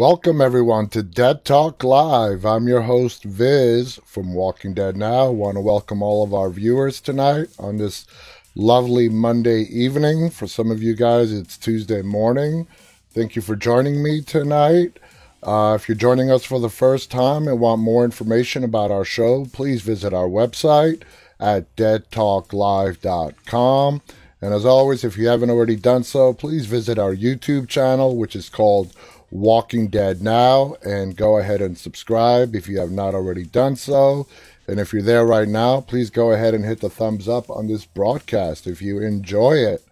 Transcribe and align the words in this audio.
Welcome 0.00 0.40
everyone 0.40 0.88
to 0.88 1.02
Dead 1.02 1.44
Talk 1.44 1.84
Live. 1.84 2.46
I'm 2.46 2.66
your 2.66 2.80
host 2.80 3.22
Viz 3.22 4.00
from 4.06 4.32
Walking 4.32 4.72
Dead 4.72 4.96
Now. 4.96 5.26
I 5.26 5.28
want 5.28 5.56
to 5.56 5.60
welcome 5.60 6.02
all 6.02 6.24
of 6.24 6.32
our 6.32 6.48
viewers 6.48 7.02
tonight 7.02 7.48
on 7.58 7.76
this 7.76 8.06
lovely 8.54 9.10
Monday 9.10 9.64
evening. 9.64 10.30
For 10.30 10.46
some 10.46 10.70
of 10.70 10.82
you 10.82 10.96
guys, 10.96 11.30
it's 11.30 11.58
Tuesday 11.58 12.00
morning. 12.00 12.66
Thank 13.10 13.36
you 13.36 13.42
for 13.42 13.56
joining 13.56 14.02
me 14.02 14.22
tonight. 14.22 14.98
Uh, 15.42 15.76
if 15.78 15.86
you're 15.86 15.96
joining 15.96 16.30
us 16.30 16.46
for 16.46 16.58
the 16.58 16.70
first 16.70 17.10
time 17.10 17.46
and 17.46 17.60
want 17.60 17.82
more 17.82 18.02
information 18.02 18.64
about 18.64 18.90
our 18.90 19.04
show, 19.04 19.44
please 19.52 19.82
visit 19.82 20.14
our 20.14 20.28
website 20.28 21.02
at 21.38 21.76
deadtalklive.com. 21.76 24.00
And 24.40 24.54
as 24.54 24.64
always, 24.64 25.04
if 25.04 25.18
you 25.18 25.28
haven't 25.28 25.50
already 25.50 25.76
done 25.76 26.04
so, 26.04 26.32
please 26.32 26.64
visit 26.64 26.98
our 26.98 27.14
YouTube 27.14 27.68
channel, 27.68 28.16
which 28.16 28.34
is 28.34 28.48
called 28.48 28.94
Walking 29.30 29.88
Dead 29.88 30.22
Now, 30.22 30.74
and 30.82 31.16
go 31.16 31.38
ahead 31.38 31.62
and 31.62 31.78
subscribe 31.78 32.54
if 32.54 32.68
you 32.68 32.78
have 32.78 32.90
not 32.90 33.14
already 33.14 33.44
done 33.44 33.76
so. 33.76 34.26
And 34.66 34.80
if 34.80 34.92
you're 34.92 35.02
there 35.02 35.24
right 35.24 35.48
now, 35.48 35.80
please 35.80 36.10
go 36.10 36.32
ahead 36.32 36.54
and 36.54 36.64
hit 36.64 36.80
the 36.80 36.90
thumbs 36.90 37.28
up 37.28 37.48
on 37.48 37.66
this 37.66 37.84
broadcast 37.84 38.66
if 38.66 38.82
you 38.82 39.00
enjoy 39.00 39.54
it. 39.54 39.84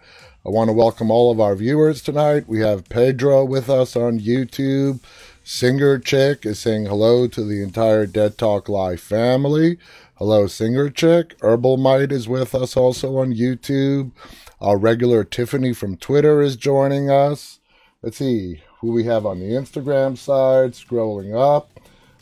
I 0.47 0.51
want 0.51 0.69
to 0.69 0.73
welcome 0.73 1.11
all 1.11 1.31
of 1.31 1.41
our 1.41 1.55
viewers 1.55 2.01
tonight. 2.03 2.49
We 2.49 2.61
have 2.61 2.89
Pedro 2.89 3.45
with 3.45 3.69
us 3.69 3.97
on 3.97 4.21
YouTube. 4.21 5.01
Singer 5.45 5.99
Chick 5.99 6.45
is 6.45 6.59
saying 6.59 6.87
hello 6.87 7.27
to 7.29 7.45
the 7.45 7.63
entire 7.63 8.07
Dead 8.07 8.39
Talk 8.39 8.69
Live 8.69 9.01
family. 9.01 9.79
Hello, 10.17 10.47
Singer 10.47 10.91
Chick. 10.91 11.37
Herbal 11.43 11.77
Might 11.77 12.13
is 12.13 12.29
with 12.29 12.55
us 12.55 12.77
also 12.77 13.19
on 13.19 13.33
YouTube. 13.33 14.13
Our 14.61 14.77
regular 14.77 15.23
Tiffany 15.23 15.73
from 15.73 15.97
Twitter 15.97 16.41
is 16.41 16.57
joining 16.57 17.11
us. 17.11 17.61
Let's 18.03 18.19
see 18.19 18.63
who 18.81 18.93
we 18.93 19.05
have 19.05 19.27
on 19.27 19.41
the 19.41 19.47
Instagram 19.47 20.17
side, 20.17 20.73
scrolling 20.73 21.35
up. 21.37 21.81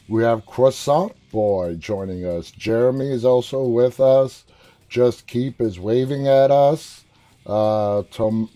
We 0.08 0.22
have 0.22 0.46
Croissant 0.46 1.12
Boy 1.30 1.74
joining 1.74 2.24
us. 2.24 2.50
Jeremy 2.50 3.10
is 3.10 3.24
also 3.24 3.64
with 3.64 4.00
us. 4.00 4.44
Just 4.88 5.26
Keep 5.26 5.60
is 5.60 5.78
waving 5.78 6.28
at 6.28 6.50
us. 6.50 7.04
Uh, 7.44 8.04
Tom, 8.10 8.48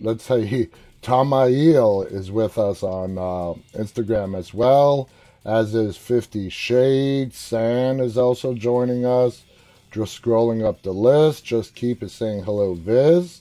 let's 0.00 0.24
say 0.24 0.44
he, 0.44 0.68
Tamail 1.02 2.10
is 2.12 2.30
with 2.30 2.58
us 2.58 2.82
on 2.82 3.16
uh, 3.16 3.54
Instagram 3.78 4.36
as 4.36 4.52
well, 4.52 5.08
as 5.44 5.74
is 5.74 5.96
50 5.96 6.50
Shades. 6.50 7.36
San 7.36 8.00
is 8.00 8.18
also 8.18 8.54
joining 8.54 9.06
us. 9.06 9.44
Just 9.90 10.20
scrolling 10.20 10.64
up 10.64 10.82
the 10.82 10.92
list. 10.92 11.44
Just 11.44 11.74
Keep 11.74 12.02
is 12.02 12.12
saying 12.12 12.44
hello, 12.44 12.74
Viz. 12.74 13.40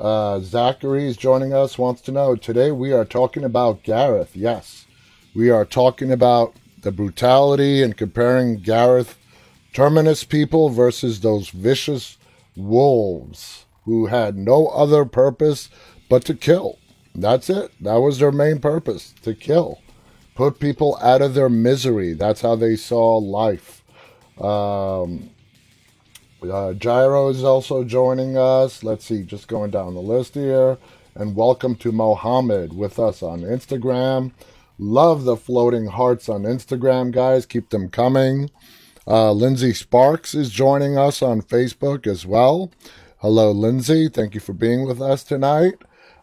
Uh, 0.00 0.40
Zachary 0.40 1.06
is 1.06 1.18
joining 1.18 1.52
us, 1.52 1.76
wants 1.76 2.00
to 2.00 2.10
know 2.10 2.34
today 2.34 2.70
we 2.70 2.90
are 2.90 3.04
talking 3.04 3.44
about 3.44 3.82
Gareth. 3.82 4.34
Yes, 4.34 4.86
we 5.34 5.50
are 5.50 5.66
talking 5.66 6.10
about 6.10 6.54
the 6.80 6.90
brutality 6.90 7.82
and 7.82 7.94
comparing 7.94 8.60
Gareth 8.60 9.18
Terminus 9.74 10.24
people 10.24 10.70
versus 10.70 11.20
those 11.20 11.50
vicious 11.50 12.16
wolves 12.56 13.66
who 13.84 14.06
had 14.06 14.38
no 14.38 14.68
other 14.68 15.04
purpose 15.04 15.68
but 16.08 16.24
to 16.24 16.34
kill. 16.34 16.78
That's 17.14 17.50
it. 17.50 17.70
That 17.78 17.96
was 17.96 18.20
their 18.20 18.32
main 18.32 18.58
purpose 18.58 19.12
to 19.20 19.34
kill, 19.34 19.82
put 20.34 20.60
people 20.60 20.98
out 21.02 21.20
of 21.20 21.34
their 21.34 21.50
misery. 21.50 22.14
That's 22.14 22.40
how 22.40 22.56
they 22.56 22.74
saw 22.74 23.18
life. 23.18 23.84
Um, 24.40 25.28
uh, 26.42 26.72
Gyro 26.74 27.28
is 27.28 27.44
also 27.44 27.84
joining 27.84 28.36
us. 28.36 28.82
Let's 28.82 29.04
see, 29.04 29.22
just 29.22 29.48
going 29.48 29.70
down 29.70 29.94
the 29.94 30.00
list 30.00 30.34
here. 30.34 30.78
And 31.14 31.34
welcome 31.34 31.74
to 31.76 31.92
Mohammed 31.92 32.76
with 32.76 32.98
us 32.98 33.22
on 33.22 33.40
Instagram. 33.40 34.32
Love 34.78 35.24
the 35.24 35.36
floating 35.36 35.86
hearts 35.86 36.28
on 36.28 36.42
Instagram, 36.42 37.10
guys. 37.10 37.46
Keep 37.46 37.70
them 37.70 37.90
coming. 37.90 38.50
Uh, 39.06 39.32
Lindsay 39.32 39.72
Sparks 39.74 40.34
is 40.34 40.50
joining 40.50 40.96
us 40.96 41.20
on 41.20 41.42
Facebook 41.42 42.06
as 42.06 42.24
well. 42.24 42.70
Hello, 43.18 43.50
Lindsay. 43.50 44.08
Thank 44.08 44.34
you 44.34 44.40
for 44.40 44.52
being 44.52 44.86
with 44.86 45.02
us 45.02 45.24
tonight. 45.24 45.74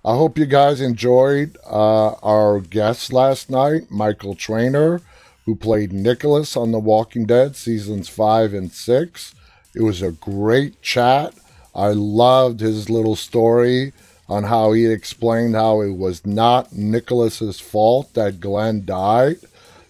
I 0.06 0.16
hope 0.16 0.38
you 0.38 0.46
guys 0.46 0.80
enjoyed 0.80 1.58
uh, 1.70 2.12
our 2.24 2.62
guest 2.62 3.12
last 3.12 3.50
night, 3.50 3.92
Michael 3.92 4.36
Traynor, 4.36 5.02
who 5.46 5.56
played 5.56 5.92
Nicholas 5.92 6.56
on 6.56 6.72
The 6.72 6.80
Walking 6.80 7.26
Dead 7.26 7.56
seasons 7.56 8.08
five 8.08 8.54
and 8.54 8.72
six. 8.72 9.36
It 9.78 9.84
was 9.84 10.02
a 10.02 10.12
great 10.12 10.82
chat. 10.82 11.36
I 11.76 11.90
loved 11.90 12.62
his 12.62 12.90
little 12.90 13.16
story 13.16 13.94
on 14.28 14.46
how 14.46 14.72
he 14.72 14.88
explained 14.88 15.54
how 15.54 15.82
it 15.82 15.92
was 15.92 16.26
not 16.26 16.74
Nicholas's 16.74 17.60
fault 17.60 18.12
that 18.16 18.40
Glenn 18.40 18.86
died. 18.86 19.38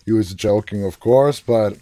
He 0.03 0.11
was 0.11 0.33
joking, 0.33 0.83
of 0.83 0.99
course, 0.99 1.39
but 1.39 1.77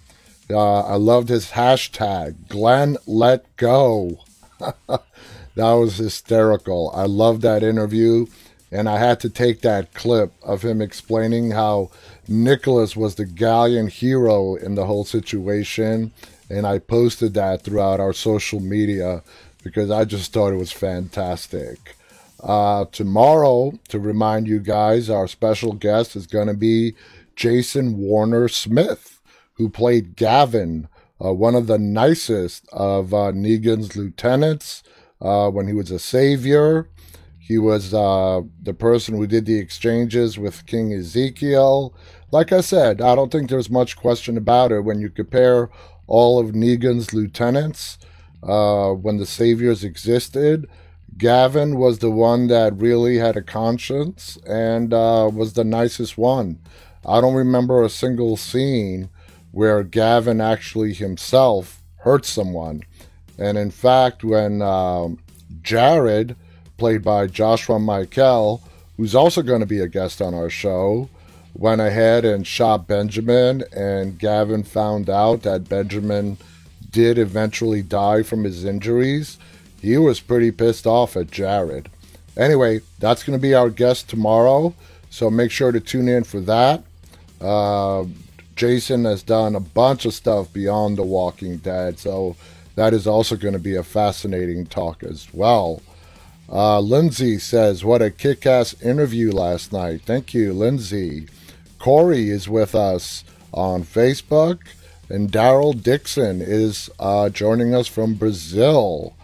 uh, 0.51 0.81
I 0.81 0.97
loved 0.97 1.29
his 1.29 1.53
hashtag, 1.53 2.47
Glenn 2.47 2.97
Let 3.07 3.43
Go. 3.57 4.19
that 4.59 4.99
was 5.55 5.97
hysterical. 5.97 6.91
I 6.93 7.07
loved 7.07 7.41
that 7.41 7.63
interview, 7.63 8.27
and 8.71 8.87
I 8.87 8.99
had 8.99 9.19
to 9.21 9.31
take 9.31 9.61
that 9.61 9.95
clip 9.95 10.31
of 10.43 10.61
him 10.61 10.79
explaining 10.79 11.51
how 11.51 11.89
Nicholas 12.27 12.95
was 12.95 13.15
the 13.15 13.25
gallant 13.25 13.93
hero 13.93 14.53
in 14.53 14.75
the 14.75 14.85
whole 14.85 15.05
situation 15.05 16.11
and 16.49 16.65
I 16.65 16.79
posted 16.79 17.33
that 17.33 17.63
throughout 17.63 17.99
our 17.99 18.13
social 18.13 18.59
media 18.59 19.23
because 19.63 19.89
I 19.89 20.05
just 20.05 20.31
thought 20.31 20.53
it 20.53 20.57
was 20.57 20.71
fantastic. 20.71 21.95
Uh, 22.41 22.85
tomorrow, 22.91 23.73
to 23.87 23.99
remind 23.99 24.47
you 24.47 24.59
guys, 24.59 25.09
our 25.09 25.27
special 25.27 25.73
guest 25.73 26.15
is 26.15 26.27
going 26.27 26.47
to 26.47 26.53
be 26.53 26.93
Jason 27.35 27.97
Warner 27.97 28.47
Smith, 28.47 29.19
who 29.53 29.69
played 29.69 30.15
Gavin, 30.15 30.87
uh, 31.23 31.33
one 31.33 31.55
of 31.55 31.67
the 31.67 31.79
nicest 31.79 32.67
of 32.71 33.13
uh, 33.13 33.31
Negan's 33.31 33.95
lieutenants 33.95 34.83
uh, 35.21 35.49
when 35.49 35.67
he 35.67 35.73
was 35.73 35.89
a 35.89 35.99
savior. 35.99 36.87
He 37.39 37.57
was 37.57 37.93
uh, 37.93 38.41
the 38.61 38.73
person 38.73 39.15
who 39.15 39.27
did 39.27 39.45
the 39.45 39.57
exchanges 39.57 40.37
with 40.37 40.65
King 40.65 40.93
Ezekiel. 40.93 41.93
Like 42.31 42.51
I 42.51 42.61
said, 42.61 43.01
I 43.01 43.15
don't 43.15 43.31
think 43.31 43.49
there's 43.49 43.69
much 43.69 43.95
question 43.95 44.37
about 44.37 44.71
it 44.71 44.81
when 44.81 44.99
you 44.99 45.09
compare 45.09 45.69
all 46.07 46.39
of 46.39 46.53
Negan's 46.53 47.13
lieutenants 47.13 47.97
uh, 48.43 48.91
when 48.91 49.17
the 49.17 49.25
Saviors 49.25 49.83
existed. 49.83 50.69
Gavin 51.17 51.77
was 51.77 51.99
the 51.99 52.11
one 52.11 52.47
that 52.47 52.77
really 52.77 53.17
had 53.17 53.37
a 53.37 53.41
conscience 53.41 54.37
and 54.47 54.93
uh, 54.93 55.29
was 55.33 55.53
the 55.53 55.63
nicest 55.63 56.17
one. 56.17 56.59
I 57.05 57.21
don't 57.21 57.35
remember 57.35 57.83
a 57.83 57.89
single 57.89 58.35
scene 58.35 59.09
where 59.51 59.83
Gavin 59.83 60.41
actually 60.41 60.93
himself 60.93 61.81
hurt 61.97 62.25
someone. 62.25 62.81
And 63.37 63.57
in 63.57 63.71
fact, 63.71 64.23
when 64.23 64.61
um, 64.61 65.19
Jared, 65.61 66.35
played 66.77 67.03
by 67.03 67.27
Joshua 67.27 67.79
Mikel, 67.79 68.61
who's 68.97 69.15
also 69.15 69.41
going 69.41 69.61
to 69.61 69.65
be 69.65 69.79
a 69.79 69.87
guest 69.87 70.21
on 70.21 70.33
our 70.33 70.49
show, 70.49 71.09
went 71.55 71.81
ahead 71.81 72.25
and 72.25 72.45
shot 72.45 72.87
Benjamin, 72.87 73.63
and 73.75 74.19
Gavin 74.19 74.63
found 74.63 75.09
out 75.09 75.41
that 75.43 75.69
Benjamin 75.69 76.37
did 76.91 77.17
eventually 77.17 77.81
die 77.81 78.23
from 78.23 78.43
his 78.43 78.65
injuries. 78.65 79.37
He 79.81 79.97
was 79.97 80.19
pretty 80.19 80.51
pissed 80.51 80.85
off 80.85 81.15
at 81.15 81.31
Jared. 81.31 81.89
Anyway, 82.37 82.81
that's 82.99 83.23
going 83.23 83.37
to 83.37 83.41
be 83.41 83.53
our 83.53 83.69
guest 83.69 84.09
tomorrow, 84.09 84.73
so 85.09 85.29
make 85.29 85.51
sure 85.51 85.71
to 85.71 85.79
tune 85.79 86.09
in 86.09 86.25
for 86.25 86.41
that. 86.41 86.83
Uh, 87.39 88.05
Jason 88.55 89.05
has 89.05 89.23
done 89.23 89.55
a 89.55 89.59
bunch 89.59 90.05
of 90.05 90.13
stuff 90.13 90.51
beyond 90.51 90.97
The 90.97 91.03
Walking 91.03 91.57
Dead, 91.57 91.99
so 91.99 92.35
that 92.75 92.93
is 92.93 93.07
also 93.07 93.35
going 93.37 93.53
to 93.53 93.59
be 93.59 93.75
a 93.75 93.83
fascinating 93.83 94.65
talk 94.65 95.03
as 95.03 95.33
well. 95.33 95.81
Uh, 96.51 96.79
Lindsay 96.79 97.39
says, 97.39 97.83
What 97.83 98.01
a 98.01 98.11
kick 98.11 98.45
ass 98.45 98.79
interview 98.81 99.31
last 99.31 99.71
night. 99.71 100.01
Thank 100.01 100.33
you, 100.33 100.53
Lindsay. 100.53 101.27
Corey 101.79 102.29
is 102.29 102.49
with 102.49 102.73
us 102.75 103.23
on 103.53 103.83
Facebook, 103.83 104.59
and 105.09 105.31
Daryl 105.31 105.81
Dixon 105.81 106.41
is 106.41 106.89
uh, 106.99 107.29
joining 107.29 107.75
us 107.75 107.87
from 107.87 108.15
Brazil. 108.15 109.15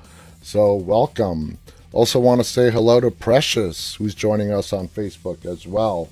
So, 0.41 0.75
welcome. 0.75 1.57
Also, 1.91 2.19
want 2.19 2.39
to 2.39 2.45
say 2.45 2.71
hello 2.71 2.99
to 2.99 3.11
Precious, 3.11 3.95
who's 3.95 4.15
joining 4.15 4.51
us 4.51 4.71
on 4.73 4.87
Facebook 4.87 5.45
as 5.45 5.67
well. 5.67 6.09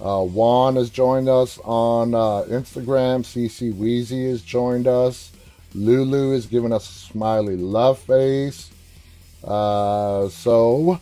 Uh, 0.00 0.24
Juan 0.24 0.76
has 0.76 0.90
joined 0.90 1.28
us 1.28 1.58
on 1.64 2.14
uh, 2.14 2.44
Instagram. 2.48 3.24
CC 3.24 3.72
Weezy 3.72 4.30
has 4.30 4.42
joined 4.42 4.86
us. 4.86 5.32
Lulu 5.74 6.32
is 6.32 6.46
giving 6.46 6.72
us 6.72 6.88
a 6.88 6.92
smiley 6.92 7.56
love 7.56 7.98
face. 7.98 8.70
Uh, 9.44 10.28
so, 10.28 11.00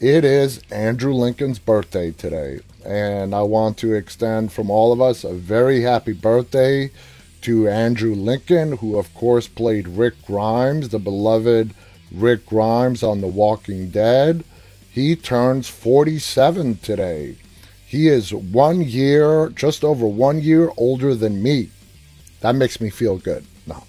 it 0.00 0.24
is 0.24 0.60
Andrew 0.70 1.14
Lincoln's 1.14 1.58
birthday 1.58 2.10
today 2.10 2.60
and 2.86 3.34
I 3.34 3.42
want 3.42 3.76
to 3.78 3.94
extend 3.94 4.52
from 4.52 4.70
all 4.70 4.92
of 4.92 5.00
us 5.00 5.24
a 5.24 5.34
very 5.34 5.82
happy 5.82 6.12
birthday 6.12 6.90
to 7.42 7.68
Andrew 7.68 8.14
Lincoln, 8.14 8.78
who 8.78 8.98
of 8.98 9.12
course 9.14 9.48
played 9.48 9.88
Rick 9.88 10.14
Grimes, 10.26 10.88
the 10.88 10.98
beloved 10.98 11.74
Rick 12.12 12.46
Grimes 12.46 13.02
on 13.02 13.20
The 13.20 13.26
Walking 13.26 13.90
Dead. 13.90 14.44
He 14.90 15.16
turns 15.16 15.68
47 15.68 16.78
today. 16.78 17.36
He 17.86 18.08
is 18.08 18.32
one 18.32 18.82
year, 18.82 19.48
just 19.50 19.84
over 19.84 20.06
one 20.06 20.40
year 20.40 20.70
older 20.76 21.14
than 21.14 21.42
me. 21.42 21.70
That 22.40 22.54
makes 22.54 22.80
me 22.80 22.90
feel 22.90 23.18
good. 23.18 23.44
No. 23.66 23.84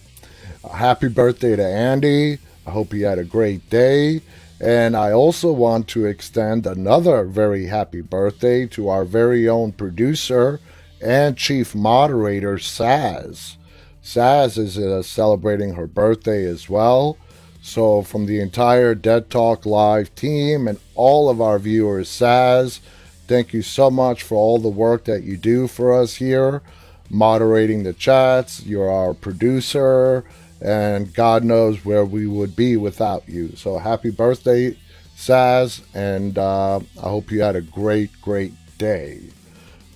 Happy 0.72 1.08
birthday 1.08 1.56
to 1.56 1.66
Andy. 1.66 2.40
I 2.66 2.72
hope 2.72 2.92
he 2.92 3.02
had 3.02 3.20
a 3.20 3.24
great 3.24 3.70
day. 3.70 4.22
And 4.60 4.98
I 4.98 5.12
also 5.12 5.52
want 5.52 5.88
to 5.90 6.06
extend 6.06 6.66
another 6.66 7.24
very 7.26 7.68
happy 7.68 8.02
birthday 8.02 8.66
to 8.68 8.90
our 8.90 9.06
very 9.06 9.48
own 9.48 9.72
producer 9.72 10.60
and 11.02 11.38
chief 11.38 11.76
moderator, 11.76 12.56
Saz. 12.56 13.58
Saz 14.04 14.58
is 14.58 14.78
uh, 14.78 15.04
celebrating 15.04 15.76
her 15.76 15.86
birthday 15.86 16.46
as 16.46 16.70
well. 16.70 17.18
So, 17.62 18.02
from 18.02 18.26
the 18.26 18.40
entire 18.40 18.96
Dead 18.96 19.30
Talk 19.30 19.66
Live 19.66 20.16
team 20.16 20.68
and 20.68 20.80
all 20.96 21.30
of 21.30 21.42
our 21.42 21.60
viewers, 21.60 22.08
Saz, 22.08 22.80
thank 23.28 23.54
you 23.54 23.62
so 23.62 23.92
much 23.92 24.24
for 24.24 24.36
all 24.36 24.58
the 24.58 24.70
work 24.70 25.04
that 25.04 25.24
you 25.24 25.36
do 25.38 25.68
for 25.68 25.94
us 25.94 26.16
here, 26.16 26.62
moderating 27.10 27.84
the 27.84 27.94
chats. 27.94 28.66
You're 28.66 28.90
our 28.90 29.14
producer, 29.14 30.24
and 30.62 31.14
God 31.14 31.44
knows 31.44 31.86
where 31.86 32.06
we 32.06 32.28
would 32.28 32.56
be 32.56 32.78
without 32.78 33.28
you. 33.28 33.56
So, 33.56 33.78
happy 33.78 34.12
birthday, 34.12 34.78
Saz, 35.16 35.82
and 35.94 36.38
uh, 36.38 36.78
I 36.78 37.10
hope 37.10 37.32
you 37.32 37.42
had 37.42 37.56
a 37.56 37.62
great, 37.62 38.10
great 38.22 38.54
day. 38.78 39.22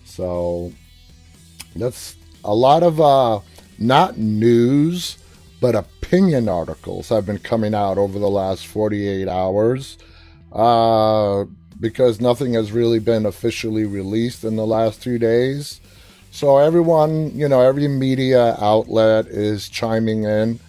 So, 0.06 0.72
that's 1.76 2.16
a 2.44 2.54
lot 2.54 2.84
of 2.84 3.00
uh, 3.00 3.40
not 3.80 4.18
news, 4.18 5.18
but 5.60 5.76
opinion 5.76 6.50
articles 6.50 7.10
have 7.10 7.26
been 7.26 7.40
coming 7.40 7.74
out 7.74 7.98
over 7.98 8.20
the 8.20 8.30
last 8.30 8.68
48 8.68 9.28
hours 9.28 9.98
uh, 10.52 11.46
because 11.80 12.20
nothing 12.20 12.54
has 12.54 12.72
really 12.72 13.00
been 13.00 13.26
officially 13.26 13.86
released 13.86 14.44
in 14.44 14.56
the 14.56 14.66
last 14.68 15.02
two 15.02 15.18
days. 15.18 15.82
So 16.32 16.58
everyone, 16.58 17.38
you 17.38 17.50
know, 17.50 17.60
every 17.62 17.90
media 17.90 18.56
outlet 18.60 19.28
is 19.28 19.68
chiming 19.68 20.24
in 20.24 20.60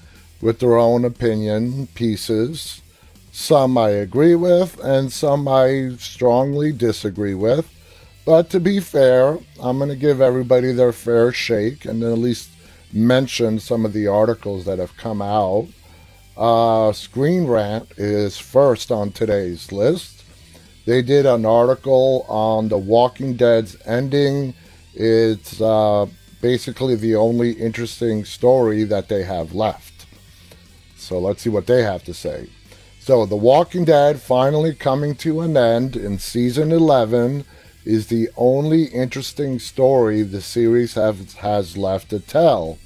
with 0.40 0.58
their 0.58 0.76
own 0.76 1.04
opinion 1.04 1.86
pieces. 1.94 2.82
Some 3.30 3.78
I 3.78 3.90
agree 3.90 4.34
with, 4.34 4.78
and 4.84 5.12
some 5.12 5.46
I 5.46 5.94
strongly 5.98 6.72
disagree 6.72 7.34
with. 7.34 7.70
But 8.26 8.50
to 8.50 8.60
be 8.60 8.80
fair, 8.80 9.38
I'm 9.60 9.78
going 9.78 9.88
to 9.88 9.96
give 9.96 10.20
everybody 10.20 10.72
their 10.72 10.92
fair 10.92 11.32
shake 11.32 11.84
and 11.84 12.02
at 12.02 12.18
least 12.18 12.50
mention 12.92 13.58
some 13.58 13.84
of 13.84 13.92
the 13.92 14.08
articles 14.08 14.64
that 14.64 14.80
have 14.80 14.96
come 14.96 15.22
out. 15.22 15.68
Uh, 16.36 16.92
Screen 16.92 17.46
Rant 17.46 17.88
is 17.96 18.36
first 18.36 18.90
on 18.90 19.12
today's 19.12 19.70
list. 19.70 20.24
They 20.86 21.02
did 21.02 21.24
an 21.24 21.46
article 21.46 22.26
on 22.28 22.68
The 22.68 22.78
Walking 22.78 23.36
Dead's 23.36 23.76
ending. 23.86 24.54
It's 24.94 25.60
uh, 25.60 26.06
basically 26.40 26.94
the 26.96 27.16
only 27.16 27.52
interesting 27.52 28.24
story 28.24 28.84
that 28.84 29.08
they 29.08 29.22
have 29.22 29.54
left. 29.54 30.06
So 30.96 31.18
let's 31.18 31.42
see 31.42 31.50
what 31.50 31.66
they 31.66 31.82
have 31.82 32.04
to 32.04 32.14
say. 32.14 32.48
So, 33.00 33.26
The 33.26 33.34
Walking 33.34 33.84
Dead 33.84 34.20
finally 34.20 34.76
coming 34.76 35.16
to 35.16 35.40
an 35.40 35.56
end 35.56 35.96
in 35.96 36.20
season 36.20 36.70
11 36.70 37.44
is 37.84 38.06
the 38.06 38.28
only 38.36 38.84
interesting 38.84 39.58
story 39.58 40.22
the 40.22 40.40
series 40.40 40.94
have, 40.94 41.34
has 41.34 41.76
left 41.76 42.10
to 42.10 42.20
tell. 42.20 42.78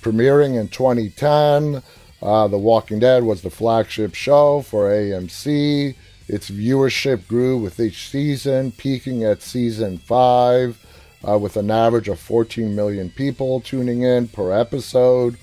Premiering 0.00 0.54
in 0.54 0.68
2010, 0.68 1.82
uh, 2.22 2.46
The 2.46 2.56
Walking 2.56 3.00
Dead 3.00 3.24
was 3.24 3.42
the 3.42 3.50
flagship 3.50 4.14
show 4.14 4.62
for 4.62 4.90
AMC. 4.90 5.96
Its 6.28 6.50
viewership 6.50 7.26
grew 7.26 7.58
with 7.58 7.80
each 7.80 8.08
season, 8.08 8.70
peaking 8.70 9.24
at 9.24 9.42
season 9.42 9.98
5 9.98 10.86
uh, 11.26 11.38
with 11.38 11.56
an 11.56 11.70
average 11.70 12.08
of 12.08 12.18
14 12.18 12.74
million 12.74 13.10
people 13.10 13.60
tuning 13.60 14.02
in 14.02 14.28
per 14.28 14.52
episode. 14.52 15.36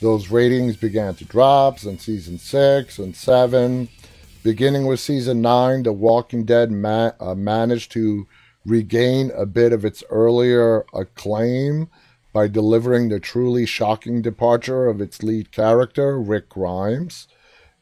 Those 0.00 0.30
ratings 0.30 0.76
began 0.76 1.14
to 1.16 1.24
drop 1.24 1.82
in 1.84 1.98
season 1.98 2.38
6 2.38 2.98
and 2.98 3.14
7. 3.14 3.88
Beginning 4.42 4.86
with 4.86 5.00
season 5.00 5.42
9, 5.42 5.82
The 5.82 5.92
Walking 5.92 6.44
Dead 6.44 6.70
ma- 6.70 7.12
uh, 7.20 7.34
managed 7.34 7.92
to 7.92 8.26
regain 8.64 9.30
a 9.34 9.44
bit 9.44 9.72
of 9.72 9.84
its 9.84 10.02
earlier 10.08 10.86
acclaim 10.94 11.88
by 12.32 12.48
delivering 12.48 13.08
the 13.08 13.20
truly 13.20 13.66
shocking 13.66 14.22
departure 14.22 14.86
of 14.86 15.00
its 15.00 15.22
lead 15.22 15.52
character, 15.52 16.18
Rick 16.18 16.48
Grimes. 16.48 17.28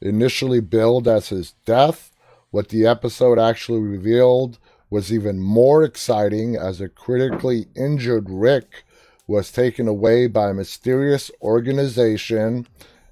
Initially 0.01 0.61
billed 0.61 1.07
as 1.07 1.29
his 1.29 1.53
death, 1.65 2.11
what 2.51 2.69
the 2.69 2.87
episode 2.87 3.39
actually 3.39 3.81
revealed 3.81 4.59
was 4.91 5.13
even 5.13 5.41
more 5.41 5.83
exciting 5.83 6.57
as 6.57 6.81
a 6.81 6.89
critically 6.89 7.67
injured 7.75 8.29
Rick 8.29 8.85
was 9.27 9.53
taken 9.53 9.87
away 9.87 10.27
by 10.27 10.51
a 10.51 10.55
mysterious 10.55 11.31
organization 11.43 12.67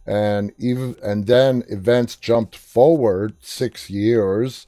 and 0.06 0.52
even 0.58 0.96
and 1.02 1.26
then 1.26 1.62
events 1.68 2.16
jumped 2.16 2.56
forward 2.56 3.34
6 3.40 3.90
years. 3.90 4.66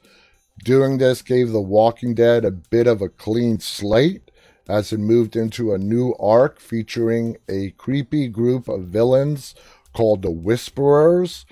Doing 0.64 0.98
this 0.98 1.22
gave 1.22 1.50
The 1.50 1.60
Walking 1.60 2.14
Dead 2.14 2.44
a 2.44 2.50
bit 2.50 2.86
of 2.86 3.00
a 3.00 3.08
clean 3.08 3.60
slate 3.60 4.30
as 4.68 4.92
it 4.92 4.98
moved 4.98 5.36
into 5.36 5.72
a 5.72 5.78
new 5.78 6.14
arc 6.20 6.60
featuring 6.60 7.38
a 7.48 7.70
creepy 7.70 8.28
group 8.28 8.68
of 8.68 8.82
villains 8.82 9.54
called 9.94 10.22
the 10.22 10.30
Whisperers. 10.30 11.46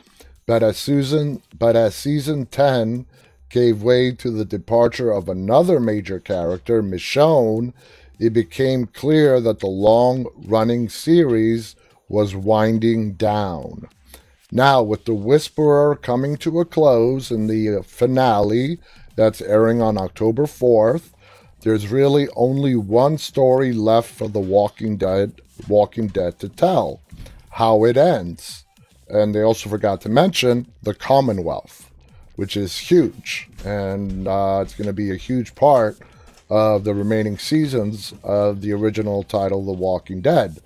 But 0.45 0.63
as 0.63 0.77
Susan 0.77 1.43
but 1.57 1.77
as 1.77 1.95
season 1.95 2.47
10 2.47 3.07
gave 3.49 3.83
way 3.83 4.13
to 4.13 4.31
the 4.31 4.45
departure 4.45 5.11
of 5.11 5.29
another 5.29 5.81
major 5.81 6.21
character, 6.21 6.83
Michonne, 6.83 7.73
it 8.19 8.31
became 8.31 8.87
clear 8.87 9.41
that 9.41 9.61
the 9.61 9.67
long 9.67 10.27
running 10.37 10.89
series 10.89 11.77
was 12.09 12.35
winding 12.35 13.13
down. 13.13 13.89
Now, 14.53 14.83
with 14.83 15.05
The 15.05 15.15
Whisperer 15.15 15.97
coming 15.97 16.37
to 16.39 16.61
a 16.61 16.65
close 16.65 17.31
in 17.31 17.47
the 17.47 17.79
uh, 17.79 17.83
finale 17.83 18.79
that's 19.17 19.41
airing 19.41 19.83
on 19.83 19.99
October 19.99 20.45
4th, 20.45 21.11
there's 21.63 21.89
really 21.89 22.29
only 22.37 22.77
one 22.77 23.19
story 23.19 23.73
left 23.73 24.11
for 24.11 24.29
The 24.29 24.41
Walking 24.41 24.97
Dead, 24.97 25.41
Walking 25.69 26.07
Dead 26.07 26.39
to 26.39 26.49
tell, 26.49 27.01
how 27.51 27.85
it 27.85 27.97
ends. 27.97 28.65
And 29.09 29.35
they 29.35 29.43
also 29.43 29.69
forgot 29.69 30.01
to 30.03 30.09
mention 30.09 30.73
the 30.83 30.95
Commonwealth, 30.95 31.86
which 32.37 32.57
is 32.57 32.79
huge, 32.79 33.49
and 33.65 34.29
uh, 34.29 34.61
it's 34.63 34.75
going 34.75 34.87
to 34.87 34.93
be 34.93 35.11
a 35.11 35.17
huge 35.17 35.55
part 35.55 35.99
of 36.49 36.85
the 36.85 36.95
remaining 36.95 37.39
seasons 37.39 38.15
of 38.23 38.61
the 38.61 38.73
original 38.73 39.23
title, 39.23 39.65
The 39.65 39.73
Walking 39.73 40.21
Dead. 40.21 40.61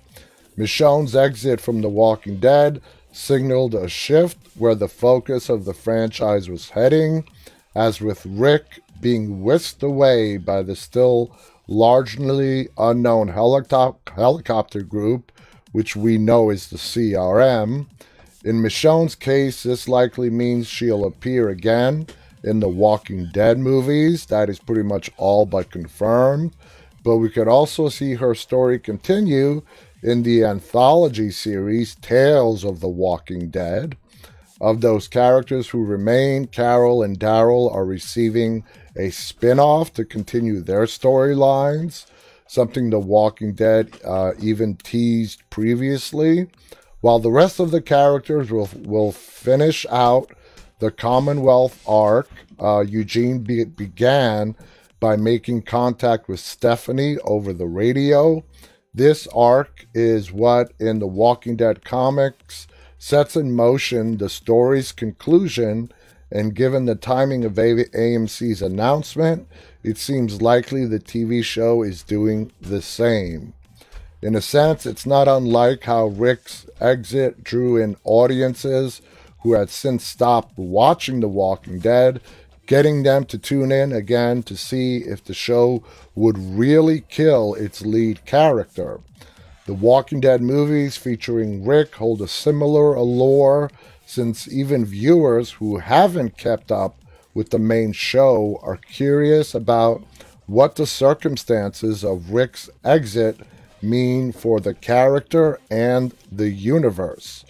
Michonne's 0.57 1.15
exit 1.15 1.59
from 1.59 1.81
The 1.81 1.89
Walking 1.89 2.39
Dead 2.39 2.81
signaled 3.11 3.73
a 3.73 3.89
shift 3.89 4.37
where 4.55 4.75
the 4.75 4.87
focus 4.87 5.49
of 5.49 5.65
the 5.65 5.73
franchise 5.73 6.49
was 6.49 6.69
heading, 6.69 7.27
as 7.73 8.01
with 8.01 8.25
Rick 8.25 8.81
being 8.99 9.43
whisked 9.43 9.81
away 9.81 10.37
by 10.37 10.61
the 10.61 10.75
still 10.75 11.35
largely 11.67 12.67
unknown 12.77 13.29
helicop- 13.29 14.09
helicopter 14.15 14.81
group, 14.81 15.31
which 15.71 15.95
we 15.95 16.17
know 16.17 16.49
is 16.49 16.69
the 16.69 16.77
CRM. 16.77 17.87
In 18.43 18.61
Michonne's 18.61 19.13
case, 19.13 19.61
this 19.61 19.87
likely 19.87 20.31
means 20.31 20.67
she'll 20.67 21.05
appear 21.05 21.49
again 21.49 22.07
in 22.43 22.59
the 22.59 22.69
Walking 22.69 23.29
Dead 23.31 23.59
movies. 23.59 24.25
That 24.25 24.49
is 24.49 24.57
pretty 24.57 24.81
much 24.81 25.11
all 25.17 25.45
but 25.45 25.69
confirmed. 25.69 26.55
But 27.03 27.17
we 27.17 27.29
could 27.29 27.47
also 27.47 27.89
see 27.89 28.15
her 28.15 28.33
story 28.33 28.79
continue 28.79 29.61
in 30.01 30.23
the 30.23 30.43
anthology 30.43 31.29
series 31.29 31.95
Tales 31.95 32.63
of 32.63 32.79
the 32.79 32.89
Walking 32.89 33.49
Dead. 33.49 33.95
Of 34.59 34.81
those 34.81 35.07
characters 35.07 35.69
who 35.69 35.83
remain, 35.83 36.47
Carol 36.47 37.03
and 37.03 37.19
Daryl 37.19 37.73
are 37.73 37.85
receiving 37.85 38.63
a 38.95 39.09
spin 39.11 39.59
off 39.59 39.93
to 39.93 40.05
continue 40.05 40.61
their 40.61 40.85
storylines, 40.85 42.05
something 42.47 42.89
The 42.89 42.99
Walking 42.99 43.53
Dead 43.53 43.99
uh, 44.05 44.33
even 44.39 44.75
teased 44.75 45.43
previously. 45.49 46.47
While 47.01 47.17
the 47.17 47.31
rest 47.31 47.59
of 47.59 47.71
the 47.71 47.81
characters 47.81 48.51
will, 48.51 48.69
will 48.75 49.11
finish 49.11 49.87
out 49.89 50.31
the 50.77 50.91
Commonwealth 50.91 51.81
arc, 51.87 52.29
uh, 52.59 52.81
Eugene 52.87 53.39
be- 53.39 53.65
began 53.65 54.55
by 54.99 55.15
making 55.15 55.63
contact 55.63 56.27
with 56.27 56.39
Stephanie 56.39 57.17
over 57.23 57.53
the 57.53 57.65
radio. 57.65 58.43
This 58.93 59.27
arc 59.33 59.87
is 59.95 60.31
what, 60.31 60.73
in 60.79 60.99
the 60.99 61.07
Walking 61.07 61.55
Dead 61.55 61.83
comics, 61.83 62.67
sets 62.99 63.35
in 63.35 63.51
motion 63.51 64.17
the 64.17 64.29
story's 64.29 64.91
conclusion. 64.91 65.91
And 66.31 66.55
given 66.55 66.85
the 66.85 66.95
timing 66.95 67.43
of 67.43 67.53
AMC's 67.53 68.61
announcement, 68.61 69.47
it 69.83 69.97
seems 69.97 70.41
likely 70.41 70.85
the 70.85 70.99
TV 70.99 71.43
show 71.43 71.81
is 71.81 72.03
doing 72.03 72.51
the 72.61 72.81
same. 72.81 73.53
In 74.21 74.35
a 74.35 74.41
sense, 74.41 74.85
it's 74.85 75.07
not 75.07 75.27
unlike 75.27 75.85
how 75.85 76.05
Rick's 76.05 76.67
exit 76.79 77.43
drew 77.43 77.77
in 77.77 77.97
audiences 78.03 79.01
who 79.41 79.53
had 79.53 79.71
since 79.71 80.05
stopped 80.05 80.55
watching 80.59 81.21
The 81.21 81.27
Walking 81.27 81.79
Dead, 81.79 82.21
getting 82.67 83.01
them 83.01 83.25
to 83.25 83.39
tune 83.39 83.71
in 83.71 83.91
again 83.91 84.43
to 84.43 84.55
see 84.55 84.97
if 84.97 85.23
the 85.23 85.33
show 85.33 85.83
would 86.13 86.37
really 86.37 87.01
kill 87.01 87.55
its 87.55 87.81
lead 87.81 88.23
character. 88.25 88.99
The 89.65 89.73
Walking 89.73 90.19
Dead 90.19 90.43
movies 90.43 90.97
featuring 90.97 91.65
Rick 91.65 91.95
hold 91.95 92.21
a 92.21 92.27
similar 92.27 92.93
allure 92.93 93.71
since 94.05 94.47
even 94.47 94.85
viewers 94.85 95.53
who 95.53 95.79
haven't 95.79 96.37
kept 96.37 96.71
up 96.71 96.95
with 97.33 97.49
the 97.49 97.59
main 97.59 97.91
show 97.91 98.59
are 98.61 98.77
curious 98.77 99.55
about 99.55 100.03
what 100.45 100.75
the 100.75 100.85
circumstances 100.85 102.03
of 102.03 102.29
Rick's 102.29 102.69
exit 102.83 103.39
mean 103.83 104.31
for 104.31 104.59
the 104.59 104.73
character 104.73 105.59
and 105.69 106.13
the 106.31 106.49
universe. 106.49 107.45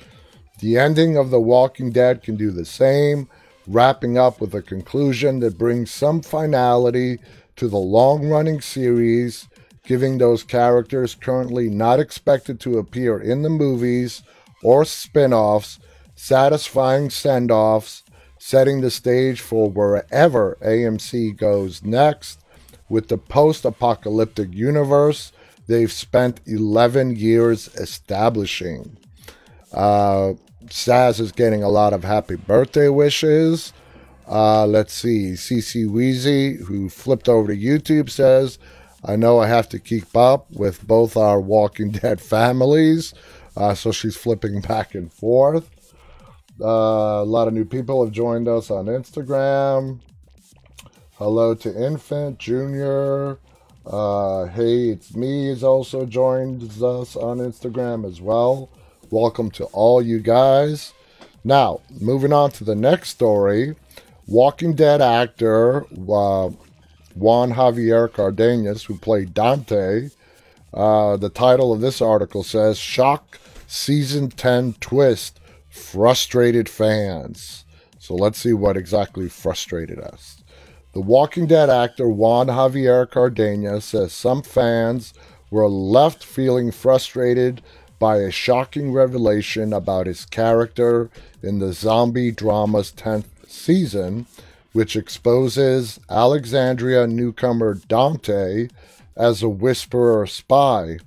The 0.59 0.77
ending 0.77 1.17
of 1.17 1.29
The 1.29 1.39
Walking 1.39 1.91
Dead 1.91 2.21
can 2.21 2.35
do 2.35 2.51
the 2.51 2.65
same, 2.65 3.27
wrapping 3.67 4.17
up 4.17 4.39
with 4.39 4.53
a 4.53 4.61
conclusion 4.61 5.39
that 5.39 5.57
brings 5.57 5.91
some 5.91 6.21
finality 6.21 7.19
to 7.55 7.67
the 7.67 7.77
long 7.77 8.27
running 8.27 8.61
series, 8.61 9.47
giving 9.83 10.17
those 10.17 10.43
characters 10.43 11.15
currently 11.15 11.69
not 11.69 11.99
expected 11.99 12.59
to 12.61 12.77
appear 12.77 13.19
in 13.19 13.41
the 13.41 13.49
movies 13.49 14.23
or 14.63 14.85
spin 14.85 15.33
offs 15.33 15.79
satisfying 16.21 17.09
send 17.09 17.49
offs, 17.49 18.03
setting 18.37 18.81
the 18.81 18.91
stage 18.91 19.41
for 19.41 19.71
wherever 19.71 20.55
AMC 20.61 21.35
goes 21.35 21.83
next 21.83 22.39
with 22.87 23.07
the 23.07 23.17
post 23.17 23.65
apocalyptic 23.65 24.53
universe 24.53 25.31
they've 25.67 25.91
spent 25.91 26.41
11 26.45 27.15
years 27.15 27.67
establishing. 27.75 28.97
Uh, 29.73 30.33
Saz 30.65 31.19
is 31.19 31.31
getting 31.31 31.63
a 31.63 31.69
lot 31.69 31.93
of 31.93 32.03
happy 32.03 32.35
birthday 32.35 32.89
wishes. 32.89 33.73
Uh, 34.27 34.65
let's 34.65 34.93
see. 34.93 35.33
CC 35.33 35.87
Weezy, 35.87 36.61
who 36.63 36.89
flipped 36.89 37.27
over 37.27 37.53
to 37.53 37.59
YouTube, 37.59 38.09
says, 38.09 38.59
I 39.03 39.15
know 39.15 39.39
I 39.39 39.47
have 39.47 39.67
to 39.69 39.79
keep 39.79 40.15
up 40.15 40.49
with 40.51 40.85
both 40.87 41.17
our 41.17 41.39
Walking 41.39 41.91
Dead 41.91 42.21
families. 42.21 43.13
Uh, 43.57 43.73
so 43.73 43.91
she's 43.91 44.15
flipping 44.15 44.61
back 44.67 44.95
and 44.95 45.11
forth. 45.11 45.69
Uh, 46.61 47.21
a 47.21 47.25
lot 47.25 47.47
of 47.47 47.53
new 47.53 47.65
people 47.65 48.03
have 48.03 48.13
joined 48.13 48.47
us 48.47 48.69
on 48.69 48.85
Instagram. 48.85 49.99
Hello 51.15 51.53
to 51.55 51.85
Infant, 51.85 52.37
Junior. 52.39 53.39
Uh, 53.85 54.45
hey, 54.45 54.89
it's 54.89 55.15
me 55.15 55.47
has 55.47 55.63
also 55.63 56.05
joined 56.05 56.61
us 56.83 57.15
on 57.15 57.39
Instagram 57.39 58.07
as 58.07 58.21
well. 58.21 58.69
Welcome 59.09 59.49
to 59.51 59.65
all 59.65 60.03
you 60.03 60.19
guys. 60.19 60.93
Now, 61.43 61.81
moving 61.99 62.31
on 62.31 62.51
to 62.51 62.63
the 62.63 62.75
next 62.75 63.09
story. 63.09 63.75
Walking 64.27 64.75
Dead 64.75 65.01
actor 65.01 65.85
uh, 66.07 66.49
Juan 67.15 67.53
Javier 67.53 68.11
Cardenas, 68.13 68.83
who 68.83 68.97
played 68.97 69.33
Dante, 69.33 70.09
uh, 70.73 71.17
the 71.17 71.29
title 71.29 71.73
of 71.73 71.81
this 71.81 72.01
article 72.01 72.43
says 72.43 72.77
Shock 72.77 73.39
Season 73.65 74.29
10 74.29 74.73
Twist 74.73 75.39
Frustrated 75.69 76.69
Fans. 76.69 77.65
So 77.97 78.13
let's 78.13 78.37
see 78.37 78.53
what 78.53 78.77
exactly 78.77 79.27
frustrated 79.27 79.99
us. 79.99 80.40
The 80.93 80.99
Walking 80.99 81.45
Dead 81.45 81.69
actor 81.69 82.09
Juan 82.09 82.47
Javier 82.47 83.09
Cardenas 83.09 83.85
says 83.85 84.11
some 84.11 84.41
fans 84.41 85.13
were 85.49 85.69
left 85.69 86.21
feeling 86.21 86.69
frustrated 86.69 87.61
by 87.97 88.17
a 88.17 88.29
shocking 88.29 88.91
revelation 88.91 89.71
about 89.71 90.05
his 90.05 90.25
character 90.25 91.09
in 91.41 91.59
the 91.59 91.71
zombie 91.71 92.31
drama's 92.31 92.91
10th 92.91 93.47
season, 93.47 94.25
which 94.73 94.97
exposes 94.97 95.97
Alexandria 96.09 97.07
newcomer 97.07 97.75
Dante 97.75 98.67
as 99.15 99.41
a 99.41 99.47
whisperer 99.49 100.27
spy. 100.27 100.97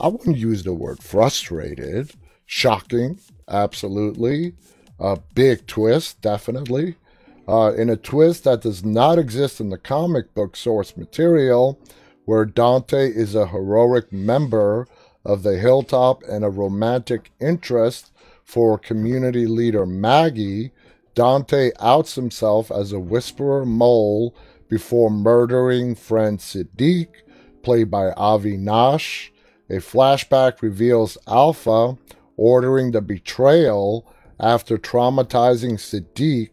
I 0.00 0.08
wouldn't 0.08 0.38
use 0.38 0.62
the 0.62 0.72
word 0.72 1.02
frustrated. 1.02 2.12
Shocking, 2.46 3.18
absolutely. 3.46 4.54
A 4.98 5.18
big 5.34 5.66
twist, 5.66 6.22
definitely. 6.22 6.94
Uh, 7.46 7.74
in 7.74 7.90
a 7.90 7.96
twist 7.96 8.44
that 8.44 8.62
does 8.62 8.84
not 8.84 9.18
exist 9.18 9.60
in 9.60 9.68
the 9.68 9.78
comic 9.78 10.32
book 10.34 10.56
source 10.56 10.96
material, 10.96 11.78
where 12.24 12.46
Dante 12.46 13.08
is 13.08 13.34
a 13.34 13.48
heroic 13.48 14.10
member 14.12 14.86
of 15.24 15.42
the 15.42 15.58
hilltop 15.58 16.22
and 16.22 16.44
a 16.44 16.50
romantic 16.50 17.32
interest 17.40 18.12
for 18.44 18.78
community 18.78 19.46
leader 19.46 19.84
Maggie, 19.84 20.70
Dante 21.14 21.70
outs 21.80 22.14
himself 22.14 22.70
as 22.70 22.92
a 22.92 22.98
whisperer 22.98 23.64
mole 23.64 24.34
before 24.68 25.10
murdering 25.10 25.94
friend 25.94 26.38
Siddiq, 26.38 27.08
played 27.62 27.90
by 27.90 28.10
Avi 28.12 28.56
Nash. 28.56 29.32
A 29.70 29.74
flashback 29.74 30.62
reveals 30.62 31.16
Alpha 31.26 31.96
ordering 32.36 32.90
the 32.90 33.00
betrayal 33.00 34.10
after 34.40 34.76
traumatizing 34.76 35.74
Siddiq 35.74 36.50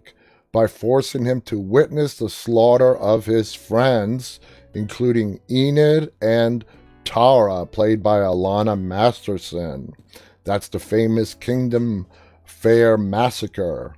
by 0.52 0.68
forcing 0.68 1.26
him 1.26 1.42
to 1.42 1.60
witness 1.60 2.16
the 2.16 2.30
slaughter 2.30 2.96
of 2.98 3.26
his 3.26 3.54
friends, 3.54 4.40
including 4.74 5.40
Enid 5.50 6.12
and 6.22 6.66
Tara, 7.06 7.66
played 7.66 8.04
by 8.04 8.20
Alana 8.20 8.80
Masterson. 8.80 9.94
That's 10.44 10.68
the 10.68 10.80
famous 10.80 11.34
Kingdom 11.34 12.08
Fair 12.44 12.98
massacre. 12.98 13.96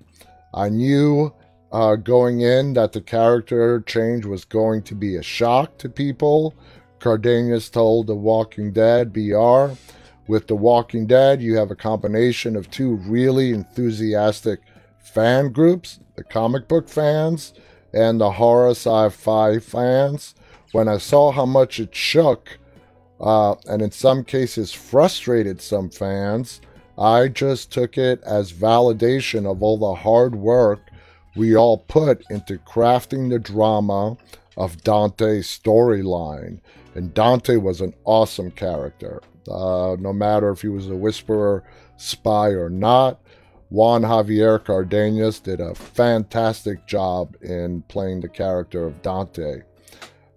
I 0.53 0.69
knew 0.69 1.33
uh, 1.71 1.95
going 1.95 2.41
in 2.41 2.73
that 2.73 2.93
the 2.93 3.01
character 3.01 3.81
change 3.81 4.25
was 4.25 4.45
going 4.45 4.83
to 4.83 4.95
be 4.95 5.15
a 5.15 5.23
shock 5.23 5.77
to 5.79 5.89
people. 5.89 6.53
Cardenas 6.99 7.69
told 7.69 8.07
The 8.07 8.15
Walking 8.15 8.71
Dead 8.71 9.11
BR. 9.11 9.73
With 10.27 10.47
The 10.47 10.55
Walking 10.55 11.07
Dead, 11.07 11.41
you 11.41 11.57
have 11.57 11.71
a 11.71 11.75
combination 11.75 12.55
of 12.55 12.69
two 12.69 12.95
really 12.95 13.49
enthusiastic 13.51 14.61
fan 14.99 15.51
groups 15.51 15.99
the 16.15 16.23
comic 16.23 16.67
book 16.67 16.87
fans 16.87 17.53
and 17.93 18.19
the 18.19 18.31
horror 18.31 18.71
sci 18.71 19.09
fi 19.09 19.59
fans. 19.59 20.35
When 20.71 20.87
I 20.87 20.97
saw 20.97 21.31
how 21.31 21.45
much 21.45 21.79
it 21.79 21.95
shook 21.95 22.57
uh, 23.19 23.55
and 23.67 23.81
in 23.81 23.91
some 23.91 24.23
cases 24.23 24.73
frustrated 24.73 25.61
some 25.61 25.89
fans, 25.89 26.61
I 26.97 27.27
just 27.27 27.71
took 27.71 27.97
it 27.97 28.21
as 28.23 28.53
validation 28.53 29.49
of 29.49 29.63
all 29.63 29.77
the 29.77 29.95
hard 29.95 30.35
work 30.35 30.89
we 31.35 31.55
all 31.55 31.77
put 31.77 32.23
into 32.29 32.57
crafting 32.57 33.29
the 33.29 33.39
drama 33.39 34.17
of 34.57 34.83
Dante's 34.83 35.47
storyline. 35.47 36.59
And 36.95 37.13
Dante 37.13 37.57
was 37.57 37.81
an 37.81 37.93
awesome 38.05 38.51
character. 38.51 39.21
Uh, 39.49 39.95
no 39.99 40.13
matter 40.13 40.51
if 40.51 40.61
he 40.61 40.67
was 40.67 40.89
a 40.89 40.95
whisperer, 40.95 41.63
spy, 41.97 42.49
or 42.49 42.69
not, 42.69 43.19
Juan 43.73 44.03
Javier 44.03 44.63
Cardenas 44.63 45.39
did 45.39 45.59
a 45.59 45.73
fantastic 45.73 46.85
job 46.85 47.35
in 47.41 47.81
playing 47.87 48.21
the 48.21 48.29
character 48.29 48.85
of 48.85 49.01
Dante. 49.01 49.63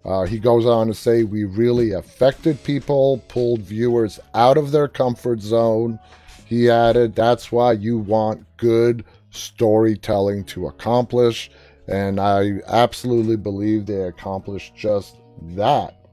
Uh, 0.06 0.24
he 0.24 0.38
goes 0.38 0.64
on 0.64 0.86
to 0.86 0.94
say, 0.94 1.22
We 1.22 1.44
really 1.44 1.92
affected 1.92 2.64
people, 2.64 3.22
pulled 3.28 3.60
viewers 3.60 4.18
out 4.32 4.56
of 4.56 4.70
their 4.70 4.88
comfort 4.88 5.42
zone. 5.42 5.98
He 6.46 6.70
added, 6.70 7.14
That's 7.14 7.52
why 7.52 7.72
you 7.72 7.98
want 7.98 8.46
good 8.56 9.04
storytelling 9.28 10.44
to 10.44 10.68
accomplish. 10.68 11.50
And 11.88 12.18
I 12.18 12.60
absolutely 12.66 13.36
believe 13.36 13.84
they 13.84 14.04
accomplished 14.04 14.74
just 14.74 15.16
that. 15.42 16.08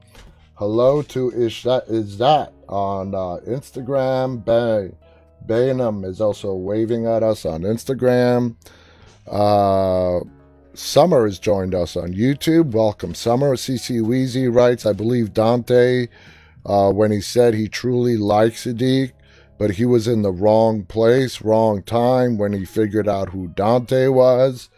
Hello 0.56 1.00
to 1.00 1.30
Is 1.30 1.62
That, 1.62 1.84
is 1.88 2.18
that 2.18 2.52
on 2.68 3.14
uh, 3.14 3.40
Instagram. 3.48 4.44
Bay. 4.44 4.94
Bainham 5.46 6.04
is 6.04 6.20
also 6.20 6.54
waving 6.54 7.06
at 7.06 7.22
us 7.22 7.44
on 7.44 7.62
Instagram. 7.62 8.56
Uh, 9.26 10.20
Summer 10.74 11.24
has 11.24 11.38
joined 11.38 11.74
us 11.74 11.96
on 11.96 12.14
YouTube. 12.14 12.72
Welcome, 12.72 13.14
Summer. 13.14 13.54
CC 13.54 14.00
Weezy 14.00 14.52
writes, 14.52 14.84
I 14.84 14.92
believe 14.92 15.32
Dante, 15.32 16.08
uh, 16.66 16.90
when 16.90 17.12
he 17.12 17.20
said 17.20 17.54
he 17.54 17.68
truly 17.68 18.16
likes 18.16 18.64
Siddiq, 18.64 19.12
but 19.56 19.72
he 19.72 19.84
was 19.84 20.08
in 20.08 20.22
the 20.22 20.32
wrong 20.32 20.82
place, 20.84 21.42
wrong 21.42 21.82
time 21.82 22.38
when 22.38 22.52
he 22.52 22.64
figured 22.64 23.08
out 23.08 23.28
who 23.28 23.48
Dante 23.48 24.08
was. 24.08 24.68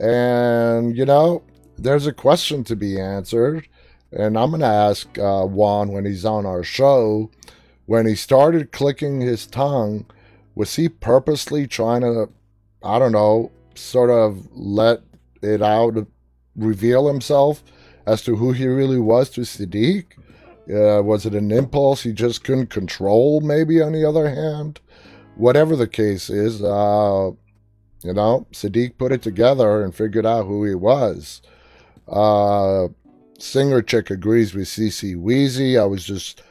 And, 0.00 0.96
you 0.96 1.04
know, 1.04 1.42
there's 1.76 2.06
a 2.06 2.12
question 2.12 2.64
to 2.64 2.74
be 2.74 2.98
answered. 2.98 3.68
And 4.10 4.38
I'm 4.38 4.50
going 4.50 4.60
to 4.60 4.66
ask 4.66 5.18
uh, 5.18 5.44
Juan 5.44 5.92
when 5.92 6.04
he's 6.04 6.24
on 6.24 6.46
our 6.46 6.62
show, 6.62 7.30
when 7.86 8.06
he 8.06 8.14
started 8.14 8.72
clicking 8.72 9.20
his 9.20 9.46
tongue, 9.46 10.06
was 10.54 10.76
he 10.76 10.88
purposely 10.88 11.66
trying 11.66 12.02
to, 12.02 12.28
I 12.82 12.98
don't 12.98 13.12
know, 13.12 13.50
sort 13.74 14.10
of 14.10 14.46
let 14.52 15.00
it 15.42 15.62
out, 15.62 16.06
reveal 16.56 17.08
himself 17.08 17.64
as 18.06 18.22
to 18.22 18.36
who 18.36 18.52
he 18.52 18.66
really 18.66 18.98
was 18.98 19.30
to 19.30 19.42
Siddiq? 19.42 20.04
Uh, 20.68 21.02
was 21.02 21.26
it 21.26 21.34
an 21.34 21.50
impulse 21.50 22.02
he 22.02 22.12
just 22.12 22.44
couldn't 22.44 22.68
control, 22.68 23.40
maybe, 23.40 23.82
on 23.82 23.92
the 23.92 24.04
other 24.08 24.28
hand? 24.28 24.80
Whatever 25.36 25.74
the 25.74 25.88
case 25.88 26.30
is, 26.30 26.62
uh, 26.62 27.30
You 28.04 28.12
know, 28.12 28.46
Siddiq 28.52 28.98
put 28.98 29.12
it 29.12 29.22
together 29.22 29.82
and 29.82 29.94
figured 29.94 30.26
out 30.26 30.46
who 30.46 30.64
he 30.64 30.74
was. 30.74 31.40
Uh, 32.08 32.88
singer 33.38 33.80
chick 33.82 34.10
agrees 34.10 34.54
with 34.54 34.66
CC 34.68 35.14
Weezy. 35.16 35.80
I 35.80 35.84
was 35.86 36.04
just 36.04 36.42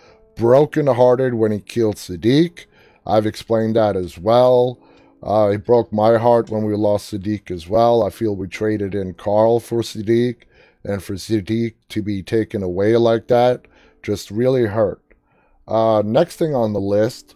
brokenhearted 0.42 1.36
when 1.36 1.52
he 1.52 1.60
killed 1.60 1.96
Siddiq. 1.96 2.66
I've 3.06 3.28
explained 3.28 3.76
that 3.76 3.96
as 3.96 4.18
well. 4.18 4.80
Uh, 5.24 5.52
it 5.54 5.66
broke 5.66 5.94
my 5.94 6.18
heart 6.18 6.50
when 6.50 6.64
we 6.64 6.76
lost 6.76 7.14
Siddiq 7.14 7.52
as 7.52 7.70
well. 7.70 8.04
I 8.04 8.10
feel 8.10 8.36
we 8.36 8.48
traded 8.48 8.96
in 8.96 9.14
Carl 9.14 9.60
for 9.60 9.82
Siddiq, 9.82 10.38
and 10.84 11.04
for 11.04 11.14
Siddiq 11.14 11.76
to 11.90 12.02
be 12.02 12.24
taken 12.24 12.64
away 12.64 12.98
like 12.98 13.28
that 13.28 13.68
just 14.02 14.32
really 14.32 14.66
hurt. 14.66 15.00
Uh, 15.68 16.02
next 16.04 16.38
thing 16.38 16.56
on 16.56 16.74
the 16.74 16.80
list, 16.80 17.36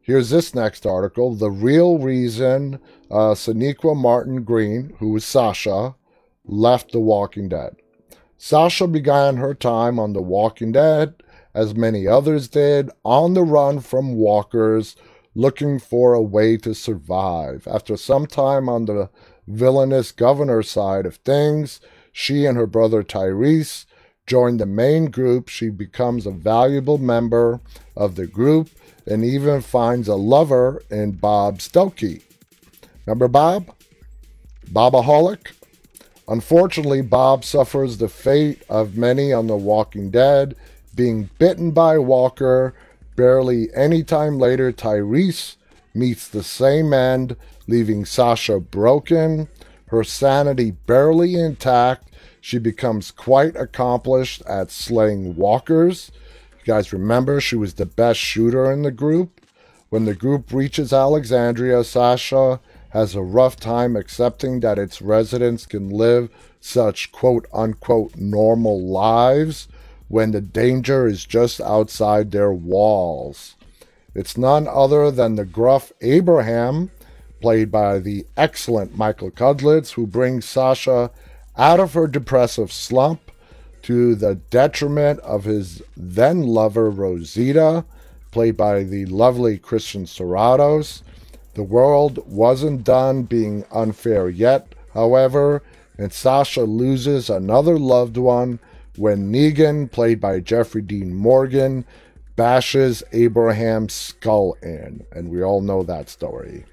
here's 0.00 0.30
this 0.30 0.54
next 0.54 0.86
article. 0.86 1.34
The 1.34 1.50
real 1.50 1.98
reason 1.98 2.80
uh, 3.10 3.36
Martin 3.94 4.42
Green, 4.42 4.94
who 4.98 5.10
was 5.10 5.24
Sasha, 5.26 5.94
left 6.46 6.92
The 6.92 7.00
Walking 7.00 7.50
Dead. 7.50 7.76
Sasha 8.38 8.86
began 8.88 9.36
her 9.36 9.54
time 9.54 10.00
on 10.00 10.14
The 10.14 10.22
Walking 10.22 10.72
Dead, 10.72 11.21
as 11.54 11.74
many 11.74 12.06
others 12.06 12.48
did, 12.48 12.90
on 13.04 13.34
the 13.34 13.42
run 13.42 13.80
from 13.80 14.14
walkers 14.14 14.96
looking 15.34 15.78
for 15.78 16.14
a 16.14 16.22
way 16.22 16.56
to 16.58 16.74
survive. 16.74 17.66
After 17.66 17.96
some 17.96 18.26
time 18.26 18.68
on 18.68 18.84
the 18.84 19.10
villainous 19.46 20.12
governor 20.12 20.62
side 20.62 21.06
of 21.06 21.16
things, 21.16 21.80
she 22.12 22.44
and 22.44 22.56
her 22.56 22.66
brother 22.66 23.02
Tyrese 23.02 23.86
join 24.26 24.58
the 24.58 24.66
main 24.66 25.06
group. 25.06 25.48
She 25.48 25.68
becomes 25.70 26.26
a 26.26 26.30
valuable 26.30 26.98
member 26.98 27.60
of 27.96 28.14
the 28.16 28.26
group 28.26 28.68
and 29.06 29.24
even 29.24 29.60
finds 29.60 30.08
a 30.08 30.14
lover 30.14 30.82
in 30.90 31.12
Bob 31.12 31.58
Stookey. 31.58 32.22
Remember 33.06 33.28
Bob? 33.28 33.74
Bobaholic? 34.70 35.52
Unfortunately, 36.28 37.02
Bob 37.02 37.44
suffers 37.44 37.98
the 37.98 38.08
fate 38.08 38.62
of 38.68 38.96
many 38.96 39.32
on 39.32 39.48
The 39.48 39.56
Walking 39.56 40.10
Dead, 40.10 40.54
being 40.94 41.30
bitten 41.38 41.70
by 41.70 41.98
Walker. 41.98 42.74
Barely 43.16 43.68
any 43.74 44.02
time 44.02 44.38
later, 44.38 44.72
Tyrese 44.72 45.56
meets 45.94 46.28
the 46.28 46.42
same 46.42 46.92
end, 46.92 47.36
leaving 47.66 48.04
Sasha 48.04 48.58
broken, 48.58 49.48
her 49.88 50.04
sanity 50.04 50.70
barely 50.70 51.34
intact. 51.34 52.08
She 52.40 52.58
becomes 52.58 53.10
quite 53.10 53.54
accomplished 53.56 54.42
at 54.48 54.70
slaying 54.70 55.36
walkers. 55.36 56.10
You 56.60 56.64
guys 56.66 56.92
remember 56.92 57.40
she 57.40 57.56
was 57.56 57.74
the 57.74 57.86
best 57.86 58.18
shooter 58.18 58.70
in 58.72 58.82
the 58.82 58.90
group? 58.90 59.40
When 59.90 60.06
the 60.06 60.14
group 60.14 60.52
reaches 60.52 60.92
Alexandria, 60.92 61.84
Sasha 61.84 62.60
has 62.90 63.14
a 63.14 63.22
rough 63.22 63.56
time 63.56 63.96
accepting 63.96 64.60
that 64.60 64.78
its 64.78 65.02
residents 65.02 65.66
can 65.66 65.90
live 65.90 66.30
such 66.60 67.12
quote 67.12 67.46
unquote 67.52 68.16
normal 68.16 68.80
lives 68.80 69.68
when 70.12 70.30
the 70.32 70.42
danger 70.42 71.06
is 71.06 71.24
just 71.24 71.58
outside 71.62 72.30
their 72.30 72.52
walls. 72.52 73.56
It's 74.14 74.36
none 74.36 74.68
other 74.68 75.10
than 75.10 75.36
the 75.36 75.46
gruff 75.46 75.90
Abraham, 76.02 76.90
played 77.40 77.72
by 77.72 77.98
the 77.98 78.26
excellent 78.36 78.94
Michael 78.94 79.30
Cudlitz, 79.30 79.92
who 79.92 80.06
brings 80.06 80.44
Sasha 80.44 81.10
out 81.56 81.80
of 81.80 81.94
her 81.94 82.06
depressive 82.06 82.70
slump 82.70 83.32
to 83.84 84.14
the 84.14 84.34
detriment 84.34 85.18
of 85.20 85.44
his 85.44 85.80
then 85.96 86.42
lover 86.42 86.90
Rosita, 86.90 87.86
played 88.32 88.54
by 88.54 88.82
the 88.82 89.06
lovely 89.06 89.56
Christian 89.56 90.04
Serratos. 90.04 91.00
The 91.54 91.62
world 91.62 92.18
wasn't 92.30 92.84
done 92.84 93.22
being 93.22 93.64
unfair 93.72 94.28
yet, 94.28 94.74
however, 94.92 95.62
and 95.96 96.12
Sasha 96.12 96.64
loses 96.64 97.30
another 97.30 97.78
loved 97.78 98.18
one 98.18 98.58
when 98.96 99.32
Negan, 99.32 99.90
played 99.90 100.20
by 100.20 100.40
Jeffrey 100.40 100.82
Dean 100.82 101.14
Morgan, 101.14 101.84
bashes 102.36 103.02
Abraham's 103.12 103.92
skull 103.92 104.56
in, 104.62 105.04
and 105.12 105.28
we 105.28 105.42
all 105.42 105.60
know 105.60 105.82
that 105.82 106.08
story. 106.08 106.64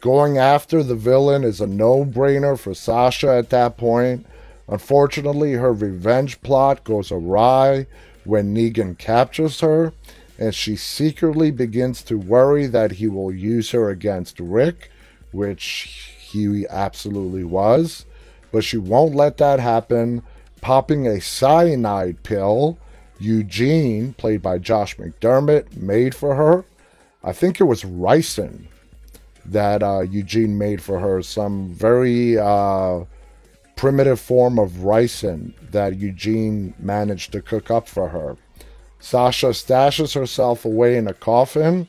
Going 0.00 0.38
after 0.38 0.82
the 0.82 0.94
villain 0.94 1.44
is 1.44 1.60
a 1.60 1.66
no 1.66 2.04
brainer 2.04 2.58
for 2.58 2.72
Sasha 2.72 3.28
at 3.28 3.50
that 3.50 3.76
point. 3.76 4.26
Unfortunately, 4.68 5.52
her 5.54 5.72
revenge 5.72 6.40
plot 6.40 6.84
goes 6.84 7.12
awry 7.12 7.86
when 8.24 8.54
Negan 8.54 8.96
captures 8.96 9.60
her, 9.60 9.92
and 10.38 10.54
she 10.54 10.76
secretly 10.76 11.50
begins 11.50 12.02
to 12.04 12.16
worry 12.16 12.66
that 12.66 12.92
he 12.92 13.08
will 13.08 13.32
use 13.32 13.72
her 13.72 13.90
against 13.90 14.40
Rick, 14.40 14.90
which 15.32 16.14
he 16.18 16.66
absolutely 16.68 17.44
was. 17.44 18.06
But 18.52 18.64
she 18.64 18.78
won't 18.78 19.14
let 19.14 19.36
that 19.36 19.60
happen, 19.60 20.22
popping 20.60 21.06
a 21.06 21.20
cyanide 21.20 22.22
pill 22.22 22.78
Eugene, 23.20 24.14
played 24.14 24.40
by 24.40 24.58
Josh 24.58 24.96
McDermitt, 24.96 25.76
made 25.76 26.14
for 26.14 26.34
her. 26.34 26.64
I 27.22 27.32
think 27.32 27.60
it 27.60 27.64
was 27.64 27.82
ricin 27.82 28.64
that 29.44 29.82
uh, 29.82 30.00
Eugene 30.00 30.56
made 30.56 30.82
for 30.82 30.98
her, 31.00 31.22
some 31.22 31.68
very 31.68 32.38
uh, 32.38 33.04
primitive 33.76 34.20
form 34.20 34.58
of 34.58 34.70
ricin 34.70 35.52
that 35.70 35.96
Eugene 35.96 36.74
managed 36.78 37.32
to 37.32 37.42
cook 37.42 37.70
up 37.70 37.88
for 37.88 38.08
her. 38.08 38.36
Sasha 39.00 39.48
stashes 39.48 40.14
herself 40.14 40.64
away 40.64 40.96
in 40.96 41.06
a 41.06 41.14
coffin. 41.14 41.88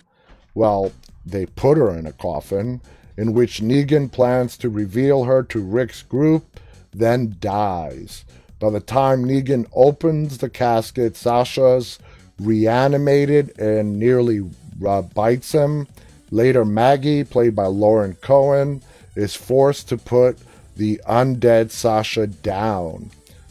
Well, 0.54 0.92
they 1.26 1.46
put 1.46 1.78
her 1.78 1.98
in 1.98 2.06
a 2.06 2.14
coffin 2.14 2.82
in 3.18 3.34
which 3.34 3.62
Negan 3.62 4.12
plans 4.12 4.58
to 4.58 4.70
reveal 4.70 5.26
her 5.26 5.44
to 5.44 5.62
Rick's 5.62 6.02
group, 6.02 6.60
then 6.92 7.36
dies. 7.40 8.26
By 8.62 8.70
the 8.70 8.80
time 8.80 9.26
Negan 9.26 9.66
opens 9.74 10.38
the 10.38 10.50
casket, 10.50 11.18
Sasha's 11.18 11.98
reanimated 12.40 13.58
and 13.60 13.98
nearly 13.98 14.48
uh, 14.88 15.02
bites 15.02 15.52
him. 15.52 15.88
Later, 16.30 16.64
Maggie, 16.64 17.24
played 17.24 17.56
by 17.56 17.66
Lauren 17.66 18.14
Cohan, 18.22 18.84
is 19.16 19.34
forced 19.36 19.90
to 19.90 19.98
put 19.98 20.38
the 20.78 21.02
undead 21.10 21.72
Sasha 21.72 22.28
down. 22.28 23.10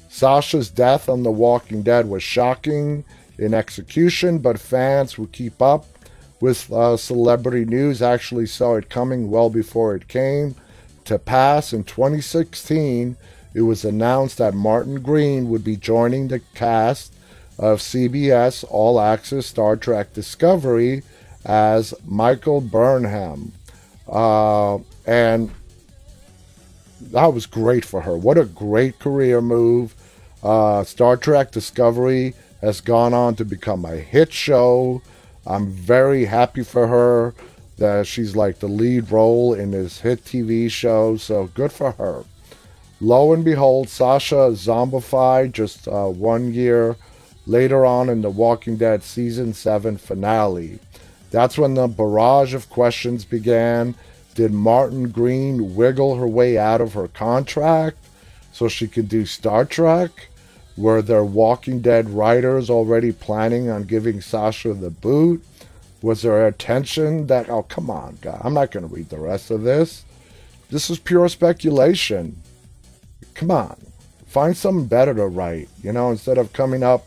Sasha's 0.09 0.71
death 0.71 1.09
on 1.09 1.25
The 1.25 1.31
Walking 1.33 1.83
Dead 1.83 2.09
was 2.09 2.23
shocking 2.23 3.05
in 3.37 3.53
execution, 3.53 4.39
but 4.39 4.61
fans 4.61 5.13
who 5.15 5.27
keep 5.27 5.61
up 5.61 5.87
with 6.41 6.71
uh, 6.73 6.97
celebrity 6.97 7.65
news 7.65 8.01
actually 8.01 8.47
saw 8.47 8.77
it 8.77 8.89
coming 8.89 9.29
well 9.29 9.51
before 9.51 9.97
it 9.97 10.07
came 10.07 10.55
to 11.05 11.19
pass. 11.19 11.73
In 11.73 11.83
2016, 11.83 13.17
it 13.55 13.63
was 13.63 13.85
announced 13.85 14.39
that 14.39 14.55
Martin 14.55 15.03
Green 15.03 15.49
would 15.49 15.65
be 15.65 15.77
joining 15.77 16.29
the 16.29 16.41
cast 16.55 17.13
of 17.59 17.81
CBS 17.81 18.65
All 18.69 19.01
Access 19.01 19.47
Star 19.47 19.77
Trek 19.77 20.15
Discovery 20.15 21.03
as 21.45 21.95
Michael 22.07 22.61
Burnham. 22.61 23.53
Uh, 24.09 24.79
and 25.07 25.51
that 27.01 27.33
was 27.33 27.47
great 27.47 27.85
for 27.85 28.03
her. 28.03 28.17
What 28.17 28.39
a 28.39 28.45
great 28.45 28.99
career 28.99 29.41
move. 29.41 29.95
Uh, 30.43 30.85
Star 30.85 31.17
Trek 31.17 31.53
Discovery 31.53 32.35
has 32.61 32.81
gone 32.81 33.15
on 33.15 33.35
to 33.37 33.45
become 33.45 33.85
a 33.85 33.97
hit 33.97 34.33
show. 34.33 35.03
I'm 35.47 35.71
very 35.71 36.27
happy 36.27 36.63
for 36.63 36.87
her 36.87 37.35
that 37.79 38.07
she's 38.07 38.37
like 38.37 38.61
the 38.61 38.69
lead 38.69 39.11
role 39.11 39.55
in 39.55 39.71
this 39.71 40.01
hit 40.01 40.25
TV 40.25 40.71
show. 40.71 41.17
So 41.17 41.51
good 41.55 41.73
for 41.73 41.93
her. 41.93 42.25
Lo 43.01 43.33
and 43.33 43.43
behold, 43.43 43.89
Sasha 43.89 44.51
zombified 44.53 45.53
just 45.53 45.89
uh, 45.89 46.07
one 46.07 46.53
year 46.53 46.97
later 47.47 47.87
on 47.87 48.11
in 48.11 48.21
the 48.21 48.29
Walking 48.29 48.77
Dead 48.77 49.03
season 49.03 49.55
7 49.55 49.97
finale. 49.97 50.79
That's 51.31 51.57
when 51.57 51.75
the 51.75 51.89
barrage 51.89 52.53
of 52.53 52.69
questions 52.69 53.25
began. 53.25 53.95
Did 54.35 54.53
Martin 54.53 55.09
Green 55.11 55.75
wiggle 55.75 56.17
her 56.17 56.27
way 56.27 56.59
out 56.59 56.83
of 56.83 56.93
her 56.93 57.09
contract 57.09 57.97
so 58.53 58.69
she 58.69 58.87
could 58.87 59.09
do 59.09 59.25
Star 59.25 59.65
Trek? 59.65 60.29
Were 60.77 61.01
there 61.01 61.25
Walking 61.25 61.81
Dead 61.81 62.11
writers 62.11 62.69
already 62.69 63.13
planning 63.13 63.71
on 63.71 63.85
giving 63.85 64.21
Sasha 64.21 64.75
the 64.75 64.91
boot? 64.91 65.43
Was 66.03 66.23
there 66.23 66.47
a 66.47 66.53
tension 66.53 67.27
that, 67.29 67.49
oh, 67.49 67.63
come 67.63 67.89
on, 67.89 68.19
God, 68.21 68.41
I'm 68.45 68.55
not 68.55 68.71
going 68.71 68.87
to 68.87 68.95
read 68.95 69.09
the 69.09 69.19
rest 69.19 69.51
of 69.51 69.63
this. 69.63 70.05
This 70.71 70.91
is 70.91 70.99
pure 70.99 71.29
speculation. 71.29 72.43
Come 73.35 73.51
on, 73.51 73.81
find 74.27 74.57
something 74.57 74.87
better 74.87 75.15
to 75.15 75.27
write, 75.27 75.69
you 75.83 75.93
know, 75.93 76.11
instead 76.11 76.39
of 76.39 76.53
coming 76.53 76.83
up 76.83 77.07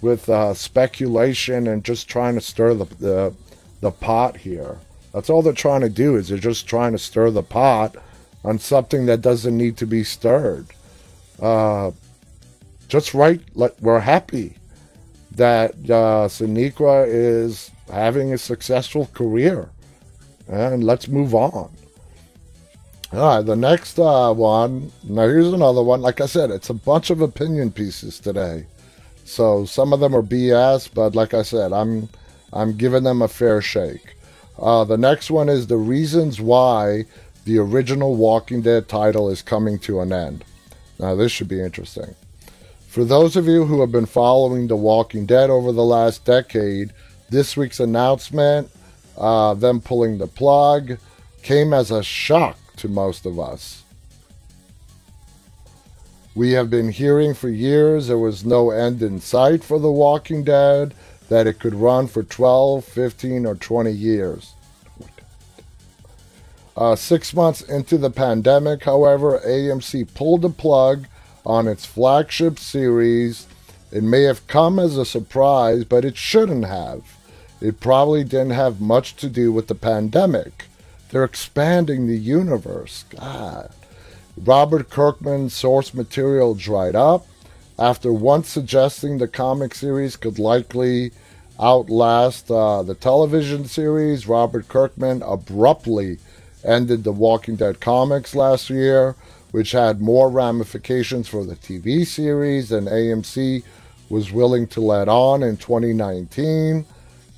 with 0.00 0.28
uh, 0.28 0.54
speculation 0.54 1.66
and 1.66 1.84
just 1.84 2.08
trying 2.08 2.34
to 2.34 2.40
stir 2.40 2.74
the, 2.74 2.84
the, 2.96 3.34
the 3.80 3.90
pot 3.90 4.36
here. 4.36 4.78
That's 5.12 5.30
all 5.30 5.42
they're 5.42 5.52
trying 5.52 5.82
to 5.82 5.88
do 5.88 6.16
is 6.16 6.28
they're 6.28 6.38
just 6.38 6.66
trying 6.66 6.92
to 6.92 6.98
stir 6.98 7.30
the 7.30 7.42
pot 7.42 7.96
on 8.44 8.58
something 8.58 9.06
that 9.06 9.22
doesn't 9.22 9.56
need 9.56 9.76
to 9.78 9.86
be 9.86 10.04
stirred. 10.04 10.66
Uh, 11.40 11.92
just 12.88 13.14
write. 13.14 13.40
like 13.54 13.74
we're 13.80 14.00
happy 14.00 14.56
that 15.32 15.74
uh, 15.90 16.28
is 17.08 17.70
having 17.90 18.32
a 18.32 18.38
successful 18.38 19.08
career, 19.14 19.70
and 20.48 20.84
let's 20.84 21.08
move 21.08 21.34
on. 21.34 21.70
All 23.14 23.36
right, 23.36 23.46
the 23.46 23.54
next 23.54 24.00
uh, 24.00 24.34
one. 24.34 24.90
Now, 25.04 25.22
here's 25.22 25.52
another 25.52 25.84
one. 25.84 26.00
Like 26.00 26.20
I 26.20 26.26
said, 26.26 26.50
it's 26.50 26.70
a 26.70 26.74
bunch 26.74 27.10
of 27.10 27.20
opinion 27.20 27.70
pieces 27.70 28.18
today. 28.18 28.66
So 29.24 29.64
some 29.66 29.92
of 29.92 30.00
them 30.00 30.16
are 30.16 30.22
BS, 30.22 30.92
but 30.92 31.14
like 31.14 31.32
I 31.32 31.42
said, 31.42 31.72
I'm 31.72 32.08
I'm 32.52 32.76
giving 32.76 33.04
them 33.04 33.22
a 33.22 33.28
fair 33.28 33.62
shake. 33.62 34.16
Uh, 34.58 34.82
the 34.82 34.98
next 34.98 35.30
one 35.30 35.48
is 35.48 35.68
the 35.68 35.76
reasons 35.76 36.40
why 36.40 37.04
the 37.44 37.58
original 37.58 38.16
Walking 38.16 38.62
Dead 38.62 38.88
title 38.88 39.30
is 39.30 39.42
coming 39.42 39.78
to 39.80 40.00
an 40.00 40.12
end. 40.12 40.44
Now, 40.98 41.14
this 41.14 41.30
should 41.30 41.48
be 41.48 41.62
interesting. 41.62 42.16
For 42.88 43.04
those 43.04 43.36
of 43.36 43.46
you 43.46 43.64
who 43.64 43.80
have 43.80 43.92
been 43.92 44.06
following 44.06 44.66
The 44.66 44.76
Walking 44.76 45.24
Dead 45.24 45.50
over 45.50 45.70
the 45.70 45.84
last 45.84 46.24
decade, 46.24 46.92
this 47.30 47.56
week's 47.56 47.78
announcement, 47.78 48.72
uh, 49.16 49.54
them 49.54 49.80
pulling 49.80 50.18
the 50.18 50.26
plug, 50.26 50.98
came 51.42 51.72
as 51.72 51.92
a 51.92 52.02
shock 52.02 52.58
to 52.76 52.88
most 52.88 53.26
of 53.26 53.38
us. 53.38 53.82
We 56.34 56.52
have 56.52 56.68
been 56.68 56.90
hearing 56.90 57.34
for 57.34 57.48
years 57.48 58.08
there 58.08 58.18
was 58.18 58.44
no 58.44 58.70
end 58.70 59.02
in 59.02 59.20
sight 59.20 59.62
for 59.62 59.78
The 59.78 59.90
Walking 59.90 60.42
Dead, 60.42 60.94
that 61.28 61.46
it 61.46 61.58
could 61.58 61.74
run 61.74 62.06
for 62.06 62.22
12, 62.22 62.84
15, 62.84 63.46
or 63.46 63.54
20 63.54 63.90
years. 63.90 64.52
Uh, 66.76 66.96
six 66.96 67.32
months 67.32 67.60
into 67.60 67.96
the 67.96 68.10
pandemic, 68.10 68.82
however, 68.82 69.40
AMC 69.46 70.12
pulled 70.14 70.42
the 70.42 70.50
plug 70.50 71.06
on 71.46 71.68
its 71.68 71.86
flagship 71.86 72.58
series. 72.58 73.46
It 73.92 74.02
may 74.02 74.22
have 74.22 74.46
come 74.48 74.78
as 74.78 74.96
a 74.96 75.04
surprise, 75.04 75.84
but 75.84 76.04
it 76.04 76.16
shouldn't 76.16 76.64
have. 76.64 77.02
It 77.60 77.78
probably 77.78 78.24
didn't 78.24 78.50
have 78.50 78.80
much 78.80 79.14
to 79.16 79.28
do 79.28 79.52
with 79.52 79.68
the 79.68 79.74
pandemic. 79.76 80.66
They're 81.14 81.22
expanding 81.22 82.08
the 82.08 82.18
universe. 82.18 83.04
God. 83.08 83.70
Robert 84.36 84.90
Kirkman's 84.90 85.54
source 85.54 85.94
material 85.94 86.56
dried 86.56 86.96
up. 86.96 87.24
After 87.78 88.12
once 88.12 88.48
suggesting 88.48 89.18
the 89.18 89.28
comic 89.28 89.76
series 89.76 90.16
could 90.16 90.40
likely 90.40 91.12
outlast 91.60 92.50
uh, 92.50 92.82
the 92.82 92.96
television 92.96 93.64
series, 93.66 94.26
Robert 94.26 94.66
Kirkman 94.66 95.22
abruptly 95.22 96.18
ended 96.64 97.04
the 97.04 97.12
Walking 97.12 97.54
Dead 97.54 97.78
comics 97.78 98.34
last 98.34 98.68
year, 98.68 99.14
which 99.52 99.70
had 99.70 100.00
more 100.00 100.28
ramifications 100.28 101.28
for 101.28 101.44
the 101.44 101.54
TV 101.54 102.04
series 102.04 102.70
than 102.70 102.86
AMC 102.86 103.62
was 104.08 104.32
willing 104.32 104.66
to 104.66 104.80
let 104.80 105.08
on 105.08 105.44
in 105.44 105.58
2019. 105.58 106.84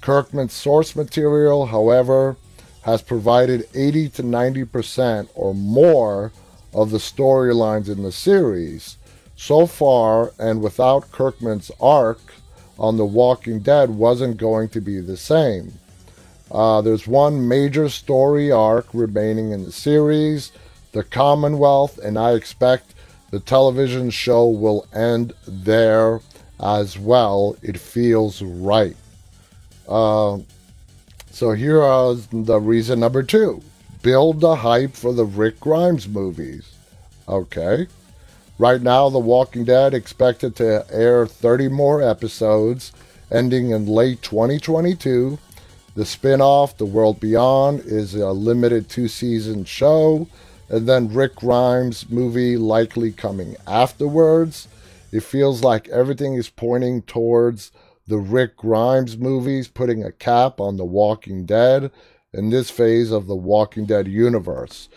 Kirkman's 0.01 0.55
source 0.55 0.97
material, 0.97 1.67
however, 1.67 2.39
has 2.87 3.03
provided 3.03 3.68
80 3.75 4.11
to 4.11 4.22
90% 4.22 5.29
or 5.35 5.53
more 5.53 6.31
of 6.72 6.92
the 6.92 6.99
storylines 6.99 7.88
in 7.88 8.05
the 8.05 8.12
series. 8.12 8.96
So 9.35 9.66
far, 9.66 10.31
and 10.38 10.62
without 10.62 11.11
Kirkman's 11.11 11.72
arc 11.81 12.20
on 12.79 12.96
The 12.96 13.05
Walking 13.05 13.59
Dead, 13.59 13.90
wasn't 13.90 14.37
going 14.37 14.68
to 14.68 14.81
be 14.81 15.01
the 15.01 15.16
same. 15.16 15.72
Uh, 16.49 16.81
there's 16.81 17.09
one 17.09 17.49
major 17.49 17.88
story 17.88 18.53
arc 18.53 18.87
remaining 18.94 19.51
in 19.51 19.64
the 19.64 19.72
series, 19.72 20.53
the 20.92 21.03
Commonwealth, 21.03 21.99
and 21.99 22.16
I 22.16 22.35
expect 22.35 22.94
the 23.33 23.40
television 23.40 24.11
show 24.11 24.46
will 24.46 24.87
end 24.94 25.33
there 25.49 26.20
as 26.61 26.96
well. 26.96 27.57
It 27.62 27.81
feels 27.81 28.42
right. 28.42 28.96
Uh, 29.88 30.38
so 31.37 31.53
here 31.53 31.83
is 32.11 32.27
the 32.29 32.59
reason 32.59 33.01
number 33.01 33.22
two 33.22 33.62
build 34.03 34.40
the 34.40 34.57
hype 34.57 34.94
for 34.94 35.12
the 35.12 35.25
Rick 35.25 35.61
Grimes 35.61 36.09
movies. 36.09 36.75
Okay. 37.29 37.88
Right 38.59 38.81
now, 38.81 39.11
The 39.11 39.18
Walking 39.18 39.64
Dead 39.64 39.92
expected 39.92 40.57
to 40.57 40.87
air 40.90 41.27
30 41.27 41.68
more 41.68 42.03
episodes 42.03 42.92
ending 43.31 43.70
in 43.70 43.87
late 43.87 44.22
2022 44.22 45.38
the 45.96 46.05
spin 46.05 46.42
off, 46.42 46.77
The 46.77 46.85
World 46.85 47.20
Beyond, 47.20 47.81
is 47.87 48.14
a 48.14 48.31
limited 48.31 48.90
two 48.90 49.09
season 49.09 49.64
show, 49.64 50.29
and 50.68 50.87
then 50.87 51.12
Rick 51.12 51.37
Grimes' 51.37 52.11
movie 52.11 52.59
likely 52.59 53.12
coming 53.12 53.57
afterwards. 53.66 54.68
It 55.11 55.22
feels 55.22 55.64
like 55.64 55.88
everything 55.88 56.35
is 56.35 56.51
pointing 56.51 57.01
towards 57.01 57.72
the 58.07 58.19
Rick 58.19 58.57
Grimes 58.57 59.19
movies 59.19 59.69
putting 59.69 60.05
a 60.05 60.12
cap 60.12 60.61
on 60.61 60.77
The 60.77 60.85
Walking 60.85 61.45
Dead 61.45 61.90
in 62.33 62.51
this 62.51 62.71
phase 62.71 63.11
of 63.11 63.27
the 63.27 63.37
Walking 63.37 63.87
Dead 63.87 64.07
universe. 64.07 64.88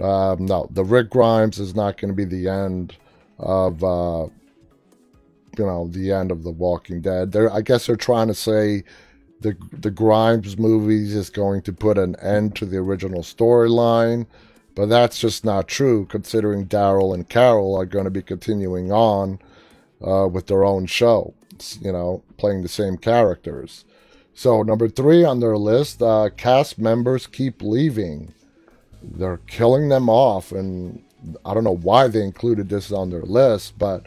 Um, 0.00 0.46
no, 0.46 0.68
the 0.70 0.84
Rick 0.84 1.10
Grimes 1.10 1.58
is 1.58 1.74
not 1.74 1.98
going 1.98 2.10
to 2.10 2.16
be 2.16 2.24
the 2.24 2.48
end 2.48 2.96
of, 3.38 3.82
uh, 3.82 4.26
you 5.58 5.66
know, 5.66 5.88
the 5.88 6.12
end 6.12 6.30
of 6.30 6.44
The 6.44 6.50
Walking 6.50 7.00
Dead. 7.00 7.32
They're, 7.32 7.52
I 7.52 7.60
guess 7.60 7.86
they're 7.86 7.96
trying 7.96 8.28
to 8.28 8.34
say 8.34 8.84
the 9.42 9.56
the 9.72 9.90
Grimes 9.90 10.56
movies 10.56 11.14
is 11.14 11.28
going 11.28 11.62
to 11.62 11.72
put 11.72 11.98
an 11.98 12.16
end 12.16 12.56
to 12.56 12.64
the 12.64 12.78
original 12.78 13.22
storyline, 13.22 14.26
but 14.74 14.86
that's 14.86 15.18
just 15.18 15.44
not 15.44 15.68
true 15.68 16.06
considering 16.06 16.66
Daryl 16.66 17.14
and 17.14 17.28
Carol 17.28 17.76
are 17.76 17.84
going 17.84 18.04
to 18.04 18.10
be 18.10 18.22
continuing 18.22 18.92
on 18.92 19.38
uh, 20.06 20.28
with 20.28 20.46
their 20.46 20.64
own 20.64 20.86
show, 20.86 21.34
you 21.80 21.92
know, 21.92 22.22
playing 22.36 22.62
the 22.62 22.68
same 22.68 22.96
characters. 22.96 23.84
So 24.34 24.62
number 24.62 24.88
three 24.88 25.24
on 25.24 25.40
their 25.40 25.58
list, 25.58 26.02
uh, 26.02 26.30
cast 26.36 26.78
members 26.78 27.26
keep 27.26 27.62
leaving. 27.62 28.34
They're 29.02 29.40
killing 29.46 29.88
them 29.88 30.08
off, 30.08 30.52
and 30.52 31.02
I 31.44 31.54
don't 31.54 31.64
know 31.64 31.76
why 31.76 32.08
they 32.08 32.22
included 32.22 32.68
this 32.68 32.90
on 32.92 33.10
their 33.10 33.22
list, 33.22 33.78
but 33.78 34.06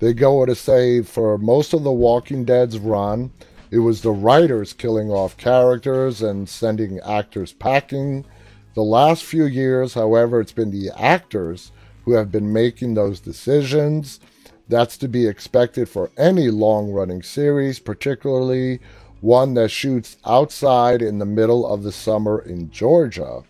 they 0.00 0.12
go 0.14 0.44
to 0.44 0.54
say 0.54 1.02
for 1.02 1.38
most 1.38 1.72
of 1.72 1.84
the 1.84 1.92
Walking 1.92 2.44
Dead's 2.44 2.78
run 2.78 3.30
it 3.70 3.78
was 3.78 4.02
the 4.02 4.10
writers 4.10 4.72
killing 4.72 5.10
off 5.10 5.36
characters 5.36 6.22
and 6.22 6.48
sending 6.48 6.98
actors 7.00 7.52
packing. 7.52 8.24
The 8.74 8.82
last 8.82 9.22
few 9.22 9.44
years, 9.44 9.94
however, 9.94 10.40
it's 10.40 10.52
been 10.52 10.72
the 10.72 10.90
actors 10.96 11.70
who 12.04 12.14
have 12.14 12.32
been 12.32 12.52
making 12.52 12.94
those 12.94 13.20
decisions. 13.20 14.18
That's 14.70 14.96
to 14.98 15.08
be 15.08 15.26
expected 15.26 15.88
for 15.88 16.12
any 16.16 16.48
long 16.48 16.92
running 16.92 17.24
series, 17.24 17.80
particularly 17.80 18.78
one 19.20 19.54
that 19.54 19.72
shoots 19.72 20.16
outside 20.24 21.02
in 21.02 21.18
the 21.18 21.26
middle 21.26 21.66
of 21.66 21.82
the 21.82 21.90
summer 21.90 22.38
in 22.38 22.70
Georgia. 22.70 23.42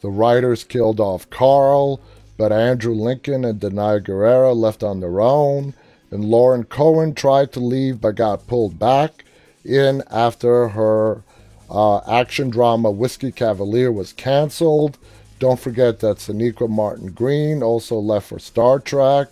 The 0.00 0.08
writers 0.08 0.64
killed 0.64 1.00
off 1.00 1.28
Carl, 1.28 2.00
but 2.38 2.50
Andrew 2.50 2.94
Lincoln 2.94 3.44
and 3.44 3.60
Danai 3.60 4.02
Gurira 4.02 4.56
left 4.56 4.82
on 4.82 5.00
their 5.00 5.20
own, 5.20 5.74
and 6.10 6.24
Lauren 6.24 6.64
Cohan 6.64 7.14
tried 7.14 7.52
to 7.52 7.60
leave 7.60 8.00
but 8.00 8.14
got 8.14 8.46
pulled 8.46 8.78
back 8.78 9.22
in 9.66 10.02
after 10.10 10.68
her 10.68 11.24
uh, 11.68 11.98
action 12.10 12.48
drama 12.48 12.90
Whiskey 12.90 13.32
Cavalier 13.32 13.92
was 13.92 14.14
canceled. 14.14 14.96
Don't 15.38 15.60
forget 15.60 16.00
that 16.00 16.16
Sonequa 16.16 16.70
Martin 16.70 17.10
Green 17.12 17.62
also 17.62 17.96
left 17.96 18.28
for 18.28 18.38
Star 18.38 18.78
Trek, 18.78 19.28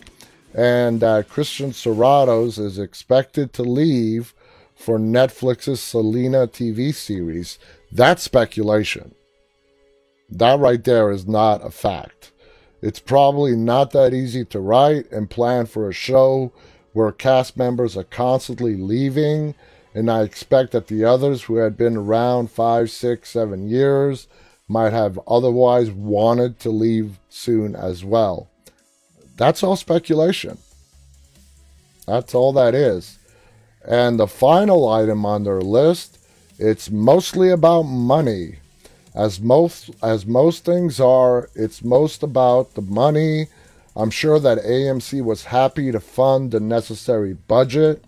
and 0.55 1.01
that 1.01 1.29
Christian 1.29 1.71
Serratos 1.71 2.59
is 2.59 2.79
expected 2.79 3.53
to 3.53 3.63
leave 3.63 4.35
for 4.75 4.99
Netflix's 4.99 5.81
Selena 5.81 6.47
TV 6.47 6.95
series. 6.95 7.59
That's 7.91 8.23
speculation. 8.23 9.15
That 10.29 10.59
right 10.59 10.83
there 10.83 11.11
is 11.11 11.27
not 11.27 11.65
a 11.65 11.71
fact. 11.71 12.33
It's 12.81 13.01
probably 13.01 13.55
not 13.55 13.93
that 13.93 14.13
easy 14.13 14.45
to 14.47 14.61
write 14.61 15.11
and 15.13 15.31
plan 15.31 15.67
for 15.67 15.89
a 15.89 15.95
show 15.95 16.53
where 16.93 17.13
cast 17.13 17.57
members 17.57 17.97
are 17.97 18.05
constantly 18.05 18.77
leaving 18.77 19.55
and 19.95 20.11
I 20.11 20.23
expect 20.23 20.73
that 20.73 20.87
the 20.87 21.05
others 21.05 21.45
who 21.45 21.57
had 21.57 21.77
been 21.77 21.97
around 21.97 22.51
five, 22.51 22.91
six, 22.91 23.31
seven 23.31 23.69
years 23.69 24.27
might 24.67 24.93
have 24.93 25.21
otherwise 25.29 25.91
wanted 25.91 26.59
to 26.61 26.71
leave 26.71 27.19
soon 27.29 27.77
as 27.77 28.05
well. 28.05 28.49
That's 29.37 29.63
all 29.63 29.77
speculation. 29.77 30.59
That's 32.07 32.35
all 32.35 32.53
that 32.55 32.75
is. 32.75 33.19
And 33.87 34.19
the 34.19 34.27
final 34.27 34.89
item 34.89 35.25
on 35.27 35.45
their 35.45 35.61
list, 35.61 36.19
it's 36.59 36.91
mostly 36.91 37.51
about 37.51 37.83
money. 37.83 38.57
As 39.15 39.41
most 39.41 39.91
as 40.03 40.25
most 40.25 40.65
things 40.65 40.99
are, 40.99 41.51
it's 41.55 41.85
most 41.85 42.23
about 42.23 42.75
the 42.75 42.83
money. 42.83 43.49
I'm 43.95 44.11
sure 44.11 44.39
that 44.39 44.59
AMC 44.59 45.23
was 45.23 45.45
happy 45.45 45.93
to 45.93 46.01
fund 46.01 46.51
the 46.51 46.61
necessary 46.61 47.35
budget 47.35 48.03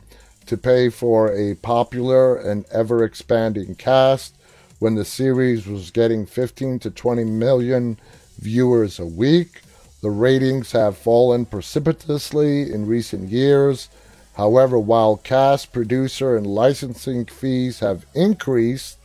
to 0.46 0.56
pay 0.56 0.88
for 0.88 1.30
a 1.32 1.54
popular 1.56 2.36
and 2.36 2.64
ever 2.70 3.04
expanding 3.04 3.74
cast 3.74 4.34
when 4.78 4.94
the 4.94 5.04
series 5.04 5.66
was 5.66 5.90
getting 5.90 6.26
15 6.26 6.78
to 6.80 6.90
20 6.90 7.24
million 7.24 7.98
viewers 8.38 8.98
a 8.98 9.06
week. 9.06 9.60
The 10.04 10.10
ratings 10.10 10.72
have 10.72 10.98
fallen 10.98 11.46
precipitously 11.46 12.70
in 12.70 12.84
recent 12.86 13.30
years. 13.30 13.88
However, 14.34 14.78
while 14.78 15.16
cast, 15.16 15.72
producer, 15.72 16.36
and 16.36 16.46
licensing 16.46 17.24
fees 17.24 17.78
have 17.78 18.04
increased, 18.12 18.98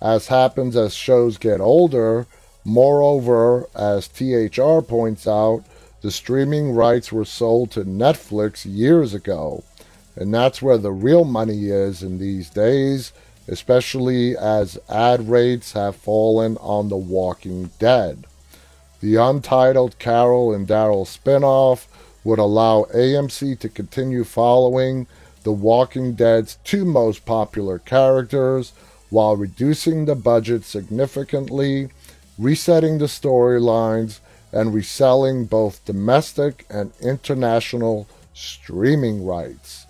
as 0.00 0.26
happens 0.26 0.74
as 0.74 0.94
shows 0.94 1.38
get 1.38 1.60
older, 1.60 2.26
Moreover, 2.64 3.68
as 3.76 4.08
THR 4.08 4.80
points 4.80 5.28
out, 5.28 5.62
the 6.00 6.10
streaming 6.10 6.74
rights 6.74 7.12
were 7.12 7.24
sold 7.24 7.70
to 7.72 7.84
Netflix 7.84 8.64
years 8.66 9.14
ago. 9.14 9.62
And 10.16 10.34
that's 10.34 10.60
where 10.60 10.78
the 10.78 10.90
real 10.90 11.22
money 11.22 11.68
is 11.68 12.02
in 12.02 12.18
these 12.18 12.50
days, 12.50 13.12
especially 13.46 14.36
as 14.36 14.76
ad 14.88 15.28
rates 15.28 15.74
have 15.74 15.94
fallen 15.94 16.56
on 16.56 16.88
The 16.88 16.96
Walking 16.96 17.70
Dead. 17.78 18.26
The 19.02 19.16
untitled 19.16 19.98
Carol 19.98 20.54
and 20.54 20.68
Daryl 20.68 21.04
spinoff 21.04 21.86
would 22.22 22.38
allow 22.38 22.84
AMC 22.94 23.58
to 23.58 23.68
continue 23.68 24.22
following 24.22 25.08
The 25.42 25.50
Walking 25.50 26.12
Dead's 26.12 26.58
two 26.62 26.84
most 26.84 27.26
popular 27.26 27.80
characters 27.80 28.72
while 29.10 29.34
reducing 29.34 30.04
the 30.04 30.14
budget 30.14 30.64
significantly, 30.64 31.88
resetting 32.38 32.98
the 32.98 33.06
storylines, 33.06 34.20
and 34.52 34.72
reselling 34.72 35.46
both 35.46 35.84
domestic 35.84 36.64
and 36.70 36.92
international 37.00 38.06
streaming 38.32 39.26
rights. 39.26 39.84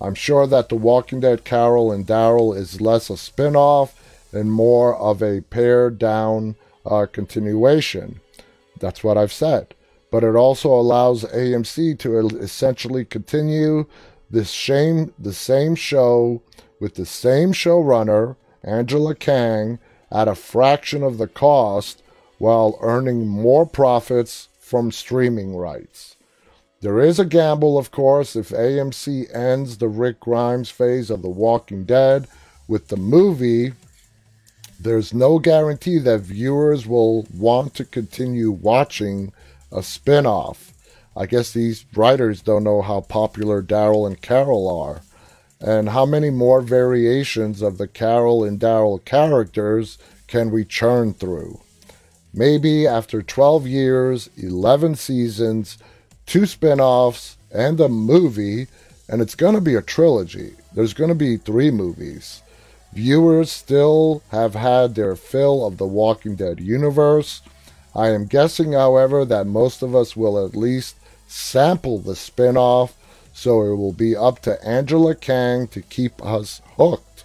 I'm 0.00 0.14
sure 0.14 0.46
that 0.46 0.68
The 0.68 0.76
Walking 0.76 1.18
Dead 1.18 1.42
Carol 1.42 1.90
and 1.90 2.06
Daryl 2.06 2.56
is 2.56 2.80
less 2.80 3.10
a 3.10 3.16
spin 3.16 3.56
off 3.56 3.98
and 4.32 4.52
more 4.52 4.96
of 4.96 5.20
a 5.20 5.40
pared 5.40 5.98
down 5.98 6.54
uh, 6.86 7.06
continuation. 7.10 8.20
That's 8.82 9.04
what 9.04 9.16
I've 9.16 9.32
said. 9.32 9.74
But 10.10 10.24
it 10.24 10.34
also 10.34 10.68
allows 10.68 11.24
AMC 11.24 11.98
to 12.00 12.18
essentially 12.38 13.04
continue 13.04 13.86
this 14.28 14.50
shame, 14.50 15.14
the 15.18 15.32
same 15.32 15.76
show 15.76 16.42
with 16.80 16.96
the 16.96 17.06
same 17.06 17.52
showrunner, 17.52 18.36
Angela 18.64 19.14
Kang, 19.14 19.78
at 20.10 20.26
a 20.26 20.34
fraction 20.34 21.02
of 21.02 21.16
the 21.16 21.28
cost 21.28 22.02
while 22.38 22.76
earning 22.82 23.28
more 23.28 23.64
profits 23.64 24.48
from 24.58 24.90
streaming 24.90 25.56
rights. 25.56 26.16
There 26.80 27.00
is 27.00 27.20
a 27.20 27.24
gamble, 27.24 27.78
of 27.78 27.92
course, 27.92 28.34
if 28.34 28.48
AMC 28.48 29.32
ends 29.32 29.78
the 29.78 29.86
Rick 29.86 30.18
Grimes 30.18 30.70
phase 30.70 31.08
of 31.08 31.22
The 31.22 31.28
Walking 31.28 31.84
Dead 31.84 32.26
with 32.66 32.88
the 32.88 32.96
movie. 32.96 33.74
There's 34.82 35.14
no 35.14 35.38
guarantee 35.38 35.98
that 36.00 36.22
viewers 36.22 36.88
will 36.88 37.24
want 37.32 37.72
to 37.74 37.84
continue 37.84 38.50
watching 38.50 39.32
a 39.70 39.80
spin 39.80 40.26
off. 40.26 40.72
I 41.16 41.26
guess 41.26 41.52
these 41.52 41.84
writers 41.94 42.42
don't 42.42 42.64
know 42.64 42.82
how 42.82 43.02
popular 43.02 43.62
Daryl 43.62 44.08
and 44.08 44.20
Carol 44.20 44.68
are, 44.68 45.02
and 45.60 45.90
how 45.90 46.04
many 46.04 46.30
more 46.30 46.60
variations 46.62 47.62
of 47.62 47.78
the 47.78 47.86
Carol 47.86 48.42
and 48.42 48.58
Daryl 48.58 49.04
characters 49.04 49.98
can 50.26 50.50
we 50.50 50.64
churn 50.64 51.14
through. 51.14 51.60
Maybe 52.34 52.84
after 52.84 53.22
12 53.22 53.68
years, 53.68 54.30
11 54.36 54.96
seasons, 54.96 55.78
two 56.26 56.44
spin 56.44 56.80
offs, 56.80 57.36
and 57.52 57.78
a 57.78 57.88
movie, 57.88 58.66
and 59.08 59.22
it's 59.22 59.36
going 59.36 59.54
to 59.54 59.60
be 59.60 59.76
a 59.76 59.82
trilogy. 59.82 60.54
There's 60.74 60.94
going 60.94 61.10
to 61.10 61.14
be 61.14 61.36
three 61.36 61.70
movies. 61.70 62.42
Viewers 62.92 63.50
still 63.50 64.22
have 64.28 64.54
had 64.54 64.94
their 64.94 65.16
fill 65.16 65.64
of 65.64 65.78
the 65.78 65.86
Walking 65.86 66.34
Dead 66.36 66.60
universe. 66.60 67.40
I 67.94 68.08
am 68.08 68.26
guessing, 68.26 68.72
however, 68.72 69.24
that 69.24 69.46
most 69.46 69.82
of 69.82 69.94
us 69.94 70.14
will 70.14 70.44
at 70.44 70.54
least 70.54 70.96
sample 71.26 71.98
the 71.98 72.14
spin 72.14 72.56
off, 72.56 72.94
so 73.32 73.62
it 73.62 73.76
will 73.76 73.94
be 73.94 74.14
up 74.14 74.40
to 74.42 74.62
Angela 74.66 75.14
Kang 75.14 75.66
to 75.68 75.80
keep 75.80 76.22
us 76.22 76.60
hooked. 76.76 77.24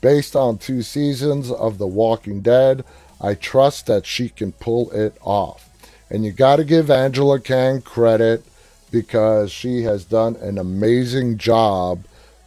Based 0.00 0.34
on 0.34 0.58
two 0.58 0.82
seasons 0.82 1.50
of 1.50 1.76
The 1.78 1.86
Walking 1.86 2.40
Dead, 2.40 2.84
I 3.20 3.34
trust 3.34 3.86
that 3.86 4.06
she 4.06 4.30
can 4.30 4.52
pull 4.52 4.90
it 4.90 5.16
off. 5.22 5.68
And 6.10 6.24
you 6.24 6.32
got 6.32 6.56
to 6.56 6.64
give 6.64 6.90
Angela 6.90 7.40
Kang 7.40 7.82
credit 7.82 8.44
because 8.90 9.50
she 9.50 9.82
has 9.82 10.04
done 10.04 10.36
an 10.36 10.58
amazing 10.58 11.38
job 11.38 12.04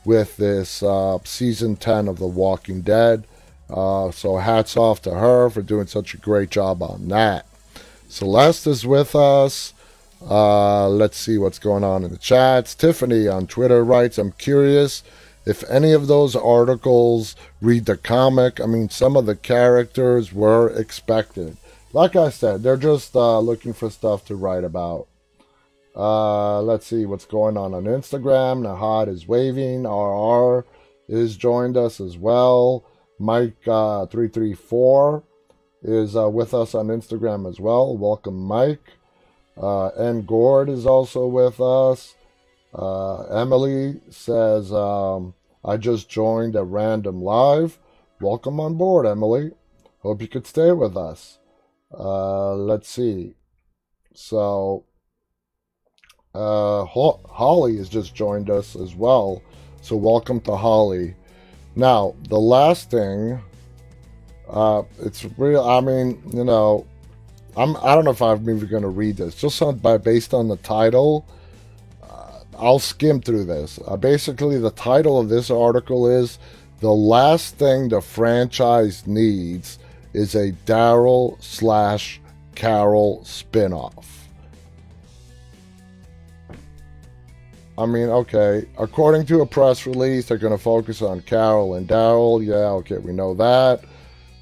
with 0.07 0.37
this 0.37 0.81
uh, 0.81 1.19
season 1.25 1.75
10 1.75 2.07
of 2.07 2.17
The 2.17 2.27
Walking 2.27 2.79
Dead. 2.79 3.25
Uh, 3.69 4.09
so 4.09 4.37
hats 4.37 4.77
off 4.77 5.01
to 5.01 5.11
her 5.11 5.49
for 5.49 5.61
doing 5.61 5.85
such 5.85 6.13
a 6.13 6.17
great 6.17 6.49
job 6.49 6.81
on 6.81 7.09
that. 7.09 7.45
Celeste 8.07 8.67
is 8.67 8.87
with 8.87 9.13
us. 9.17 9.73
Uh, 10.25 10.87
let's 10.87 11.17
see 11.17 11.37
what's 11.37 11.59
going 11.59 11.83
on 11.83 12.05
in 12.05 12.11
the 12.11 12.17
chats. 12.17 12.73
Tiffany 12.73 13.27
on 13.27 13.47
Twitter 13.47 13.83
writes, 13.83 14.17
I'm 14.17 14.31
curious 14.31 15.03
if 15.45 15.69
any 15.69 15.91
of 15.91 16.07
those 16.07 16.37
articles 16.37 17.35
read 17.61 17.85
the 17.85 17.97
comic, 17.97 18.61
I 18.61 18.65
mean, 18.65 18.89
some 18.89 19.17
of 19.17 19.25
the 19.25 19.35
characters 19.35 20.31
were 20.31 20.69
expected. 20.69 21.57
Like 21.91 22.15
I 22.15 22.29
said, 22.29 22.63
they're 22.63 22.77
just 22.77 23.13
uh, 23.13 23.39
looking 23.39 23.73
for 23.73 23.89
stuff 23.89 24.23
to 24.27 24.37
write 24.37 24.63
about. 24.63 25.07
Uh, 25.97 26.61
let's 26.61 26.85
see 26.85 27.05
what's 27.07 27.25
going 27.25 27.57
on 27.57 27.73
on 27.73 27.85
Instagram. 27.85 28.61
Nahad 28.61 29.07
is 29.07 29.27
waving. 29.27 29.83
RR 29.83 30.63
is 31.07 31.35
joined 31.35 31.75
us 31.75 31.99
as 31.99 32.17
well. 32.17 32.85
Mike334 33.19 35.17
uh, 35.17 35.21
is 35.81 36.15
uh, 36.15 36.29
with 36.29 36.53
us 36.53 36.75
on 36.75 36.87
Instagram 36.87 37.49
as 37.49 37.59
well. 37.59 37.97
Welcome, 37.97 38.39
Mike. 38.39 38.93
Uh, 39.59 39.87
N. 39.87 40.21
Gord 40.21 40.69
is 40.69 40.85
also 40.85 41.25
with 41.25 41.59
us. 41.59 42.13
Uh, 42.75 43.23
Emily 43.23 43.99
says, 44.11 44.71
um, 44.71 45.33
I 45.65 45.77
just 45.77 46.09
joined 46.09 46.55
a 46.55 46.63
random 46.63 47.23
live. 47.23 47.79
Welcome 48.21 48.59
on 48.59 48.75
board, 48.75 49.07
Emily. 49.07 49.51
Hope 49.99 50.21
you 50.21 50.27
could 50.27 50.45
stay 50.45 50.71
with 50.73 50.95
us. 50.95 51.39
Uh, 51.91 52.53
let's 52.53 52.87
see. 52.87 53.33
So, 54.13 54.85
uh, 56.37 56.85
Holly 56.85 57.77
has 57.77 57.89
just 57.89 58.13
joined 58.13 58.49
us 58.49 58.75
as 58.75 58.95
well. 58.95 59.41
So, 59.81 59.95
welcome 59.95 60.39
to 60.41 60.55
Holly. 60.55 61.15
Now, 61.75 62.15
the 62.29 62.39
last 62.39 62.91
thing, 62.91 63.39
uh, 64.49 64.83
it's 64.99 65.25
real. 65.37 65.63
I 65.63 65.81
mean, 65.81 66.21
you 66.33 66.43
know, 66.43 66.85
I'm. 67.55 67.75
I 67.77 67.95
don't 67.95 68.05
know 68.05 68.11
if 68.11 68.21
I'm 68.21 68.49
even 68.49 68.67
going 68.67 68.83
to 68.83 68.89
read 68.89 69.17
this. 69.17 69.35
Just 69.35 69.61
on, 69.61 69.77
by 69.77 69.97
based 69.97 70.33
on 70.33 70.47
the 70.47 70.57
title, 70.57 71.25
I'll 72.57 72.79
skim 72.79 73.21
through 73.21 73.45
this. 73.45 73.79
Uh, 73.85 73.97
basically, 73.97 74.57
the 74.57 74.71
title 74.71 75.19
of 75.19 75.29
this 75.29 75.51
article 75.51 76.09
is 76.09 76.39
The 76.79 76.91
Last 76.91 77.55
Thing 77.55 77.89
the 77.89 78.01
Franchise 78.01 79.05
Needs 79.05 79.77
is 80.13 80.33
a 80.33 80.51
Daryl 80.65 81.41
slash 81.41 82.19
Carol 82.55 83.21
spinoff. 83.23 84.16
I 87.77 87.85
mean, 87.85 88.09
okay, 88.09 88.65
according 88.77 89.25
to 89.27 89.41
a 89.41 89.45
press 89.45 89.85
release, 89.85 90.27
they're 90.27 90.37
going 90.37 90.57
to 90.57 90.63
focus 90.63 91.01
on 91.01 91.21
Carol 91.21 91.75
and 91.75 91.87
Daryl. 91.87 92.43
Yeah, 92.43 92.71
okay, 92.79 92.97
we 92.97 93.13
know 93.13 93.33
that. 93.35 93.83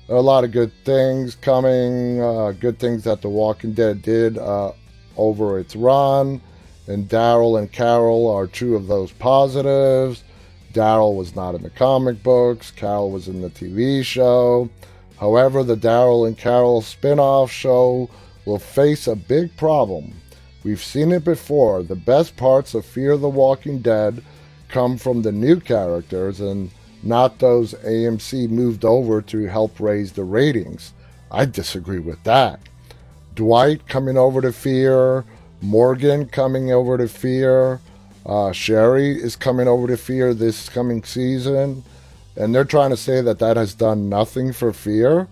A 0.07 0.13
lot 0.13 0.43
of 0.43 0.51
good 0.51 0.71
things 0.85 1.35
coming, 1.35 2.21
uh, 2.21 2.51
good 2.51 2.79
things 2.79 3.03
that 3.03 3.21
The 3.21 3.29
Walking 3.29 3.73
Dead 3.73 4.01
did 4.01 4.37
uh, 4.37 4.71
over 5.17 5.59
its 5.59 5.75
run 5.75 6.41
and 6.87 7.09
Daryl 7.09 7.59
and 7.59 7.71
Carol 7.71 8.29
are 8.29 8.47
two 8.47 8.75
of 8.75 8.87
those 8.87 9.11
positives. 9.11 10.23
Daryl 10.73 11.15
was 11.15 11.35
not 11.35 11.55
in 11.55 11.63
the 11.63 11.69
comic 11.69 12.21
books, 12.21 12.71
Carol 12.71 13.11
was 13.11 13.27
in 13.27 13.41
the 13.41 13.49
TV 13.49 14.03
show. 14.03 14.69
However, 15.17 15.63
the 15.63 15.77
Daryl 15.77 16.27
and 16.27 16.37
Carol 16.37 16.81
spin 16.81 17.19
off 17.19 17.51
show 17.51 18.09
will 18.45 18.59
face 18.59 19.07
a 19.07 19.15
big 19.15 19.55
problem. 19.57 20.13
We've 20.65 20.83
seen 20.83 21.11
it 21.11 21.23
before. 21.23 21.83
The 21.83 21.95
best 21.95 22.37
parts 22.37 22.73
of 22.73 22.87
Fear 22.87 23.17
the 23.17 23.29
Walking 23.29 23.83
Dead 23.83 24.23
come 24.67 24.97
from 24.97 25.21
the 25.21 25.31
new 25.31 25.59
characters 25.59 26.39
and 26.39 26.71
not 27.03 27.37
those 27.37 27.75
AMC 27.75 28.49
moved 28.49 28.83
over 28.83 29.21
to 29.21 29.45
help 29.45 29.79
raise 29.79 30.13
the 30.13 30.23
ratings. 30.23 30.91
I 31.29 31.45
disagree 31.45 31.99
with 31.99 32.23
that. 32.23 32.59
Dwight 33.35 33.87
coming 33.87 34.17
over 34.17 34.41
to 34.41 34.51
Fear, 34.51 35.23
Morgan 35.61 36.27
coming 36.29 36.71
over 36.71 36.97
to 36.97 37.07
Fear. 37.07 37.79
Uh, 38.25 38.51
Sherry 38.51 39.21
is 39.21 39.35
coming 39.35 39.67
over 39.67 39.85
to 39.85 39.97
Fear 39.97 40.33
this 40.33 40.67
coming 40.67 41.03
season. 41.03 41.83
And 42.35 42.55
they're 42.55 42.65
trying 42.65 42.89
to 42.89 42.97
say 42.97 43.21
that 43.21 43.37
that 43.37 43.55
has 43.55 43.75
done 43.75 44.09
nothing 44.09 44.51
for 44.51 44.73
Fear. 44.73 45.27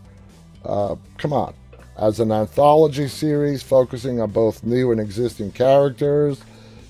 Uh, 0.63 0.97
come 1.17 1.33
on. 1.33 1.55
As 1.97 2.19
an 2.19 2.31
anthology 2.31 3.07
series 3.07 3.61
focusing 3.61 4.19
on 4.19 4.31
both 4.31 4.63
new 4.63 4.91
and 4.91 4.99
existing 4.99 5.51
characters, 5.51 6.41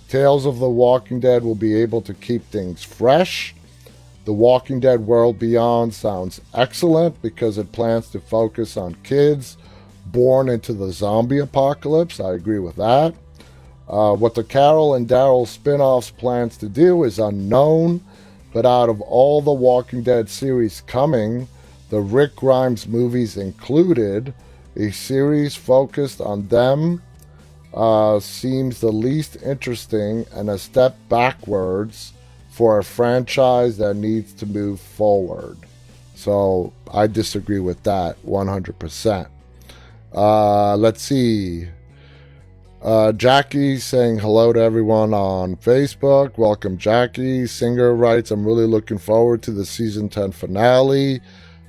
Tales 0.07 0.45
of 0.45 0.59
the 0.59 0.69
Walking 0.69 1.19
Dead 1.19 1.43
will 1.43 1.55
be 1.55 1.75
able 1.75 2.01
to 2.03 2.13
keep 2.13 2.43
things 2.45 2.83
fresh. 2.83 3.53
The 4.23 4.31
Walking 4.31 4.79
Dead 4.79 5.01
World 5.01 5.37
Beyond 5.39 5.93
sounds 5.93 6.39
excellent 6.53 7.21
because 7.21 7.57
it 7.57 7.73
plans 7.73 8.09
to 8.11 8.21
focus 8.21 8.77
on 8.77 8.95
kids 9.03 9.57
born 10.05 10.47
into 10.47 10.71
the 10.71 10.93
zombie 10.93 11.39
apocalypse. 11.39 12.21
I 12.21 12.33
agree 12.33 12.59
with 12.59 12.77
that. 12.77 13.13
Uh, 13.89 14.15
what 14.15 14.35
the 14.35 14.43
Carol 14.43 14.93
and 14.93 15.07
Daryl 15.07 15.45
spin 15.45 15.81
offs 15.81 16.11
plans 16.11 16.55
to 16.57 16.69
do 16.69 17.03
is 17.03 17.19
unknown, 17.19 18.01
but 18.53 18.65
out 18.65 18.87
of 18.87 19.01
all 19.01 19.41
the 19.41 19.51
Walking 19.51 20.03
Dead 20.03 20.29
series 20.29 20.79
coming, 20.81 21.49
the 21.89 21.99
Rick 21.99 22.37
Grimes 22.37 22.87
movies 22.87 23.35
included, 23.35 24.33
A 24.75 24.91
series 24.91 25.55
focused 25.55 26.19
on 26.19 26.47
them 26.47 27.01
uh, 27.73 28.19
seems 28.19 28.79
the 28.79 28.91
least 28.91 29.37
interesting 29.43 30.25
and 30.33 30.49
a 30.49 30.57
step 30.57 30.95
backwards 31.09 32.13
for 32.49 32.79
a 32.79 32.83
franchise 32.83 33.77
that 33.77 33.95
needs 33.95 34.33
to 34.33 34.45
move 34.45 34.79
forward. 34.79 35.57
So 36.15 36.71
I 36.91 37.07
disagree 37.07 37.59
with 37.59 37.81
that 37.83 38.23
100%. 38.25 39.27
Uh, 40.13 40.77
let's 40.77 41.01
see. 41.01 41.67
Uh, 42.83 43.13
Jackie 43.13 43.77
saying 43.77 44.19
hello 44.19 44.53
to 44.53 44.59
everyone 44.59 45.13
on 45.13 45.55
Facebook. 45.55 46.37
Welcome, 46.37 46.77
Jackie. 46.77 47.47
Singer 47.47 47.95
writes, 47.95 48.29
I'm 48.29 48.45
really 48.45 48.67
looking 48.67 48.97
forward 48.97 49.41
to 49.43 49.51
the 49.51 49.65
season 49.65 50.09
10 50.09 50.33
finale, 50.33 51.21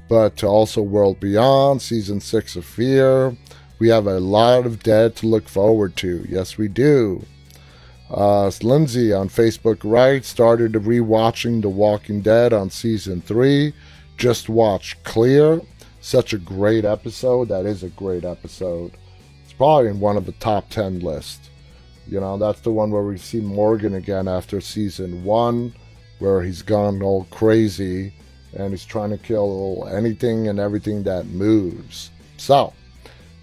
but 0.09 0.37
to 0.39 0.47
also 0.47 0.83
World 0.83 1.21
Beyond, 1.21 1.83
season 1.83 2.21
6 2.21 2.57
of 2.57 2.65
Fear. 2.65 3.37
We 3.79 3.89
have 3.89 4.07
a 4.07 4.21
lot 4.21 4.67
of 4.67 4.83
dead 4.83 5.17
to 5.17 5.27
look 5.27 5.49
forward 5.49 5.97
to. 5.97 6.25
Yes, 6.29 6.57
we 6.57 6.69
do. 6.69 7.25
Uh, 8.11 8.51
Lindsay 8.63 9.13
on 9.13 9.29
Facebook 9.29 9.81
writes, 9.83 10.29
started 10.29 10.73
rewatching 10.73 11.63
The 11.63 11.69
Walking 11.69 12.21
Dead 12.21 12.53
on 12.53 12.71
season 12.71 13.21
3. 13.23 13.73
Just 14.17 14.49
watch 14.49 15.03
Clear. 15.05 15.61
Such 16.01 16.33
a 16.33 16.39
great 16.39 16.85
episode. 16.85 17.49
That 17.49 17.67
is 17.67 17.83
a 17.83 17.89
great 17.89 18.25
episode. 18.25 18.93
It's 19.43 19.55
probably 19.55 19.89
in 19.89 20.01
one 20.01 20.17
of 20.17 20.27
the 20.27 20.33
top 20.33 20.69
10 20.69 21.01
lists. 21.01 21.51
You 22.07 22.21
know, 22.21 22.37
that's 22.37 22.61
the 22.61 22.71
one 22.71 22.91
where 22.91 23.03
we 23.03 23.17
see 23.17 23.41
Morgan 23.41 23.95
again 23.95 24.29
after 24.29 24.61
season 24.61 25.25
1, 25.25 25.75
where 26.19 26.43
he's 26.43 26.61
gone 26.61 27.03
all 27.03 27.25
crazy 27.31 28.13
and 28.57 28.71
he's 28.71 28.85
trying 28.85 29.11
to 29.11 29.19
kill 29.19 29.89
anything 29.91 30.49
and 30.49 30.59
everything 30.59 31.03
that 31.05 31.27
moves. 31.27 32.11
So, 32.37 32.73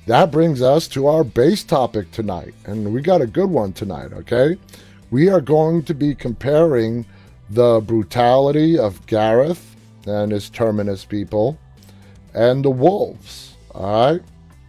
that 0.08 0.32
brings 0.32 0.62
us 0.62 0.88
to 0.90 1.08
our 1.08 1.24
base 1.24 1.64
topic 1.64 2.12
tonight. 2.12 2.54
And 2.66 2.94
we 2.94 3.02
got 3.02 3.22
a 3.22 3.28
good 3.28 3.50
one 3.50 3.74
tonight, 3.74 4.14
okay? 4.14 4.58
We 5.12 5.30
are 5.30 5.42
going 5.42 5.84
to 5.84 5.94
be 5.94 6.16
comparing 6.16 7.06
the 7.50 7.82
brutality 7.82 8.80
of 8.80 9.06
Gareth 9.06 9.76
and 10.08 10.32
his 10.32 10.50
Terminus 10.50 11.06
people 11.06 11.60
and 12.34 12.66
the 12.66 12.72
Wolves, 12.72 13.56
all 13.72 14.12
right? 14.12 14.22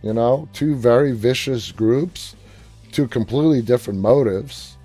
You 0.02 0.12
know, 0.12 0.48
two 0.52 0.74
very 0.74 1.12
vicious 1.12 1.70
groups, 1.72 2.34
two 2.90 3.06
completely 3.06 3.62
different 3.62 4.00
motives. 4.00 4.76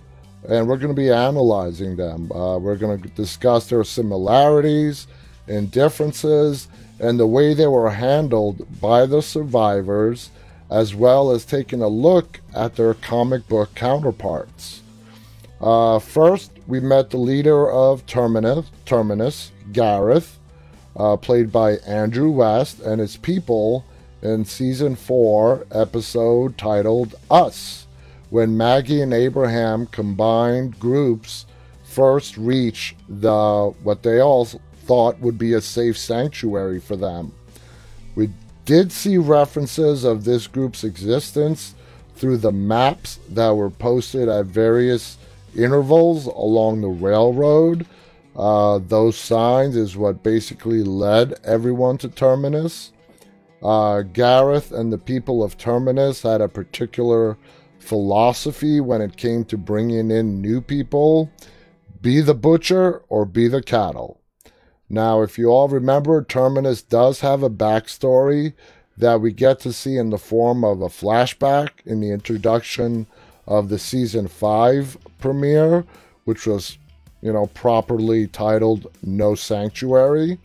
And 0.47 0.67
we're 0.67 0.77
going 0.77 0.95
to 0.95 1.01
be 1.01 1.11
analyzing 1.11 1.95
them. 1.95 2.31
Uh, 2.31 2.57
we're 2.57 2.77
going 2.77 3.01
to 3.01 3.09
discuss 3.09 3.67
their 3.67 3.83
similarities 3.83 5.07
and 5.47 5.71
differences 5.71 6.67
and 6.99 7.19
the 7.19 7.27
way 7.27 7.53
they 7.53 7.67
were 7.67 7.91
handled 7.91 8.79
by 8.81 9.05
the 9.05 9.21
survivors 9.21 10.29
as 10.69 10.93
well 10.93 11.31
as 11.31 11.45
taking 11.45 11.81
a 11.81 11.87
look 11.87 12.41
at 12.55 12.75
their 12.75 12.93
comic 12.93 13.47
book 13.47 13.73
counterparts. 13.75 14.81
Uh, 15.61 15.99
first, 15.99 16.51
we 16.67 16.79
met 16.79 17.09
the 17.09 17.17
leader 17.17 17.69
of 17.71 18.05
Terminus, 18.05 18.69
Terminus 18.85 19.51
Gareth, 19.71 20.37
uh, 20.95 21.15
played 21.17 21.51
by 21.51 21.73
Andrew 21.77 22.29
West, 22.29 22.79
and 22.79 22.99
his 22.99 23.17
people 23.17 23.85
in 24.21 24.45
season 24.45 24.95
4, 24.95 25.67
episode 25.71 26.57
titled 26.57 27.15
Us, 27.29 27.87
when 28.29 28.57
Maggie 28.57 29.01
and 29.01 29.13
Abraham 29.13 29.87
combined 29.87 30.79
groups 30.79 31.45
first 31.83 32.35
reach 32.37 32.95
the 33.07 33.73
what 33.83 34.03
they 34.03 34.19
all 34.19 34.47
thought 34.87 35.19
would 35.19 35.37
be 35.37 35.53
a 35.53 35.61
safe 35.61 35.97
sanctuary 35.97 36.79
for 36.79 36.95
them. 36.95 37.33
We 38.15 38.31
did 38.65 38.91
see 38.91 39.17
references 39.17 40.03
of 40.03 40.23
this 40.23 40.47
group's 40.47 40.83
existence 40.83 41.75
through 42.15 42.37
the 42.37 42.51
maps 42.51 43.19
that 43.29 43.55
were 43.55 43.69
posted 43.69 44.27
at 44.27 44.45
various 44.45 45.17
intervals 45.55 46.25
along 46.25 46.81
the 46.81 46.87
railroad. 46.87 47.85
Uh, 48.35 48.79
those 48.79 49.17
signs 49.17 49.75
is 49.75 49.97
what 49.97 50.23
basically 50.23 50.83
led 50.83 51.33
everyone 51.43 51.97
to 51.99 52.09
Terminus. 52.09 52.91
Uh, 53.61 54.01
Gareth 54.01 54.71
and 54.71 54.93
the 54.93 54.97
people 54.97 55.43
of 55.43 55.57
Terminus 55.57 56.21
had 56.21 56.41
a 56.41 56.47
particular 56.47 57.37
philosophy 57.79 58.79
when 58.79 59.01
it 59.01 59.17
came 59.17 59.43
to 59.45 59.57
bringing 59.57 60.11
in 60.11 60.41
new 60.41 60.61
people 60.61 61.31
be 62.01 62.21
the 62.21 62.35
butcher 62.35 63.01
or 63.09 63.25
be 63.25 63.47
the 63.47 63.61
cattle. 63.61 64.16
Now, 64.89 65.21
if 65.21 65.37
you 65.37 65.49
all 65.49 65.67
remember, 65.67 66.23
Terminus 66.23 66.81
does 66.81 67.19
have 67.19 67.43
a 67.43 67.49
backstory 67.49 68.53
that 68.97 69.21
we 69.21 69.31
get 69.31 69.59
to 69.59 69.73
see 69.73 69.97
in 69.97 70.09
the 70.09 70.17
form 70.17 70.63
of 70.63 70.81
a 70.81 70.87
flashback 70.87 71.69
in 71.85 71.99
the 71.99 72.11
introduction 72.11 73.05
of 73.45 73.69
the 73.69 73.79
season 73.79 74.27
5 74.27 74.97
premiere, 75.19 75.85
which 76.25 76.47
was, 76.47 76.77
you 77.21 77.31
know, 77.31 77.47
properly 77.47 78.27
titled 78.27 78.87
No 79.03 79.35
Sanctuary. 79.35 80.39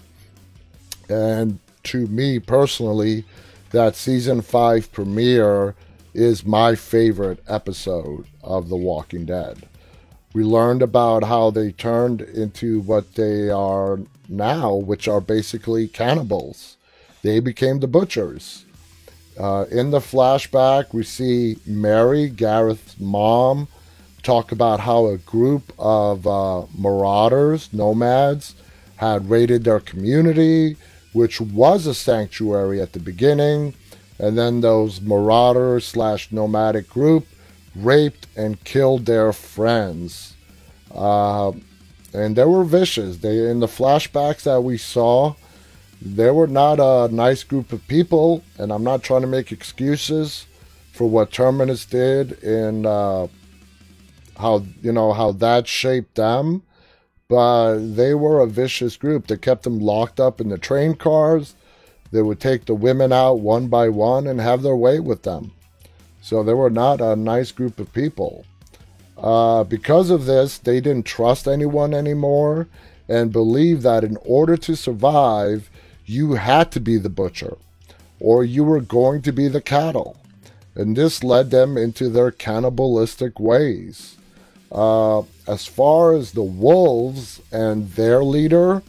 And 1.09 1.59
to 1.85 2.07
me 2.09 2.39
personally, 2.39 3.25
that 3.71 3.97
season 3.97 4.43
5 4.43 4.93
premiere 4.93 5.75
is 6.15 6.45
my 6.45 6.75
favorite 6.75 7.43
episode 7.49 8.27
of 8.43 8.69
The 8.69 8.77
Walking 8.77 9.25
Dead. 9.25 9.67
We 10.35 10.45
learned 10.45 10.83
about 10.83 11.25
how 11.25 11.51
they 11.51 11.73
turned 11.73 12.23
into 12.23 12.81
what 12.81 13.15
they 13.15 13.51
are 13.51 14.01
now, 14.29 14.75
which 14.75 15.07
are 15.07 15.21
basically 15.21 15.89
cannibals. 15.89 16.77
They 17.23 17.39
became 17.39 17.81
the 17.81 17.87
butchers. 17.87 18.65
Uh, 19.39 19.67
in 19.71 19.91
the 19.91 19.99
flashback, 19.99 20.93
we 20.93 21.03
see 21.05 21.57
Mary, 21.67 22.29
Gareth's 22.29 22.99
mom, 22.99 23.69
talk 24.23 24.53
about 24.53 24.81
how 24.81 25.07
a 25.07 25.19
group 25.19 25.73
of 25.79 26.27
uh, 26.27 26.65
marauders, 26.77 27.73
nomads, 27.73 28.55
had 28.97 29.29
raided 29.29 29.65
their 29.65 29.81
community, 29.81 30.77
which 31.13 31.41
was 31.41 31.87
a 31.87 31.95
sanctuary 31.95 32.81
at 32.81 32.93
the 32.93 33.01
beginning, 33.01 33.75
and 34.19 34.39
then 34.39 34.61
those 34.61 35.01
marauders 35.01 35.87
slash 35.87 36.31
nomadic 36.31 36.89
group 36.89 37.27
raped 37.75 38.27
and 38.37 38.63
killed 38.65 39.07
their 39.07 39.33
friends. 39.33 40.35
Uh, 40.95 41.53
and 42.13 42.37
they 42.37 42.45
were 42.45 42.65
vicious. 42.65 43.19
They 43.19 43.49
in 43.51 43.61
the 43.61 43.67
flashbacks 43.67 44.43
that 44.43 44.61
we 44.61 44.77
saw, 44.77 45.35
they 46.01 46.31
were 46.31 46.47
not 46.47 46.81
a 46.81 47.13
nice 47.15 47.45
group 47.45 47.73
of 47.73 47.87
people, 47.87 48.43
and 48.59 48.73
I'm 48.73 48.85
not 48.85 49.03
trying 49.03 49.23
to 49.23 49.27
make 49.27 49.53
excuses 49.53 50.47
for 50.93 51.09
what 51.09 51.33
Terminus 51.33 51.87
did 51.87 52.43
and 52.43 52.85
uh, 52.85 53.29
how 54.37 54.65
you 54.83 54.93
know 54.93 55.13
how 55.13 55.33
that 55.33 55.67
shaped 55.67 56.17
them. 56.17 56.63
But 57.29 57.79
they 57.95 58.15
were 58.15 58.41
a 58.41 58.47
vicious 58.47 58.97
group. 58.97 59.27
They 59.27 59.39
kept 59.39 59.63
them 59.63 59.79
locked 59.79 60.21
up 60.21 60.41
in 60.41 60.51
the 60.51 60.59
train 60.59 60.95
cars. 60.95 61.55
They 62.11 62.21
would 62.21 62.41
take 62.41 62.67
the 62.67 62.75
women 62.75 63.11
out 63.11 63.41
one 63.41 63.69
by 63.69 63.89
one 63.89 64.27
and 64.27 64.39
have 64.39 64.63
their 64.63 64.77
way 64.77 65.01
with 65.01 65.23
them. 65.23 65.53
So 66.23 66.43
they 66.43 66.55
were 66.55 66.71
not 66.71 67.03
a 67.03 67.17
nice 67.17 67.53
group 67.53 67.79
of 67.79 67.93
people. 67.93 68.47
Uh, 69.19 69.65
because 69.65 70.09
of 70.09 70.25
this, 70.25 70.57
they 70.57 70.81
didn't 70.81 71.05
trust 71.05 71.47
anyone 71.47 71.93
anymore 71.93 72.69
and 73.09 73.33
believed 73.33 73.83
that 73.83 74.05
in 74.05 74.17
order 74.25 74.57
to 74.57 74.75
survive, 74.75 75.69
you 76.07 76.35
had 76.35 76.73
to 76.73 76.81
be 76.81 76.97
the 76.97 77.11
butcher 77.11 77.59
or 78.21 78.45
you 78.45 78.63
were 78.63 78.81
going 78.81 79.21
to 79.23 79.33
be 79.33 79.49
the 79.49 79.61
cattle. 79.61 80.17
And 80.75 80.97
this 80.97 81.23
led 81.25 81.51
them 81.51 81.77
into 81.77 82.09
their 82.09 82.31
cannibalistic 82.31 83.39
ways. 83.39 84.17
Uh, 84.71 85.23
as 85.47 85.67
far 85.67 86.15
as 86.15 86.33
the 86.33 86.43
wolves 86.43 87.43
and 87.51 87.91
their 87.91 88.25
leader, 88.25 88.83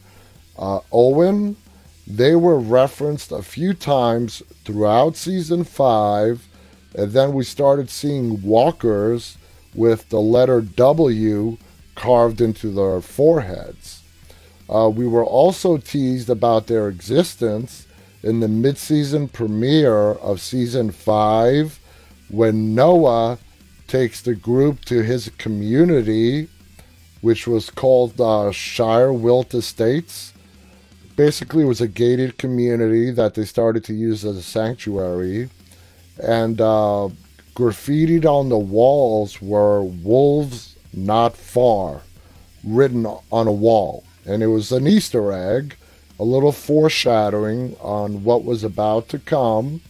uh, 0.57 0.79
Owen, 0.91 1.57
they 2.05 2.35
were 2.35 2.59
referenced 2.59 3.31
a 3.31 3.41
few 3.41 3.73
times 3.73 4.43
throughout 4.63 5.17
season 5.17 5.63
five. 5.63 6.47
And 6.95 7.11
then 7.11 7.33
we 7.33 7.43
started 7.43 7.89
seeing 7.89 8.41
walkers 8.43 9.37
with 9.73 10.09
the 10.09 10.19
letter 10.19 10.61
W 10.61 11.57
carved 11.95 12.41
into 12.41 12.71
their 12.71 13.01
foreheads. 13.01 14.03
Uh, 14.69 14.89
we 14.89 15.07
were 15.07 15.25
also 15.25 15.77
teased 15.77 16.29
about 16.29 16.67
their 16.67 16.87
existence 16.87 17.87
in 18.21 18.39
the 18.39 18.47
mid-season 18.47 19.27
premiere 19.27 20.13
of 20.13 20.39
season 20.39 20.91
five 20.91 21.79
when 22.29 22.73
Noah 22.73 23.37
takes 23.87 24.21
the 24.21 24.33
group 24.33 24.85
to 24.85 25.03
his 25.03 25.29
community, 25.37 26.47
which 27.21 27.45
was 27.45 27.69
called 27.69 28.19
uh, 28.19 28.49
Shirewilt 28.51 29.53
Estates. 29.53 30.33
Basically, 31.15 31.63
it 31.63 31.67
was 31.67 31.81
a 31.81 31.87
gated 31.87 32.37
community 32.37 33.11
that 33.11 33.35
they 33.35 33.45
started 33.45 33.83
to 33.83 33.93
use 33.93 34.25
as 34.25 34.37
a 34.37 34.41
sanctuary. 34.41 35.49
And 36.21 36.59
uh, 36.61 37.09
graffitied 37.55 38.25
on 38.25 38.49
the 38.49 38.57
walls 38.57 39.41
were 39.41 39.81
wolves 39.81 40.75
not 40.93 41.35
far 41.35 42.01
written 42.63 43.05
on 43.05 43.47
a 43.47 43.51
wall 43.51 44.03
and 44.25 44.41
it 44.41 44.47
was 44.47 44.71
an 44.71 44.87
Easter 44.87 45.31
egg, 45.31 45.75
a 46.19 46.23
little 46.23 46.51
foreshadowing 46.51 47.75
on 47.81 48.23
what 48.23 48.45
was 48.45 48.63
about 48.63 49.09
to 49.09 49.19
come. 49.19 49.81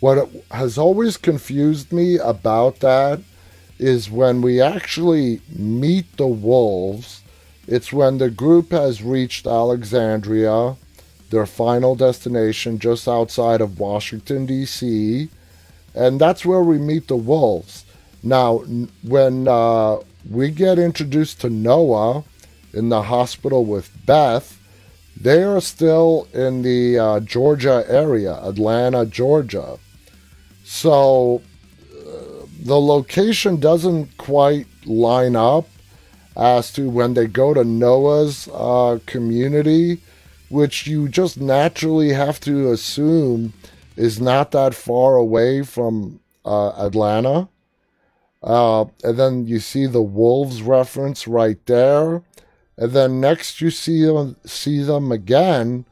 What 0.00 0.30
has 0.50 0.78
always 0.78 1.16
confused 1.16 1.92
me 1.92 2.18
about 2.18 2.80
that 2.80 3.20
is 3.78 4.10
when 4.10 4.40
we 4.40 4.60
actually 4.60 5.40
meet 5.48 6.16
the 6.16 6.26
wolves, 6.26 7.22
it's 7.66 7.92
when 7.92 8.18
the 8.18 8.30
group 8.30 8.70
has 8.70 9.02
reached 9.02 9.46
Alexandria, 9.46 10.76
their 11.30 11.46
final 11.46 11.94
destination 11.94 12.78
just 12.78 13.08
outside 13.08 13.60
of 13.60 13.78
Washington, 13.78 14.46
D.C., 14.46 15.28
and 15.96 16.20
that's 16.20 16.44
where 16.44 16.62
we 16.62 16.78
meet 16.78 17.08
the 17.08 17.16
wolves. 17.16 17.84
Now, 18.22 18.58
when 19.02 19.48
uh, 19.48 19.98
we 20.28 20.50
get 20.50 20.78
introduced 20.78 21.40
to 21.40 21.50
Noah 21.50 22.24
in 22.72 22.90
the 22.90 23.02
hospital 23.02 23.64
with 23.64 23.90
Beth, 24.04 24.60
they 25.18 25.42
are 25.42 25.60
still 25.60 26.28
in 26.34 26.62
the 26.62 26.98
uh, 26.98 27.20
Georgia 27.20 27.84
area, 27.88 28.38
Atlanta, 28.42 29.06
Georgia. 29.06 29.78
So 30.64 31.42
uh, 31.90 32.46
the 32.62 32.78
location 32.78 33.58
doesn't 33.58 34.18
quite 34.18 34.66
line 34.84 35.36
up 35.36 35.68
as 36.36 36.70
to 36.72 36.90
when 36.90 37.14
they 37.14 37.26
go 37.26 37.54
to 37.54 37.64
Noah's 37.64 38.48
uh, 38.52 38.98
community, 39.06 40.00
which 40.50 40.86
you 40.86 41.08
just 41.08 41.40
naturally 41.40 42.12
have 42.12 42.38
to 42.40 42.70
assume 42.72 43.54
is 43.96 44.20
not 44.20 44.50
that 44.52 44.74
far 44.74 45.16
away 45.16 45.62
from 45.62 46.20
uh, 46.44 46.70
Atlanta. 46.86 47.48
Uh, 48.42 48.84
and 49.02 49.18
then 49.18 49.46
you 49.46 49.58
see 49.58 49.86
the 49.86 50.02
wolves 50.02 50.62
reference 50.62 51.26
right 51.26 51.64
there. 51.66 52.22
And 52.76 52.92
then 52.92 53.20
next 53.20 53.60
you 53.60 53.70
see 53.70 54.04
them, 54.04 54.36
see 54.44 54.82
them 54.82 55.10
again, 55.10 55.86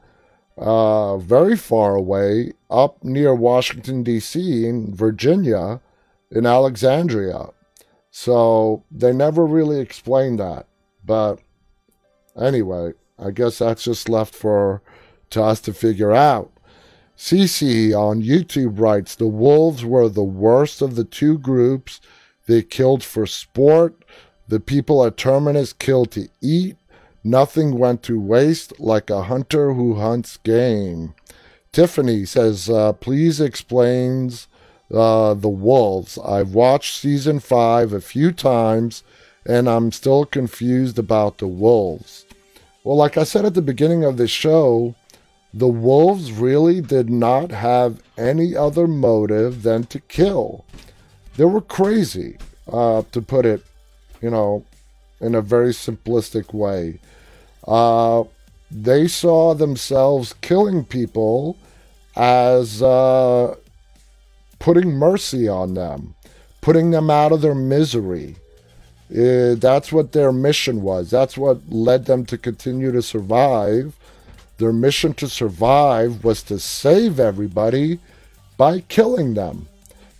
uh, 0.56 1.16
very 1.16 1.56
far 1.56 1.96
away, 1.96 2.52
up 2.70 3.02
near 3.02 3.34
Washington, 3.34 4.02
D.C., 4.02 4.66
in 4.66 4.94
Virginia, 4.94 5.80
in 6.30 6.46
Alexandria. 6.46 7.48
So 8.10 8.84
they 8.90 9.12
never 9.12 9.44
really 9.46 9.80
explained 9.80 10.38
that. 10.38 10.66
But 11.04 11.40
anyway, 12.40 12.92
I 13.18 13.30
guess 13.30 13.58
that's 13.58 13.84
just 13.84 14.08
left 14.08 14.34
for 14.34 14.82
to 15.30 15.42
us 15.42 15.60
to 15.62 15.72
figure 15.72 16.12
out. 16.12 16.52
CC 17.16 17.96
on 17.96 18.22
YouTube 18.22 18.78
writes 18.78 19.14
The 19.14 19.26
Wolves 19.26 19.84
were 19.84 20.08
the 20.08 20.24
worst 20.24 20.82
of 20.82 20.96
the 20.96 21.04
two 21.04 21.38
groups. 21.38 22.00
They 22.46 22.62
killed 22.62 23.02
for 23.02 23.26
sport. 23.26 24.04
The 24.48 24.60
people 24.60 25.04
at 25.04 25.16
Terminus 25.16 25.72
killed 25.72 26.10
to 26.12 26.28
eat. 26.40 26.76
Nothing 27.22 27.78
went 27.78 28.02
to 28.04 28.20
waste 28.20 28.78
like 28.78 29.08
a 29.08 29.22
hunter 29.22 29.72
who 29.72 29.94
hunts 29.94 30.36
game. 30.38 31.14
Tiffany 31.72 32.24
says, 32.24 32.68
uh, 32.68 32.92
please 32.92 33.40
explains 33.40 34.46
uh, 34.92 35.34
the 35.34 35.48
wolves. 35.48 36.18
I've 36.24 36.52
watched 36.52 36.94
season 36.94 37.40
five 37.40 37.92
a 37.92 38.00
few 38.00 38.30
times 38.30 39.02
and 39.46 39.68
I'm 39.68 39.92
still 39.92 40.24
confused 40.24 40.98
about 40.98 41.38
the 41.38 41.46
wolves. 41.46 42.26
Well, 42.82 42.96
like 42.96 43.16
I 43.16 43.24
said 43.24 43.44
at 43.44 43.54
the 43.54 43.62
beginning 43.62 44.04
of 44.04 44.16
the 44.16 44.28
show, 44.28 44.94
the 45.54 45.68
wolves 45.68 46.32
really 46.32 46.80
did 46.80 47.08
not 47.08 47.52
have 47.52 48.02
any 48.18 48.56
other 48.56 48.88
motive 48.88 49.62
than 49.62 49.84
to 49.84 50.00
kill. 50.00 50.64
They 51.36 51.44
were 51.44 51.60
crazy, 51.60 52.38
uh, 52.70 53.02
to 53.12 53.22
put 53.22 53.46
it, 53.46 53.62
you 54.20 54.30
know, 54.30 54.64
in 55.20 55.36
a 55.36 55.40
very 55.40 55.70
simplistic 55.70 56.52
way. 56.52 56.98
Uh, 57.68 58.24
they 58.68 59.06
saw 59.06 59.54
themselves 59.54 60.34
killing 60.40 60.84
people 60.84 61.56
as 62.16 62.82
uh, 62.82 63.54
putting 64.58 64.90
mercy 64.90 65.46
on 65.46 65.74
them, 65.74 66.16
putting 66.62 66.90
them 66.90 67.10
out 67.10 67.30
of 67.30 67.42
their 67.42 67.54
misery. 67.54 68.36
Uh, 69.08 69.54
that's 69.54 69.92
what 69.92 70.10
their 70.10 70.32
mission 70.32 70.82
was. 70.82 71.10
That's 71.10 71.36
what 71.36 71.68
led 71.68 72.06
them 72.06 72.26
to 72.26 72.36
continue 72.36 72.90
to 72.90 73.02
survive. 73.02 73.94
Their 74.58 74.72
mission 74.72 75.14
to 75.14 75.28
survive 75.28 76.24
was 76.24 76.42
to 76.44 76.58
save 76.58 77.18
everybody 77.18 77.98
by 78.56 78.80
killing 78.80 79.34
them. 79.34 79.68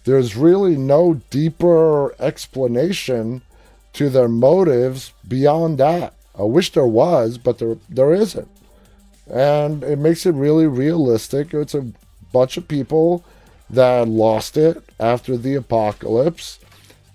There's 0.05 0.37
really 0.37 0.77
no 0.77 1.21
deeper 1.31 2.15
explanation 2.21 3.43
to 3.95 4.11
their 4.11 4.29
motives 4.29 5.13
beyond 5.27 5.79
that. 5.79 6.15
I 6.39 6.43
wish 6.43 6.73
there 6.73 6.87
was, 6.87 7.39
but 7.39 7.59
there 7.59 7.77
there 7.89 8.13
isn't. 8.13 8.49
And 9.31 9.83
it 9.85 9.99
makes 9.99 10.27
it 10.27 10.35
really 10.35 10.67
realistic. 10.67 11.55
It's 11.55 11.75
a 11.75 11.93
bunch 12.33 12.57
of 12.57 12.69
people 12.69 13.25
that 13.71 14.09
lost 14.09 14.57
it 14.57 14.83
after 15.01 15.37
the 15.37 15.55
apocalypse, 15.55 16.59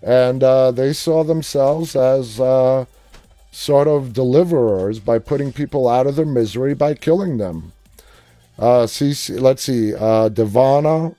and 0.02 0.44
uh, 0.44 0.72
they 0.72 0.94
saw 0.94 1.24
themselves 1.24 1.96
as 1.96 2.40
uh, 2.40 2.86
sort 3.52 3.88
of 3.88 4.14
deliverers 4.14 5.00
by 5.00 5.20
putting 5.20 5.52
people 5.52 5.88
out 5.88 6.08
of 6.08 6.16
their 6.16 6.26
misery 6.26 6.74
by 6.74 6.94
killing 6.94 7.38
them. 7.38 7.74
Uh, 8.58 8.86
see, 8.86 9.14
let's 9.34 9.64
see. 9.64 9.94
Uh, 9.96 10.30
Devana 10.30 11.16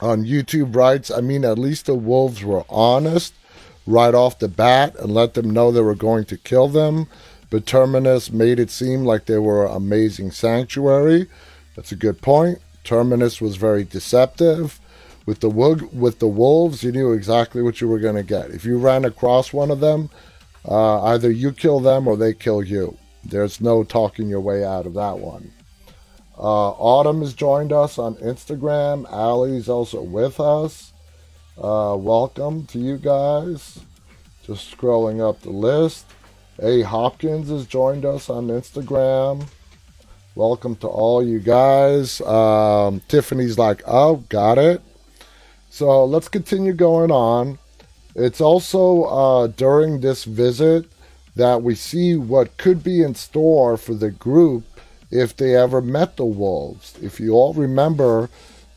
on 0.00 0.24
YouTube 0.24 0.74
writes, 0.74 1.10
I 1.10 1.20
mean, 1.20 1.44
at 1.44 1.58
least 1.58 1.86
the 1.86 1.94
wolves 1.94 2.42
were 2.42 2.64
honest 2.68 3.34
right 3.86 4.14
off 4.14 4.38
the 4.38 4.48
bat 4.48 4.94
and 4.96 5.12
let 5.12 5.34
them 5.34 5.50
know 5.50 5.70
they 5.70 5.80
were 5.80 5.94
going 5.94 6.24
to 6.26 6.36
kill 6.36 6.68
them. 6.68 7.08
But 7.50 7.66
Terminus 7.66 8.30
made 8.30 8.58
it 8.58 8.70
seem 8.70 9.04
like 9.04 9.26
they 9.26 9.38
were 9.38 9.66
amazing 9.66 10.30
sanctuary. 10.30 11.26
That's 11.76 11.92
a 11.92 11.96
good 11.96 12.22
point. 12.22 12.58
Terminus 12.84 13.40
was 13.40 13.56
very 13.56 13.84
deceptive. 13.84 14.80
With 15.26 15.40
the 15.40 15.50
with 15.50 16.18
the 16.18 16.26
wolves, 16.26 16.82
you 16.82 16.90
knew 16.90 17.12
exactly 17.12 17.62
what 17.62 17.80
you 17.80 17.86
were 17.86 18.00
going 18.00 18.16
to 18.16 18.22
get. 18.24 18.50
If 18.50 18.64
you 18.64 18.78
ran 18.78 19.04
across 19.04 19.52
one 19.52 19.70
of 19.70 19.80
them, 19.80 20.10
uh, 20.66 21.02
either 21.04 21.30
you 21.30 21.52
kill 21.52 21.80
them 21.80 22.06
or 22.06 22.16
they 22.16 22.34
kill 22.34 22.62
you. 22.62 22.96
There's 23.24 23.60
no 23.60 23.84
talking 23.84 24.28
your 24.28 24.40
way 24.40 24.64
out 24.64 24.86
of 24.86 24.94
that 24.94 25.18
one. 25.18 25.52
Uh, 26.38 26.70
Autumn 26.70 27.20
has 27.20 27.34
joined 27.34 27.72
us 27.72 27.98
on 27.98 28.16
Instagram. 28.16 29.10
Allie's 29.10 29.68
also 29.68 30.02
with 30.02 30.40
us. 30.40 30.92
Uh, 31.56 31.96
welcome 31.98 32.66
to 32.66 32.78
you 32.78 32.96
guys. 32.96 33.78
Just 34.44 34.76
scrolling 34.76 35.26
up 35.26 35.40
the 35.42 35.50
list. 35.50 36.06
A. 36.60 36.82
Hopkins 36.82 37.48
has 37.48 37.66
joined 37.66 38.04
us 38.04 38.28
on 38.28 38.48
Instagram. 38.48 39.46
Welcome 40.34 40.76
to 40.76 40.86
all 40.88 41.24
you 41.24 41.38
guys. 41.38 42.20
Um, 42.22 43.00
Tiffany's 43.08 43.58
like, 43.58 43.82
oh, 43.86 44.16
got 44.28 44.58
it. 44.58 44.80
So 45.70 46.04
let's 46.04 46.28
continue 46.28 46.72
going 46.72 47.10
on. 47.10 47.58
It's 48.14 48.40
also 48.40 49.04
uh, 49.04 49.46
during 49.48 50.00
this 50.00 50.24
visit 50.24 50.86
that 51.34 51.62
we 51.62 51.74
see 51.74 52.14
what 52.16 52.56
could 52.56 52.82
be 52.82 53.02
in 53.02 53.14
store 53.14 53.76
for 53.76 53.94
the 53.94 54.10
group 54.10 54.64
if 55.10 55.36
they 55.36 55.56
ever 55.56 55.80
met 55.80 56.16
the 56.16 56.24
wolves. 56.24 56.94
If 57.00 57.20
you 57.20 57.32
all 57.32 57.54
remember, 57.54 58.28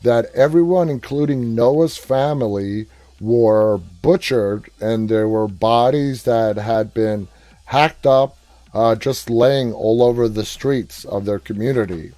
that 0.02 0.26
everyone, 0.34 0.88
including 0.88 1.54
Noah's 1.54 1.96
family, 1.96 2.86
were 3.20 3.78
butchered 4.02 4.70
and 4.80 5.08
there 5.08 5.28
were 5.28 5.48
bodies 5.48 6.22
that 6.24 6.56
had 6.56 6.94
been 6.94 7.28
hacked 7.64 8.06
up, 8.06 8.36
uh, 8.72 8.94
just 8.94 9.30
laying 9.30 9.72
all 9.72 10.02
over 10.02 10.28
the 10.28 10.44
streets 10.44 11.04
of 11.06 11.24
their 11.24 11.38
community. 11.38 12.12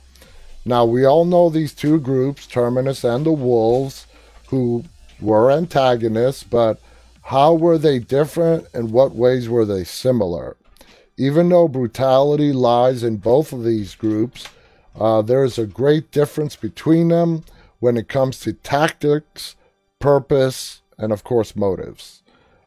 Now, 0.64 0.85
we 0.85 1.05
all 1.05 1.25
know 1.25 1.49
these 1.49 1.73
two 1.73 1.99
groups, 1.99 2.47
Terminus 2.47 3.05
and 3.05 3.25
the 3.25 3.33
Wolves, 3.33 4.07
who 4.49 4.85
were 5.21 5.51
antagonists, 5.51 6.43
but 6.43 6.81
how 7.29 7.53
were 7.53 7.76
they 7.76 7.99
different 7.99 8.66
and 8.72 8.91
what 8.91 9.14
ways 9.14 9.51
were 9.51 9.66
they 9.66 9.85
similar? 9.85 10.57
Even 11.18 11.51
though 11.51 11.68
brutality 11.68 12.55
lies 12.55 13.03
in 13.03 13.18
both 13.18 13.53
of 13.53 13.64
these 13.64 13.95
groups, 13.95 14.47
uh, 14.99 15.20
there 15.20 15.45
is 15.45 15.59
a 15.59 15.66
great 15.66 16.11
difference 16.11 16.57
between 16.57 17.09
them 17.09 17.45
when 17.81 17.99
it 17.99 18.09
comes 18.09 18.41
to 18.41 18.55
tactics, 18.55 19.57
purpose, 19.99 20.81
and 20.97 21.12
of 21.12 21.22
course, 21.22 21.55
motives. 21.55 22.22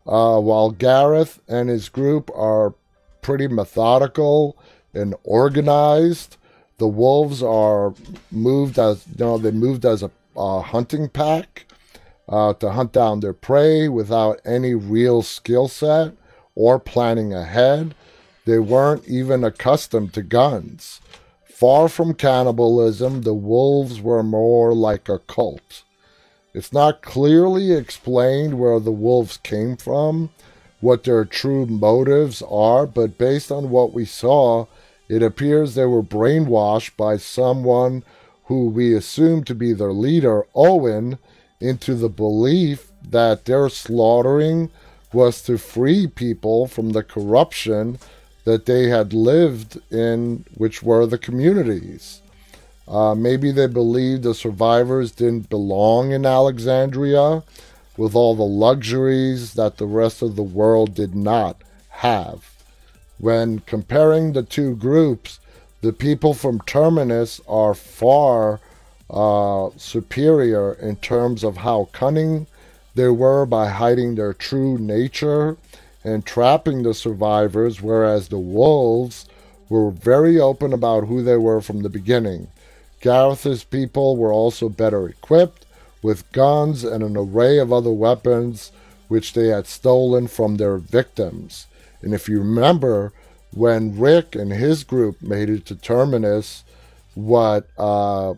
Uh, 0.05 0.39
while 0.39 0.69
Gareth 0.69 1.41
and 1.47 1.67
his 1.67 1.89
group 1.89 2.29
are 2.35 2.75
pretty 3.23 3.47
methodical 3.47 4.55
and 4.93 5.15
organized, 5.23 6.37
the 6.77 6.87
wolves 6.87 7.41
are 7.41 7.95
moved 8.29 8.77
as 8.77 9.07
you 9.07 9.25
know 9.25 9.39
they 9.39 9.49
moved 9.49 9.85
as 9.87 10.03
a, 10.03 10.11
a 10.37 10.61
hunting 10.61 11.09
pack 11.09 11.65
uh, 12.31 12.53
to 12.53 12.71
hunt 12.71 12.93
down 12.93 13.19
their 13.19 13.33
prey 13.33 13.89
without 13.89 14.39
any 14.45 14.73
real 14.73 15.21
skill 15.21 15.67
set 15.67 16.13
or 16.55 16.79
planning 16.79 17.33
ahead. 17.33 17.93
They 18.45 18.57
weren't 18.57 19.07
even 19.07 19.43
accustomed 19.43 20.13
to 20.13 20.23
guns. 20.23 21.01
Far 21.43 21.89
from 21.89 22.15
cannibalism, 22.15 23.21
the 23.21 23.35
wolves 23.35 24.01
were 24.01 24.23
more 24.23 24.73
like 24.73 25.09
a 25.09 25.19
cult. 25.19 25.83
It's 26.53 26.73
not 26.73 27.01
clearly 27.01 27.71
explained 27.73 28.57
where 28.57 28.79
the 28.79 28.91
wolves 28.91 29.37
came 29.37 29.77
from, 29.77 30.31
what 30.79 31.03
their 31.03 31.23
true 31.23 31.65
motives 31.65 32.41
are, 32.41 32.87
but 32.87 33.17
based 33.17 33.51
on 33.51 33.69
what 33.69 33.93
we 33.93 34.05
saw, 34.05 34.65
it 35.07 35.21
appears 35.21 35.75
they 35.75 35.85
were 35.85 36.01
brainwashed 36.01 36.97
by 36.97 37.17
someone 37.17 38.03
who 38.45 38.69
we 38.69 38.95
assume 38.95 39.43
to 39.43 39.53
be 39.53 39.71
their 39.71 39.93
leader, 39.93 40.45
Owen, 40.55 41.19
into 41.61 41.95
the 41.95 42.09
belief 42.09 42.91
that 43.09 43.45
their 43.45 43.69
slaughtering 43.69 44.69
was 45.13 45.41
to 45.43 45.57
free 45.57 46.07
people 46.07 46.67
from 46.67 46.91
the 46.91 47.03
corruption 47.03 47.99
that 48.43 48.65
they 48.65 48.87
had 48.87 49.13
lived 49.13 49.79
in, 49.91 50.45
which 50.55 50.81
were 50.81 51.05
the 51.05 51.17
communities. 51.17 52.21
Uh, 52.87 53.13
maybe 53.13 53.51
they 53.51 53.67
believed 53.67 54.23
the 54.23 54.33
survivors 54.33 55.11
didn't 55.11 55.49
belong 55.49 56.11
in 56.11 56.25
Alexandria 56.25 57.43
with 57.97 58.15
all 58.15 58.35
the 58.35 58.43
luxuries 58.43 59.53
that 59.53 59.77
the 59.77 59.85
rest 59.85 60.21
of 60.21 60.35
the 60.35 60.43
world 60.43 60.95
did 60.95 61.13
not 61.13 61.61
have. 61.89 62.51
When 63.19 63.59
comparing 63.59 64.33
the 64.33 64.43
two 64.43 64.75
groups, 64.75 65.39
the 65.81 65.93
people 65.93 66.33
from 66.33 66.61
Terminus 66.61 67.39
are 67.47 67.73
far 67.73 68.59
uh, 69.11 69.69
superior 69.77 70.73
in 70.73 70.95
terms 70.95 71.43
of 71.43 71.57
how 71.57 71.89
cunning 71.91 72.47
they 72.95 73.09
were 73.09 73.45
by 73.45 73.67
hiding 73.67 74.15
their 74.15 74.33
true 74.33 74.77
nature 74.77 75.57
and 76.03 76.25
trapping 76.25 76.83
the 76.83 76.93
survivors, 76.93 77.81
whereas 77.81 78.29
the 78.29 78.39
wolves 78.39 79.27
were 79.69 79.91
very 79.91 80.39
open 80.39 80.73
about 80.73 81.07
who 81.07 81.21
they 81.21 81.37
were 81.37 81.61
from 81.61 81.81
the 81.81 81.89
beginning. 81.89 82.47
Gareth's 83.01 83.63
people 83.63 84.17
were 84.17 84.31
also 84.31 84.69
better 84.69 85.07
equipped 85.07 85.65
with 86.01 86.31
guns 86.31 86.83
and 86.83 87.03
an 87.03 87.15
array 87.15 87.57
of 87.57 87.71
other 87.71 87.91
weapons 87.91 88.71
which 89.07 89.33
they 89.33 89.47
had 89.47 89.67
stolen 89.67 90.27
from 90.27 90.55
their 90.55 90.77
victims. 90.77 91.67
And 92.01 92.13
if 92.13 92.27
you 92.29 92.39
remember, 92.39 93.11
when 93.53 93.99
Rick 93.99 94.35
and 94.35 94.51
his 94.51 94.83
group 94.83 95.21
made 95.21 95.49
it 95.49 95.65
to 95.67 95.75
Terminus, 95.75 96.63
what 97.13 97.67
uh, 97.77 98.35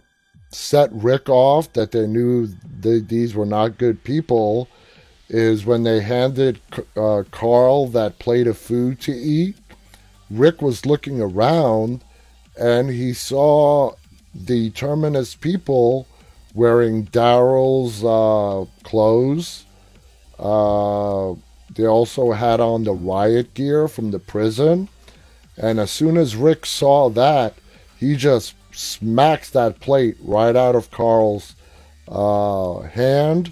set 0.54 0.92
Rick 0.92 1.30
off 1.30 1.72
that 1.74 1.92
they 1.92 2.08
knew 2.08 2.48
these 2.82 3.36
were 3.36 3.46
not 3.46 3.78
good 3.78 4.04
people 4.04 4.68
is 5.30 5.66
when 5.66 5.84
they 5.84 6.02
handed 6.02 6.60
uh, 6.96 7.24
Carl 7.32 7.88
that 7.88 8.20
plate 8.20 8.48
of 8.48 8.58
food 8.58 9.00
to 9.02 9.12
eat. 9.12 9.56
Rick 10.30 10.62
was 10.62 10.86
looking 10.86 11.22
around 11.22 12.04
and 12.60 12.90
he 12.90 13.14
saw 13.14 13.94
the 14.34 14.70
Terminus 14.72 15.36
people 15.36 16.08
wearing 16.54 17.08
Daryl's 17.08 18.04
uh, 18.04 18.70
clothes. 18.84 19.66
Uh, 20.38 21.34
they 21.76 21.86
also 21.86 22.32
had 22.32 22.60
on 22.60 22.84
the 22.84 22.94
riot 22.94 23.54
gear 23.54 23.88
from 23.88 24.12
the 24.12 24.20
prison. 24.20 24.90
And 25.58 25.80
as 25.80 25.92
soon 25.92 26.18
as 26.18 26.36
Rick 26.36 26.66
saw 26.66 27.10
that, 27.10 27.56
he 28.00 28.16
just 28.16 28.56
smacks 28.74 29.50
that 29.52 29.80
plate 29.80 30.18
right 30.22 30.56
out 30.56 30.76
of 30.76 30.92
Carl's 30.92 31.56
uh, 32.08 32.82
hand. 32.82 33.52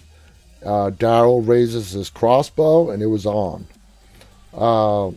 Uh, 0.63 0.91
Daryl 0.91 1.47
raises 1.47 1.91
his 1.91 2.09
crossbow, 2.09 2.89
and 2.89 3.01
it 3.01 3.07
was 3.07 3.25
on. 3.25 3.67
Uh, 4.53 5.11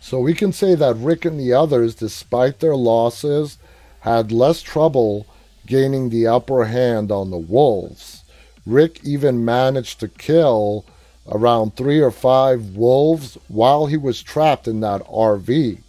so 0.00 0.20
we 0.20 0.34
can 0.34 0.52
say 0.52 0.74
that 0.74 0.96
Rick 0.96 1.24
and 1.24 1.38
the 1.38 1.52
others, 1.52 1.94
despite 1.94 2.60
their 2.60 2.76
losses, 2.76 3.58
had 4.00 4.32
less 4.32 4.62
trouble 4.62 5.26
gaining 5.66 6.10
the 6.10 6.26
upper 6.26 6.64
hand 6.64 7.10
on 7.10 7.30
the 7.30 7.38
wolves. 7.38 8.24
Rick 8.66 9.00
even 9.04 9.44
managed 9.44 10.00
to 10.00 10.08
kill 10.08 10.84
around 11.28 11.76
three 11.76 12.00
or 12.00 12.10
five 12.10 12.74
wolves 12.74 13.38
while 13.48 13.86
he 13.86 13.96
was 13.96 14.22
trapped 14.22 14.66
in 14.66 14.80
that 14.80 15.02
RV. 15.02 15.81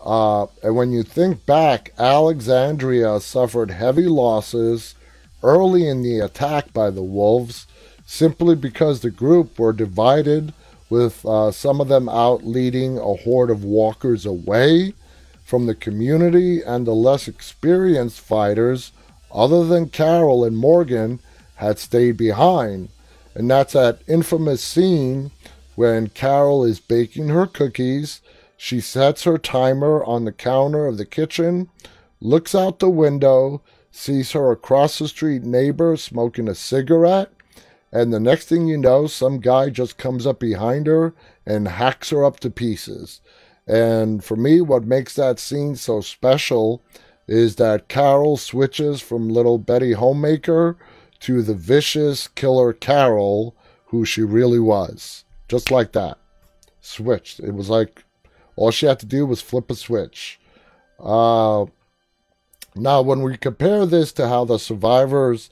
Uh, 0.00 0.46
and 0.62 0.76
when 0.76 0.92
you 0.92 1.02
think 1.02 1.44
back, 1.44 1.92
Alexandria 1.98 3.20
suffered 3.20 3.70
heavy 3.70 4.06
losses 4.06 4.94
early 5.42 5.88
in 5.88 6.02
the 6.02 6.20
attack 6.20 6.72
by 6.72 6.90
the 6.90 7.02
wolves 7.02 7.66
simply 8.06 8.54
because 8.54 9.00
the 9.00 9.10
group 9.10 9.58
were 9.58 9.72
divided, 9.72 10.52
with 10.88 11.24
uh, 11.26 11.50
some 11.50 11.78
of 11.80 11.88
them 11.88 12.08
out 12.08 12.42
leading 12.42 12.96
a 12.96 13.14
horde 13.16 13.50
of 13.50 13.62
walkers 13.62 14.24
away 14.24 14.94
from 15.44 15.66
the 15.66 15.74
community, 15.74 16.62
and 16.62 16.86
the 16.86 16.94
less 16.94 17.28
experienced 17.28 18.20
fighters, 18.20 18.92
other 19.30 19.64
than 19.66 19.90
Carol 19.90 20.44
and 20.44 20.56
Morgan, 20.56 21.18
had 21.56 21.78
stayed 21.78 22.16
behind. 22.16 22.88
And 23.34 23.50
that's 23.50 23.74
that 23.74 24.00
infamous 24.08 24.62
scene 24.62 25.30
when 25.74 26.08
Carol 26.08 26.64
is 26.64 26.80
baking 26.80 27.28
her 27.28 27.46
cookies 27.46 28.20
she 28.60 28.80
sets 28.80 29.22
her 29.22 29.38
timer 29.38 30.04
on 30.04 30.24
the 30.24 30.32
counter 30.32 30.86
of 30.86 30.98
the 30.98 31.06
kitchen, 31.06 31.70
looks 32.20 32.56
out 32.56 32.80
the 32.80 32.90
window, 32.90 33.62
sees 33.92 34.32
her 34.32 34.50
across 34.50 34.98
the 34.98 35.06
street 35.06 35.44
neighbor 35.44 35.96
smoking 35.96 36.48
a 36.48 36.56
cigarette, 36.56 37.32
and 37.92 38.12
the 38.12 38.18
next 38.18 38.48
thing 38.48 38.66
you 38.66 38.76
know, 38.76 39.06
some 39.06 39.38
guy 39.38 39.70
just 39.70 39.96
comes 39.96 40.26
up 40.26 40.40
behind 40.40 40.88
her 40.88 41.14
and 41.46 41.68
hacks 41.68 42.10
her 42.10 42.24
up 42.24 42.40
to 42.40 42.50
pieces. 42.50 43.20
And 43.64 44.24
for 44.24 44.36
me, 44.36 44.60
what 44.60 44.84
makes 44.84 45.14
that 45.14 45.38
scene 45.38 45.76
so 45.76 46.00
special 46.00 46.82
is 47.28 47.56
that 47.56 47.88
Carol 47.88 48.36
switches 48.36 49.00
from 49.00 49.28
little 49.28 49.58
Betty 49.58 49.92
Homemaker 49.92 50.76
to 51.20 51.42
the 51.42 51.54
vicious 51.54 52.26
killer 52.26 52.72
Carol, 52.72 53.54
who 53.86 54.04
she 54.04 54.22
really 54.22 54.58
was. 54.58 55.24
Just 55.46 55.70
like 55.70 55.92
that. 55.92 56.18
Switched. 56.80 57.38
It 57.38 57.52
was 57.52 57.70
like 57.70 58.04
all 58.58 58.72
she 58.72 58.86
had 58.86 58.98
to 58.98 59.06
do 59.06 59.24
was 59.24 59.40
flip 59.40 59.70
a 59.70 59.74
switch. 59.76 60.40
Uh, 60.98 61.66
now, 62.74 63.02
when 63.02 63.22
we 63.22 63.36
compare 63.36 63.86
this 63.86 64.12
to 64.14 64.28
how 64.28 64.44
the 64.44 64.58
survivors 64.58 65.48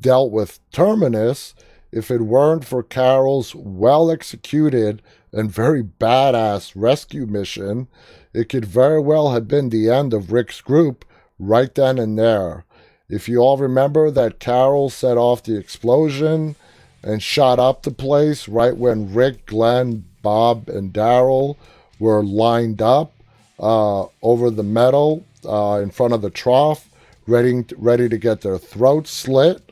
dealt 0.00 0.32
with 0.32 0.58
Terminus, 0.72 1.54
if 1.92 2.10
it 2.10 2.22
weren't 2.22 2.64
for 2.64 2.82
Carol's 2.82 3.54
well 3.54 4.10
executed 4.10 5.02
and 5.32 5.50
very 5.50 5.82
badass 5.82 6.72
rescue 6.74 7.26
mission, 7.26 7.88
it 8.32 8.48
could 8.48 8.64
very 8.64 9.00
well 9.00 9.32
have 9.32 9.46
been 9.46 9.68
the 9.68 9.90
end 9.90 10.14
of 10.14 10.32
Rick's 10.32 10.62
group 10.62 11.04
right 11.38 11.74
then 11.74 11.98
and 11.98 12.18
there. 12.18 12.64
If 13.08 13.28
you 13.28 13.38
all 13.38 13.58
remember 13.58 14.10
that 14.10 14.40
Carol 14.40 14.88
set 14.88 15.18
off 15.18 15.42
the 15.42 15.56
explosion 15.58 16.56
and 17.02 17.22
shot 17.22 17.58
up 17.58 17.82
the 17.82 17.90
place 17.90 18.48
right 18.48 18.76
when 18.76 19.12
Rick, 19.12 19.46
Glenn, 19.46 20.06
Bob, 20.22 20.68
and 20.70 20.92
Daryl 20.92 21.56
were 21.98 22.22
lined 22.22 22.82
up 22.82 23.12
uh, 23.58 24.06
over 24.22 24.50
the 24.50 24.62
metal 24.62 25.24
uh, 25.44 25.80
in 25.82 25.90
front 25.90 26.12
of 26.12 26.22
the 26.22 26.30
trough, 26.30 26.88
ready 27.26 27.64
ready 27.76 28.08
to 28.08 28.18
get 28.18 28.40
their 28.40 28.58
throats 28.58 29.10
slit. 29.10 29.62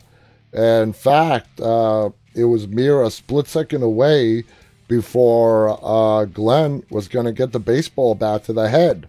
in 0.52 0.92
fact, 0.92 1.60
uh, 1.60 2.10
it 2.34 2.44
was 2.44 2.66
mere 2.66 3.02
a 3.02 3.10
split 3.10 3.46
second 3.46 3.82
away 3.82 4.44
before 4.88 5.78
uh, 5.82 6.24
Glenn 6.26 6.82
was 6.90 7.08
going 7.08 7.26
to 7.26 7.32
get 7.32 7.52
the 7.52 7.60
baseball 7.60 8.14
bat 8.14 8.44
to 8.44 8.52
the 8.52 8.68
head 8.68 9.06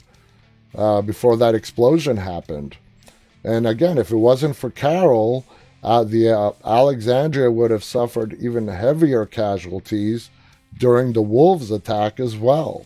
uh, 0.76 1.02
before 1.02 1.38
that 1.38 1.56
explosion 1.56 2.18
happened. 2.18 2.78
And 3.44 3.68
again, 3.68 3.98
if 3.98 4.12
it 4.12 4.18
wasn't 4.18 4.56
for 4.56 4.70
Carol, 4.70 5.46
uh, 5.84 6.04
the 6.04 6.54
Alexandria 6.64 7.52
would 7.52 7.72
have 7.72 7.84
suffered 7.84 8.36
even 8.40 8.68
heavier 8.68 9.26
casualties 9.26 10.30
during 10.78 11.14
the 11.14 11.22
Wolves 11.22 11.72
attack 11.72 12.20
as 12.20 12.36
well. 12.36 12.86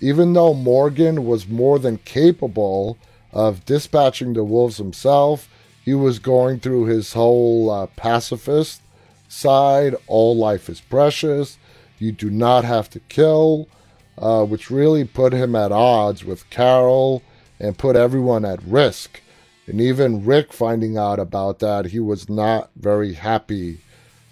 Even 0.00 0.32
though 0.32 0.54
Morgan 0.54 1.26
was 1.26 1.46
more 1.48 1.78
than 1.78 1.98
capable 1.98 2.96
of 3.32 3.64
dispatching 3.64 4.32
the 4.32 4.44
wolves 4.44 4.78
himself, 4.78 5.48
he 5.84 5.94
was 5.94 6.18
going 6.18 6.60
through 6.60 6.86
his 6.86 7.12
whole 7.12 7.70
uh, 7.70 7.86
pacifist 7.96 8.80
side. 9.28 9.94
All 10.06 10.36
life 10.36 10.68
is 10.68 10.80
precious. 10.80 11.58
You 11.98 12.12
do 12.12 12.30
not 12.30 12.64
have 12.64 12.88
to 12.90 13.00
kill, 13.00 13.68
uh, 14.16 14.44
which 14.44 14.70
really 14.70 15.04
put 15.04 15.32
him 15.32 15.54
at 15.54 15.72
odds 15.72 16.24
with 16.24 16.48
Carol 16.50 17.22
and 17.58 17.76
put 17.76 17.96
everyone 17.96 18.44
at 18.44 18.62
risk. 18.62 19.20
And 19.66 19.80
even 19.80 20.24
Rick 20.24 20.52
finding 20.52 20.96
out 20.96 21.18
about 21.18 21.58
that, 21.60 21.86
he 21.86 22.00
was 22.00 22.28
not 22.28 22.70
very 22.74 23.14
happy 23.14 23.80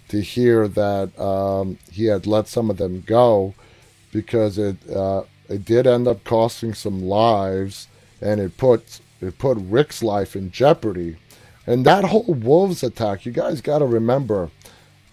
to 0.09 0.21
hear 0.21 0.67
that 0.67 1.17
um, 1.19 1.77
he 1.91 2.05
had 2.05 2.25
let 2.25 2.47
some 2.47 2.69
of 2.69 2.77
them 2.77 3.03
go 3.05 3.53
because 4.11 4.57
it 4.57 4.75
uh, 4.89 5.23
it 5.49 5.65
did 5.65 5.87
end 5.87 6.07
up 6.07 6.23
costing 6.23 6.73
some 6.73 7.01
lives, 7.01 7.87
and 8.21 8.39
it 8.39 8.57
put 8.57 9.01
it 9.19 9.37
put 9.37 9.57
Rick's 9.57 10.01
life 10.01 10.35
in 10.35 10.51
jeopardy. 10.51 11.17
And 11.67 11.85
that 11.85 12.05
whole 12.05 12.23
wolves 12.23 12.83
attack, 12.83 13.25
you 13.25 13.31
guys 13.31 13.61
got 13.61 13.79
to 13.79 13.85
remember, 13.85 14.49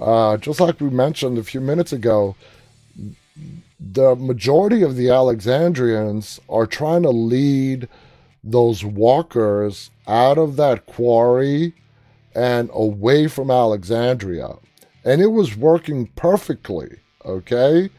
uh, 0.01 0.37
just 0.37 0.61
like 0.61 0.81
we 0.81 0.89
mentioned 0.91 1.37
a 1.39 1.45
few 1.45 1.61
minutes 1.61 1.93
ago, 1.93 2.37
the 3.79 4.15
majority 4.17 4.83
of 4.83 4.97
the 4.97 5.11
Alexandrians 5.11 6.41
are 6.49 6.67
trying 6.67 7.03
to 7.03 7.11
lead 7.11 7.89
those 8.43 8.85
walkers 8.85 9.91
out 10.07 10.39
of 10.39 10.57
that 10.57 10.87
quarry 10.87 11.75
and 12.35 12.71
away 12.73 13.27
from 13.27 13.51
Alexandria. 13.51 14.55
And 15.05 15.21
it 15.21 15.33
was 15.33 15.57
working 15.57 16.07
perfectly, 16.17 17.01
okay? 17.25 17.91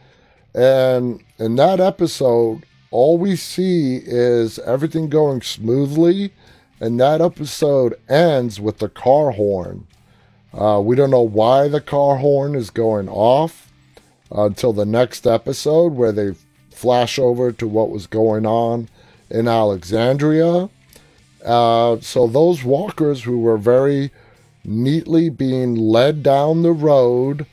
And 0.58 1.24
in 1.38 1.56
that 1.58 1.80
episode, 1.80 2.66
all 2.90 3.20
we 3.20 3.36
see 3.36 4.02
is 4.04 4.58
everything 4.60 5.08
going 5.08 5.44
smoothly 5.44 6.32
And 6.80 7.00
that 7.00 7.22
episode 7.22 7.96
ends 8.10 8.60
with 8.60 8.80
the 8.80 8.90
car 8.90 9.32
horn. 9.32 9.88
Uh, 10.54 10.82
we 10.84 10.96
don't 10.96 11.12
know 11.12 11.22
why 11.22 11.68
the 11.68 11.82
car 11.82 12.18
horn 12.18 12.56
is 12.56 12.70
going 12.70 13.10
off 13.10 13.72
until 14.32 14.74
the 14.74 14.86
next 14.86 15.26
episode 15.28 15.94
where 15.94 16.12
they 16.12 16.36
flash 16.72 17.18
over 17.18 17.52
to 17.52 17.68
what 17.68 17.90
was 17.90 18.08
going 18.08 18.46
on 18.46 18.90
in 19.30 19.48
Alexandria. 19.48 20.70
Uh, 21.44 22.00
so 22.00 22.28
those 22.28 22.64
walkers 22.64 23.24
who 23.24 23.40
were 23.40 23.58
very 23.58 24.12
neatly 24.64 25.30
being 25.30 25.76
led 25.76 26.22
down 26.22 26.62
the 26.62 26.72
road, 26.72 27.46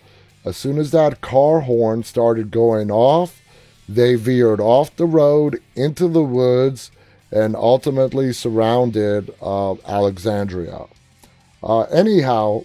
as 0.45 0.57
soon 0.57 0.79
as 0.79 0.91
that 0.91 1.21
car 1.21 1.61
horn 1.61 2.03
started 2.03 2.51
going 2.51 2.91
off, 2.91 3.41
they 3.89 4.15
veered 4.15 4.61
off 4.61 4.95
the 4.97 5.07
road 5.07 5.61
into 5.75 6.09
the 6.09 6.23
woods 6.23 6.91
and 7.31 7.57
ultimately 7.57 8.33
surrounded 8.33 9.35
uh, 9.43 9.75
Alexandria. 9.87 10.87
Uh, 11.63 11.83
anyhow, 11.83 12.65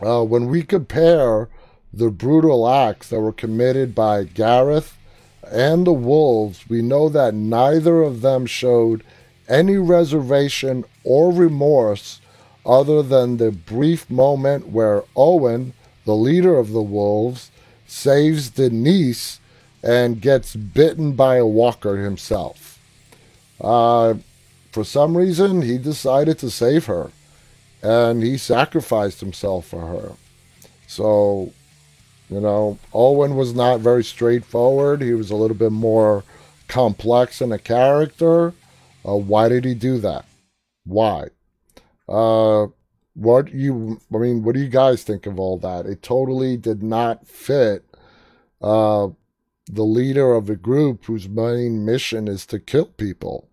uh, 0.00 0.22
when 0.22 0.46
we 0.46 0.62
compare 0.62 1.48
the 1.92 2.10
brutal 2.10 2.68
acts 2.68 3.08
that 3.08 3.20
were 3.20 3.32
committed 3.32 3.94
by 3.94 4.24
Gareth 4.24 4.96
and 5.50 5.86
the 5.86 5.92
wolves, 5.92 6.68
we 6.68 6.82
know 6.82 7.08
that 7.08 7.34
neither 7.34 8.02
of 8.02 8.20
them 8.20 8.46
showed 8.46 9.02
any 9.48 9.76
reservation 9.76 10.84
or 11.04 11.32
remorse 11.32 12.20
other 12.64 13.02
than 13.02 13.36
the 13.36 13.50
brief 13.50 14.10
moment 14.10 14.68
where 14.68 15.04
Owen, 15.14 15.72
the 16.06 16.16
leader 16.16 16.58
of 16.58 16.72
the 16.72 16.82
wolves, 16.82 17.50
saves 17.86 18.50
Denise 18.50 19.38
and 19.82 20.20
gets 20.20 20.56
bitten 20.56 21.12
by 21.12 21.36
a 21.36 21.46
walker 21.46 21.98
himself. 21.98 22.80
Uh, 23.60 24.14
for 24.72 24.84
some 24.84 25.16
reason, 25.16 25.62
he 25.62 25.78
decided 25.78 26.38
to 26.38 26.50
save 26.50 26.86
her 26.86 27.10
and 27.82 28.22
he 28.22 28.36
sacrificed 28.36 29.20
himself 29.20 29.66
for 29.66 29.86
her. 29.86 30.12
So, 30.86 31.52
you 32.30 32.40
know, 32.40 32.78
Owen 32.92 33.36
was 33.36 33.54
not 33.54 33.80
very 33.80 34.02
straightforward. 34.02 35.02
He 35.02 35.12
was 35.12 35.30
a 35.30 35.36
little 35.36 35.56
bit 35.56 35.72
more 35.72 36.24
complex 36.68 37.40
in 37.40 37.52
a 37.52 37.58
character. 37.58 38.54
Uh, 39.06 39.16
why 39.16 39.48
did 39.48 39.64
he 39.64 39.74
do 39.74 39.98
that? 39.98 40.24
Why? 40.84 41.28
Uh, 42.08 42.66
what 43.16 43.52
you? 43.52 44.00
I 44.14 44.18
mean, 44.18 44.42
what 44.44 44.54
do 44.54 44.60
you 44.60 44.68
guys 44.68 45.02
think 45.02 45.26
of 45.26 45.40
all 45.40 45.58
that? 45.58 45.86
It 45.86 46.02
totally 46.02 46.56
did 46.56 46.82
not 46.82 47.26
fit. 47.26 47.84
Uh, 48.60 49.08
the 49.68 49.82
leader 49.82 50.34
of 50.34 50.46
the 50.46 50.56
group 50.56 51.06
whose 51.06 51.28
main 51.28 51.84
mission 51.84 52.28
is 52.28 52.46
to 52.46 52.60
kill 52.60 52.86
people. 52.86 53.48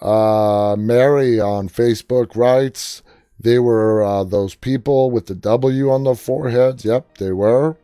Uh, 0.00 0.76
Mary 0.78 1.38
on 1.38 1.68
Facebook 1.68 2.34
writes, 2.34 3.02
they 3.38 3.58
were 3.58 4.02
uh, 4.02 4.24
those 4.24 4.54
people 4.54 5.10
with 5.10 5.26
the 5.26 5.34
W 5.34 5.90
on 5.90 6.04
their 6.04 6.14
foreheads. 6.14 6.84
Yep, 6.84 7.18
they 7.18 7.32
were. 7.32 7.76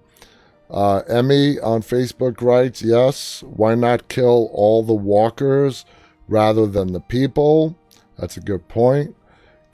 Uh, 0.70 1.03
Emmy 1.09 1.61
on 1.61 1.82
Facebook 1.82 2.41
writes, 2.41 2.82
yes, 2.82 3.43
why 3.43 3.74
not 3.74 4.09
kill 4.09 4.49
all 4.53 4.82
the 4.82 4.95
walkers 4.95 5.84
rather 6.28 6.66
than 6.66 6.93
the 6.93 7.01
people? 7.01 7.78
That's 8.18 8.37
a 8.37 8.41
good 8.41 8.66
point. 8.68 9.14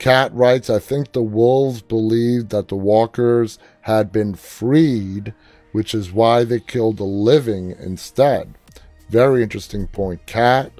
Cat 0.03 0.33
writes, 0.33 0.69
I 0.69 0.79
think 0.79 1.13
the 1.13 1.23
wolves 1.23 1.81
believed 1.81 2.49
that 2.49 2.67
the 2.67 2.75
walkers 2.75 3.57
had 3.81 4.11
been 4.11 4.35
freed 4.35 5.33
which 5.73 5.93
is 5.93 6.11
why 6.11 6.43
they 6.43 6.59
killed 6.59 6.97
the 6.97 7.03
living 7.03 7.75
instead. 7.79 8.53
Very 9.09 9.43
interesting 9.43 9.87
point. 9.87 10.25
Cat, 10.25 10.71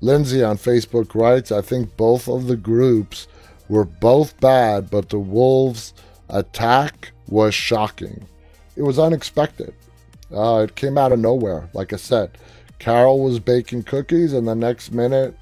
Lindsay 0.00 0.42
on 0.42 0.58
Facebook 0.58 1.14
writes, 1.14 1.50
I 1.50 1.62
think 1.62 1.96
both 1.96 2.28
of 2.28 2.46
the 2.46 2.56
groups 2.56 3.28
were 3.68 3.84
both 3.84 4.38
bad, 4.40 4.90
but 4.90 5.08
the 5.08 5.18
Wolves' 5.18 5.94
attack 6.28 7.12
was 7.28 7.54
shocking. 7.54 8.26
It 8.76 8.82
was 8.82 8.98
unexpected. 8.98 9.74
Uh, 10.34 10.66
it 10.68 10.76
came 10.76 10.98
out 10.98 11.12
of 11.12 11.20
nowhere. 11.20 11.68
Like 11.72 11.92
I 11.92 11.96
said, 11.96 12.36
Carol 12.78 13.22
was 13.22 13.38
baking 13.38 13.84
cookies, 13.84 14.32
and 14.32 14.48
the 14.48 14.54
next 14.54 14.92
minute, 14.92 15.36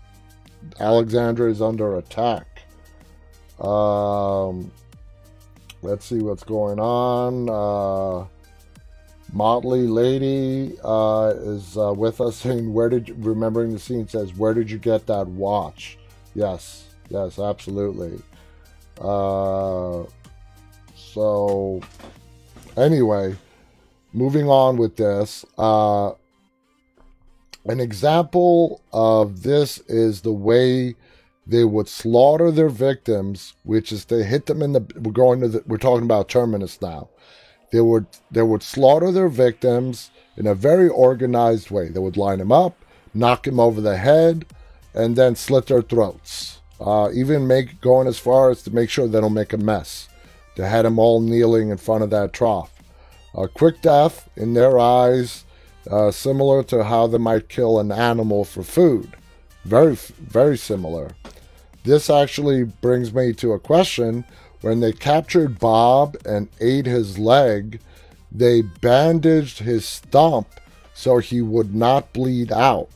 Alexandria 0.78 1.50
is 1.50 1.62
under 1.62 1.96
attack. 1.96 2.49
Um, 3.60 4.70
let's 5.82 6.04
see 6.06 6.18
what's 6.18 6.44
going 6.44 6.78
on. 6.78 7.48
Uh, 7.50 8.26
Motley 9.32 9.86
Lady 9.86 10.76
uh, 10.82 11.32
is 11.36 11.76
uh, 11.76 11.92
with 11.92 12.20
us 12.20 12.36
saying, 12.36 12.72
"Where 12.72 12.88
did 12.88 13.08
you, 13.08 13.16
remembering 13.18 13.72
the 13.72 13.78
scene?" 13.78 14.08
Says, 14.08 14.34
"Where 14.34 14.54
did 14.54 14.70
you 14.70 14.78
get 14.78 15.06
that 15.06 15.26
watch?" 15.28 15.98
Yes, 16.34 16.84
yes, 17.08 17.38
absolutely. 17.38 18.20
Uh, 19.00 20.04
so, 20.94 21.80
anyway, 22.76 23.36
moving 24.12 24.48
on 24.48 24.76
with 24.76 24.96
this. 24.96 25.44
Uh, 25.56 26.12
an 27.66 27.80
example 27.80 28.80
of 28.92 29.42
this 29.42 29.78
is 29.80 30.22
the 30.22 30.32
way 30.32 30.96
they 31.46 31.64
would 31.64 31.88
slaughter 31.88 32.50
their 32.50 32.68
victims, 32.68 33.54
which 33.64 33.92
is 33.92 34.04
they 34.04 34.22
hit 34.22 34.46
them 34.46 34.62
in 34.62 34.72
the. 34.72 34.86
We're 34.96 35.12
going 35.12 35.40
to. 35.40 35.48
The, 35.48 35.62
we're 35.66 35.78
talking 35.78 36.04
about 36.04 36.28
Terminus 36.28 36.80
now 36.80 37.08
they 37.70 37.80
would 37.80 38.06
they 38.30 38.42
would 38.42 38.62
slaughter 38.62 39.12
their 39.12 39.28
victims 39.28 40.10
in 40.36 40.46
a 40.46 40.54
very 40.54 40.88
organized 40.88 41.70
way. 41.70 41.88
They 41.88 42.00
would 42.00 42.16
line 42.16 42.38
them 42.38 42.52
up, 42.52 42.76
knock 43.14 43.44
them 43.44 43.60
over 43.60 43.80
the 43.80 43.96
head, 43.96 44.46
and 44.94 45.16
then 45.16 45.36
slit 45.36 45.66
their 45.66 45.82
throats. 45.82 46.60
Uh, 46.80 47.10
even 47.12 47.46
make 47.46 47.80
going 47.80 48.08
as 48.08 48.18
far 48.18 48.50
as 48.50 48.62
to 48.62 48.70
make 48.70 48.88
sure 48.88 49.06
they 49.06 49.20
don't 49.20 49.34
make 49.34 49.52
a 49.52 49.58
mess. 49.58 50.08
They 50.56 50.68
had 50.68 50.84
them 50.84 50.98
all 50.98 51.20
kneeling 51.20 51.68
in 51.68 51.76
front 51.76 52.02
of 52.02 52.10
that 52.10 52.32
trough. 52.32 52.72
A 53.34 53.46
quick 53.48 53.82
death 53.82 54.28
in 54.34 54.54
their 54.54 54.78
eyes, 54.78 55.44
uh, 55.90 56.10
similar 56.10 56.62
to 56.64 56.84
how 56.84 57.06
they 57.06 57.18
might 57.18 57.48
kill 57.48 57.78
an 57.78 57.92
animal 57.92 58.44
for 58.44 58.62
food. 58.62 59.14
Very, 59.64 59.94
very 59.94 60.56
similar. 60.56 61.12
This 61.84 62.10
actually 62.10 62.64
brings 62.64 63.12
me 63.12 63.32
to 63.34 63.52
a 63.52 63.58
question 63.58 64.24
when 64.60 64.80
they 64.80 64.92
captured 64.92 65.58
Bob 65.58 66.16
and 66.26 66.48
ate 66.60 66.86
his 66.86 67.18
leg, 67.18 67.80
they 68.30 68.62
bandaged 68.62 69.60
his 69.60 69.86
stump 69.86 70.48
so 70.92 71.18
he 71.18 71.40
would 71.40 71.74
not 71.74 72.12
bleed 72.12 72.52
out. 72.52 72.90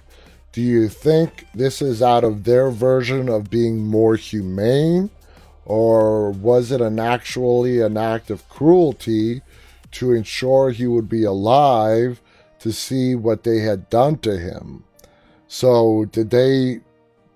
Do 0.53 0.61
you 0.61 0.89
think 0.89 1.47
this 1.55 1.81
is 1.81 2.03
out 2.03 2.23
of 2.23 2.45
their 2.45 2.71
version 2.71 3.29
of 3.29 3.51
being 3.51 3.87
more 3.87 4.17
humane? 4.17 5.11
Or 5.65 6.31
was 6.31 6.71
it 6.71 6.83
an 6.83 7.01
actually 7.01 7.81
an 7.81 7.97
act 7.97 8.31
of 8.31 8.49
cruelty 8.51 9.41
to 9.93 10.13
ensure 10.13 10.71
he 10.71 10.87
would 10.87 11.09
be 11.09 11.25
alive 11.25 12.21
to 12.61 12.73
see 12.73 13.15
what 13.15 13.43
they 13.43 13.61
had 13.61 13.89
done 13.89 14.19
to 14.19 14.39
him? 14.39 14.85
So, 15.49 16.05
did 16.05 16.31
they 16.31 16.81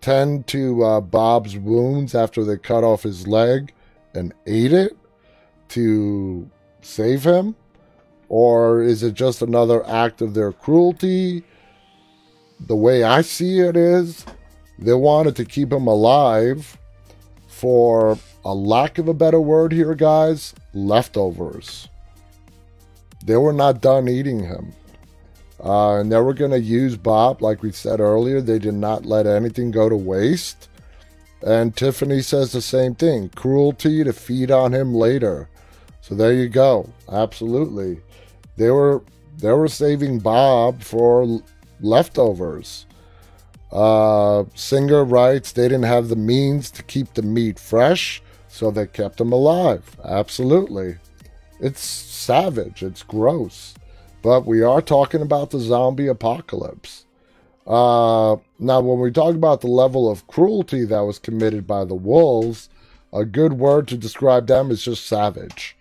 tend 0.00 0.46
to 0.48 0.84
uh, 0.84 1.00
Bob's 1.00 1.56
wounds 1.56 2.14
after 2.14 2.44
they 2.44 2.56
cut 2.56 2.84
off 2.84 3.02
his 3.02 3.26
leg 3.26 3.72
and 4.14 4.32
ate 4.46 4.72
it 4.72 4.96
to 5.70 6.48
save 6.82 7.24
him? 7.24 7.54
Or 8.28 8.82
is 8.82 9.02
it 9.02 9.14
just 9.14 9.42
another 9.42 9.86
act 9.86 10.20
of 10.20 10.34
their 10.34 10.52
cruelty? 10.52 11.44
The 12.60 12.76
way 12.76 13.02
I 13.04 13.22
see 13.22 13.60
it 13.60 13.76
is 13.76 14.26
they 14.78 14.94
wanted 14.94 15.36
to 15.36 15.44
keep 15.44 15.72
him 15.72 15.86
alive 15.86 16.76
for 17.46 18.18
a 18.44 18.54
lack 18.54 18.98
of 18.98 19.08
a 19.08 19.14
better 19.14 19.40
word 19.40 19.72
here, 19.72 19.94
guys, 19.94 20.54
leftovers. 20.74 21.88
They 23.24 23.36
were 23.36 23.52
not 23.52 23.80
done 23.80 24.08
eating 24.08 24.40
him. 24.40 24.72
Uh, 25.62 25.96
and 25.96 26.12
they 26.12 26.20
were 26.20 26.34
going 26.34 26.52
to 26.52 26.60
use 26.60 26.96
Bob, 26.96 27.42
like 27.42 27.62
we 27.62 27.72
said 27.72 28.00
earlier. 28.00 28.40
They 28.40 28.58
did 28.58 28.74
not 28.74 29.06
let 29.06 29.26
anything 29.26 29.70
go 29.70 29.88
to 29.88 29.96
waste. 29.96 30.68
And 31.42 31.74
Tiffany 31.74 32.20
says 32.22 32.52
the 32.52 32.62
same 32.62 32.94
thing 32.94 33.28
cruelty 33.30 34.02
to 34.04 34.12
feed 34.12 34.50
on 34.50 34.72
him 34.72 34.94
later. 34.94 35.48
So 36.00 36.14
there 36.14 36.32
you 36.32 36.48
go. 36.48 36.90
Absolutely. 37.10 38.00
They 38.56 38.70
were 38.70 39.02
they 39.36 39.52
were 39.52 39.68
saving 39.68 40.18
Bob 40.18 40.82
for 40.82 41.40
leftovers. 41.80 42.86
Uh, 43.70 44.44
Singer 44.54 45.04
writes 45.04 45.52
they 45.52 45.68
didn't 45.68 45.84
have 45.84 46.08
the 46.08 46.16
means 46.16 46.70
to 46.72 46.82
keep 46.82 47.14
the 47.14 47.22
meat 47.22 47.58
fresh, 47.58 48.22
so 48.48 48.70
they 48.70 48.86
kept 48.86 49.20
him 49.20 49.32
alive. 49.32 49.96
Absolutely. 50.04 50.96
It's 51.60 51.80
savage, 51.80 52.82
it's 52.82 53.02
gross. 53.02 53.74
But 54.22 54.46
we 54.46 54.62
are 54.62 54.82
talking 54.82 55.22
about 55.22 55.50
the 55.50 55.60
zombie 55.60 56.08
apocalypse. 56.08 57.04
Uh, 57.66 58.36
now, 58.58 58.80
when 58.80 58.98
we 58.98 59.10
talk 59.10 59.34
about 59.34 59.60
the 59.60 59.68
level 59.68 60.10
of 60.10 60.26
cruelty 60.26 60.84
that 60.86 61.00
was 61.00 61.18
committed 61.18 61.66
by 61.66 61.84
the 61.84 61.94
wolves, 61.94 62.68
a 63.12 63.24
good 63.24 63.54
word 63.54 63.86
to 63.88 63.96
describe 63.96 64.46
them 64.46 64.70
is 64.70 64.82
just 64.82 65.06
savage. 65.06 65.76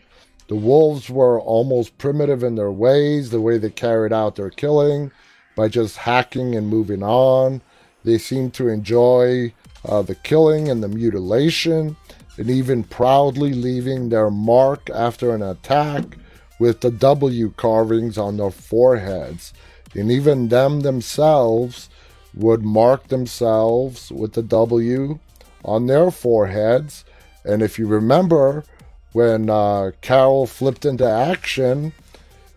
The 0.47 0.55
wolves 0.55 1.09
were 1.09 1.39
almost 1.39 1.97
primitive 1.97 2.43
in 2.43 2.55
their 2.55 2.71
ways, 2.71 3.29
the 3.29 3.41
way 3.41 3.57
they 3.57 3.69
carried 3.69 4.13
out 4.13 4.35
their 4.35 4.49
killing 4.49 5.11
by 5.55 5.67
just 5.67 5.97
hacking 5.97 6.55
and 6.55 6.67
moving 6.67 7.03
on. 7.03 7.61
They 8.03 8.17
seemed 8.17 8.53
to 8.55 8.67
enjoy 8.67 9.53
uh, 9.83 10.03
the 10.03 10.15
killing 10.15 10.69
and 10.69 10.83
the 10.83 10.87
mutilation, 10.87 11.97
and 12.37 12.49
even 12.49 12.83
proudly 12.83 13.53
leaving 13.53 14.09
their 14.09 14.29
mark 14.29 14.89
after 14.93 15.33
an 15.33 15.41
attack 15.41 16.17
with 16.59 16.81
the 16.81 16.91
W 16.91 17.51
carvings 17.57 18.17
on 18.17 18.37
their 18.37 18.51
foreheads. 18.51 19.53
And 19.93 20.11
even 20.11 20.49
them 20.49 20.81
themselves 20.81 21.89
would 22.33 22.63
mark 22.63 23.07
themselves 23.07 24.11
with 24.11 24.33
the 24.33 24.43
W 24.43 25.19
on 25.63 25.87
their 25.87 26.11
foreheads. 26.11 27.03
And 27.43 27.61
if 27.61 27.79
you 27.79 27.87
remember, 27.87 28.63
when 29.13 29.49
uh, 29.49 29.91
Carol 30.01 30.45
flipped 30.45 30.85
into 30.85 31.09
action, 31.09 31.93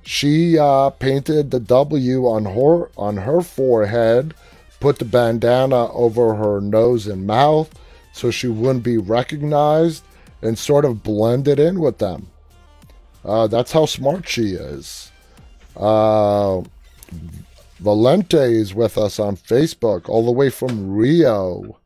she 0.03 0.59
uh, 0.59 0.91
painted 0.91 1.51
the 1.51 1.61
W 1.61 2.27
on 2.27 2.45
her 2.45 2.91
on 2.97 3.19
her 3.19 3.41
forehead, 3.41 4.35
put 4.81 4.99
the 4.99 5.05
bandana 5.05 5.91
over 5.93 6.35
her 6.35 6.61
nose 6.61 7.07
and 7.07 7.27
mouth 7.27 7.71
so 8.13 8.31
she 8.31 8.49
wouldn't 8.49 8.85
be 8.85 8.99
recognized, 8.99 10.03
and 10.43 10.59
sort 10.59 10.85
of 10.85 11.03
blended 11.03 11.59
in 11.59 11.81
with 11.81 11.99
them. 11.99 12.29
Uh, 13.25 13.47
that's 13.47 13.73
how 13.73 13.87
smart 13.87 14.29
she 14.29 14.53
is. 14.53 15.11
Uh, 15.77 16.63
Valente 17.83 18.53
is 18.53 18.75
with 18.75 18.99
us 18.99 19.19
on 19.19 19.37
Facebook, 19.37 20.09
all 20.09 20.25
the 20.25 20.33
way 20.33 20.51
from 20.51 20.91
Rio. 20.91 21.79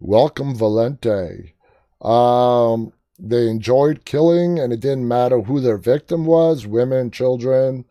Welcome, 0.00 0.56
Valente. 0.56 1.52
Um, 2.00 2.92
they 3.18 3.48
enjoyed 3.48 4.04
killing, 4.04 4.58
and 4.58 4.72
it 4.72 4.80
didn't 4.80 5.08
matter 5.08 5.40
who 5.40 5.60
their 5.60 5.78
victim 5.78 6.24
was 6.24 6.66
women, 6.66 7.10
children, 7.10 7.84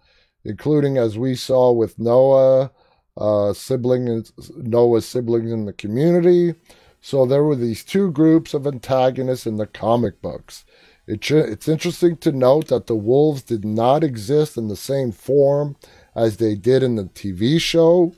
including, 0.43 0.97
as 0.97 1.17
we 1.17 1.35
saw 1.35 1.71
with 1.71 1.99
Noah, 1.99 2.71
uh, 3.17 3.53
siblings, 3.53 4.31
Noah's 4.55 5.05
siblings 5.05 5.51
in 5.51 5.65
the 5.65 5.73
community. 5.73 6.55
So 7.01 7.25
there 7.25 7.43
were 7.43 7.55
these 7.55 7.83
two 7.83 8.11
groups 8.11 8.53
of 8.53 8.67
antagonists 8.67 9.45
in 9.45 9.57
the 9.57 9.67
comic 9.67 10.21
books. 10.21 10.65
It, 11.08 11.32
it's 11.32 11.70
interesting 11.70 12.18
to 12.18 12.32
note 12.34 12.68
that 12.68 12.88
the 12.88 12.95
wolves 12.95 13.41
did 13.41 13.64
not 13.64 14.03
exist 14.03 14.58
in 14.58 14.68
the 14.68 14.76
same 14.76 15.14
form 15.14 15.78
as 16.14 16.38
they 16.38 16.55
did 16.55 16.84
in 16.84 16.95
the 16.95 17.05
TV 17.05 17.60
show. 17.62 18.14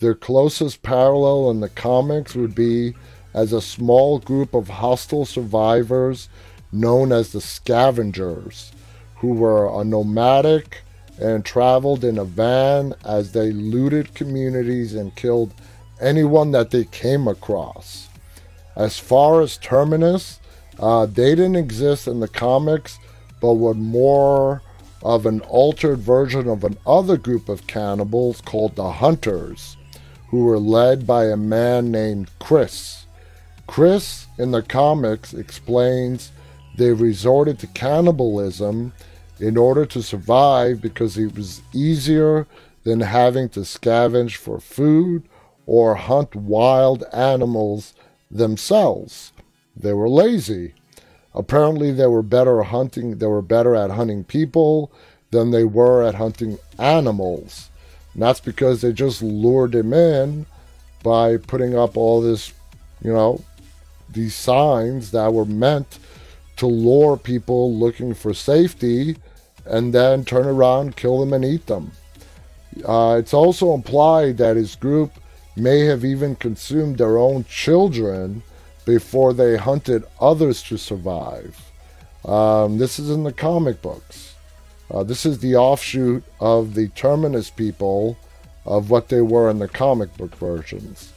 Their 0.00 0.14
closest 0.14 0.82
parallel 0.82 1.50
in 1.50 1.60
the 1.60 1.68
comics 1.68 2.34
would 2.34 2.54
be 2.54 2.94
as 3.34 3.52
a 3.52 3.60
small 3.60 4.18
group 4.18 4.54
of 4.54 4.68
hostile 4.68 5.26
survivors 5.26 6.28
known 6.72 7.12
as 7.12 7.32
the 7.32 7.40
scavengers, 7.40 8.72
who 9.16 9.34
were 9.34 9.84
nomadic 9.84 10.82
and 11.20 11.44
traveled 11.44 12.02
in 12.02 12.16
a 12.16 12.24
van 12.24 12.94
as 13.04 13.32
they 13.32 13.52
looted 13.52 14.14
communities 14.14 14.94
and 14.94 15.14
killed 15.14 15.52
anyone 16.00 16.52
that 16.52 16.70
they 16.70 16.84
came 16.84 17.28
across. 17.28 18.08
As 18.74 18.98
far 18.98 19.42
as 19.42 19.58
Terminus, 19.58 20.39
uh, 20.80 21.06
they 21.06 21.34
didn't 21.34 21.56
exist 21.56 22.08
in 22.08 22.20
the 22.20 22.28
comics, 22.28 22.98
but 23.40 23.54
were 23.54 23.74
more 23.74 24.62
of 25.02 25.26
an 25.26 25.40
altered 25.42 25.98
version 25.98 26.48
of 26.48 26.64
another 26.64 27.16
group 27.16 27.48
of 27.48 27.66
cannibals 27.66 28.40
called 28.40 28.76
the 28.76 28.92
Hunters, 28.92 29.76
who 30.28 30.44
were 30.44 30.58
led 30.58 31.06
by 31.06 31.26
a 31.26 31.36
man 31.36 31.90
named 31.90 32.30
Chris. 32.38 33.04
Chris, 33.66 34.26
in 34.38 34.50
the 34.50 34.62
comics, 34.62 35.34
explains 35.34 36.32
they 36.76 36.92
resorted 36.92 37.58
to 37.58 37.66
cannibalism 37.68 38.92
in 39.38 39.56
order 39.56 39.84
to 39.86 40.02
survive 40.02 40.80
because 40.80 41.16
it 41.18 41.34
was 41.34 41.62
easier 41.74 42.46
than 42.84 43.00
having 43.00 43.48
to 43.50 43.60
scavenge 43.60 44.36
for 44.36 44.60
food 44.60 45.22
or 45.66 45.94
hunt 45.94 46.34
wild 46.34 47.04
animals 47.12 47.94
themselves. 48.30 49.32
They 49.76 49.92
were 49.92 50.08
lazy. 50.08 50.74
Apparently, 51.34 51.92
they 51.92 52.06
were 52.06 52.22
better 52.22 52.62
hunting. 52.62 53.18
They 53.18 53.26
were 53.26 53.42
better 53.42 53.74
at 53.74 53.90
hunting 53.90 54.24
people 54.24 54.90
than 55.30 55.50
they 55.50 55.64
were 55.64 56.02
at 56.02 56.16
hunting 56.16 56.58
animals. 56.78 57.70
And 58.14 58.22
that's 58.22 58.40
because 58.40 58.80
they 58.80 58.92
just 58.92 59.22
lured 59.22 59.74
him 59.74 59.92
in 59.92 60.46
by 61.02 61.36
putting 61.36 61.76
up 61.76 61.96
all 61.96 62.20
this, 62.20 62.52
you 63.02 63.12
know, 63.12 63.42
these 64.08 64.34
signs 64.34 65.12
that 65.12 65.32
were 65.32 65.44
meant 65.44 65.98
to 66.56 66.66
lure 66.66 67.16
people 67.16 67.74
looking 67.74 68.12
for 68.12 68.34
safety 68.34 69.16
and 69.64 69.94
then 69.94 70.24
turn 70.24 70.46
around, 70.46 70.96
kill 70.96 71.20
them, 71.20 71.32
and 71.32 71.44
eat 71.44 71.66
them. 71.66 71.92
Uh, 72.84 73.16
it's 73.18 73.34
also 73.34 73.72
implied 73.72 74.36
that 74.38 74.56
his 74.56 74.74
group 74.74 75.12
may 75.56 75.80
have 75.80 76.04
even 76.04 76.34
consumed 76.36 76.98
their 76.98 77.18
own 77.18 77.44
children 77.44 78.42
before 78.90 79.32
they 79.32 79.56
hunted 79.56 80.02
others 80.20 80.64
to 80.64 80.76
survive. 80.76 81.56
Um, 82.24 82.76
this 82.76 82.98
is 82.98 83.08
in 83.08 83.22
the 83.22 83.32
comic 83.32 83.80
books. 83.80 84.34
Uh, 84.90 85.04
this 85.04 85.24
is 85.24 85.38
the 85.38 85.54
offshoot 85.54 86.24
of 86.40 86.74
the 86.74 86.88
Terminus 86.88 87.50
people 87.50 88.18
of 88.66 88.90
what 88.90 89.08
they 89.08 89.20
were 89.20 89.48
in 89.48 89.60
the 89.60 89.68
comic 89.68 90.16
book 90.16 90.34
versions. 90.34 91.12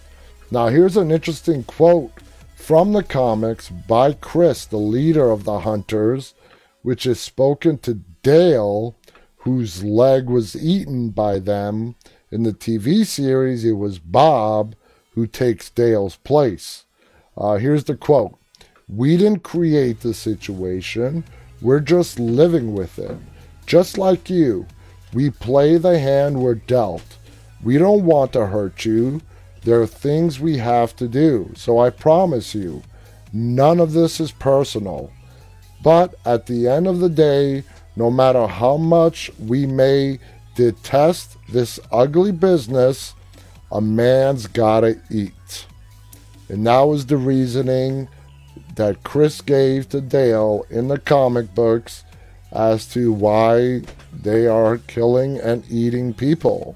Now, 0.52 0.68
here's 0.68 0.98
an 0.98 1.10
interesting 1.10 1.64
quote 1.64 2.12
from 2.56 2.94
the 2.94 3.02
comics 3.02 3.70
by 3.70 4.14
Chris, 4.14 4.66
the 4.66 4.78
leader 4.78 5.32
of 5.32 5.44
the 5.44 5.62
Hunters, 5.62 6.36
which 6.84 7.08
is 7.08 7.20
spoken 7.20 7.80
to 7.80 8.02
Dale, 8.22 8.96
whose 9.38 9.84
leg 9.84 10.28
was 10.28 10.56
eaten 10.56 11.10
by 11.10 11.40
them 11.40 11.96
in 12.32 12.44
the 12.44 12.54
TV 12.54 13.04
series, 13.04 13.66
it 13.66 13.78
was 13.78 13.98
Bob 13.98 14.76
who 15.16 15.26
takes 15.26 15.72
Dale's 15.72 16.18
place. 16.18 16.83
Uh, 17.38 17.56
here's 17.56 17.84
the 17.86 17.96
quote 17.96 18.38
We 18.88 19.18
didn't 19.18 19.44
create 19.44 20.02
the 20.02 20.14
situation, 20.14 21.24
we're 21.62 21.80
just 21.80 22.20
living 22.20 22.74
with 22.74 23.00
it. 23.00 23.18
Just 23.66 23.98
like 23.98 24.30
you, 24.30 24.68
we 25.14 25.30
play 25.30 25.78
the 25.78 25.98
hand 25.98 26.42
we're 26.42 26.56
dealt. 26.56 27.18
We 27.64 27.78
don't 27.78 28.06
want 28.06 28.34
to 28.34 28.48
hurt 28.48 28.84
you. 28.84 29.22
There 29.64 29.82
are 29.82 29.88
things 29.88 30.40
we 30.40 30.58
have 30.58 30.96
to 30.98 31.08
do. 31.08 31.52
So 31.56 31.80
I 31.80 31.90
promise 31.90 32.54
you, 32.54 32.84
none 33.32 33.80
of 33.80 33.94
this 33.94 34.20
is 34.20 34.32
personal. 34.32 35.12
But 35.82 36.16
at 36.26 36.46
the 36.46 36.68
end 36.68 36.88
of 36.88 37.00
the 37.00 37.10
day, 37.10 37.64
no 37.96 38.12
matter 38.12 38.48
how 38.48 38.78
much 38.78 39.32
we 39.40 39.66
may 39.66 40.20
detest 40.56 41.38
this 41.50 41.80
ugly 41.92 42.32
business, 42.32 43.14
a 43.72 43.80
man's 43.80 44.48
gotta 44.48 45.00
eat. 45.10 45.34
And 46.54 46.68
that 46.68 46.82
was 46.82 47.08
the 47.08 47.18
reasoning 47.18 48.08
that 48.76 49.04
Chris 49.04 49.42
gave 49.42 49.90
to 49.90 50.00
Dale 50.00 50.68
in 50.70 50.88
the 50.88 51.00
comic 51.00 51.56
books 51.56 52.04
as 52.52 52.86
to 52.90 53.12
why 53.12 53.82
they 54.14 54.46
are 54.46 54.78
killing 54.78 55.40
and 55.40 55.66
eating 55.68 56.14
people. 56.14 56.76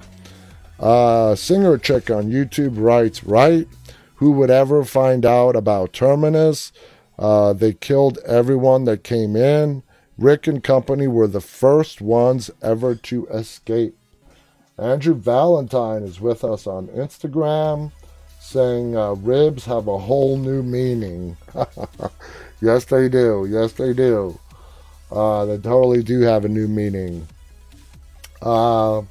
Uh, 0.80 1.36
Singer 1.36 1.78
Chick 1.78 2.10
on 2.10 2.32
YouTube 2.32 2.74
writes, 2.80 3.24
right? 3.24 3.68
Who 4.16 4.32
would 4.32 4.50
ever 4.50 4.84
find 4.84 5.24
out 5.28 5.56
about 5.56 5.94
Terminus? 5.94 6.74
Uh, 7.20 7.54
they 7.54 7.74
killed 7.74 8.18
everyone 8.26 8.86
that 8.86 9.04
came 9.04 9.36
in. 9.36 9.84
Rick 10.18 10.48
and 10.48 10.64
company 10.64 11.08
were 11.08 11.28
the 11.28 11.40
first 11.40 12.02
ones 12.02 12.50
ever 12.64 12.96
to 12.96 13.28
escape. 13.28 13.96
Andrew 14.76 15.14
Valentine 15.14 16.02
is 16.02 16.20
with 16.20 16.44
us 16.44 16.66
on 16.66 16.88
Instagram 16.88 17.92
saying 18.48 18.96
uh, 18.96 19.12
ribs 19.12 19.66
have 19.66 19.90
a 19.90 19.98
whole 19.98 20.38
new 20.38 20.64
meaning. 20.64 21.36
yes, 22.62 22.86
they 22.86 23.10
do. 23.10 23.46
Yes, 23.50 23.74
they 23.74 23.92
do. 23.92 24.40
Uh, 25.12 25.44
they 25.46 25.58
totally 25.58 26.02
do 26.02 26.22
have 26.22 26.46
a 26.46 26.50
new 26.50 26.68
meaning. 26.68 27.28
Uh, 28.42 29.02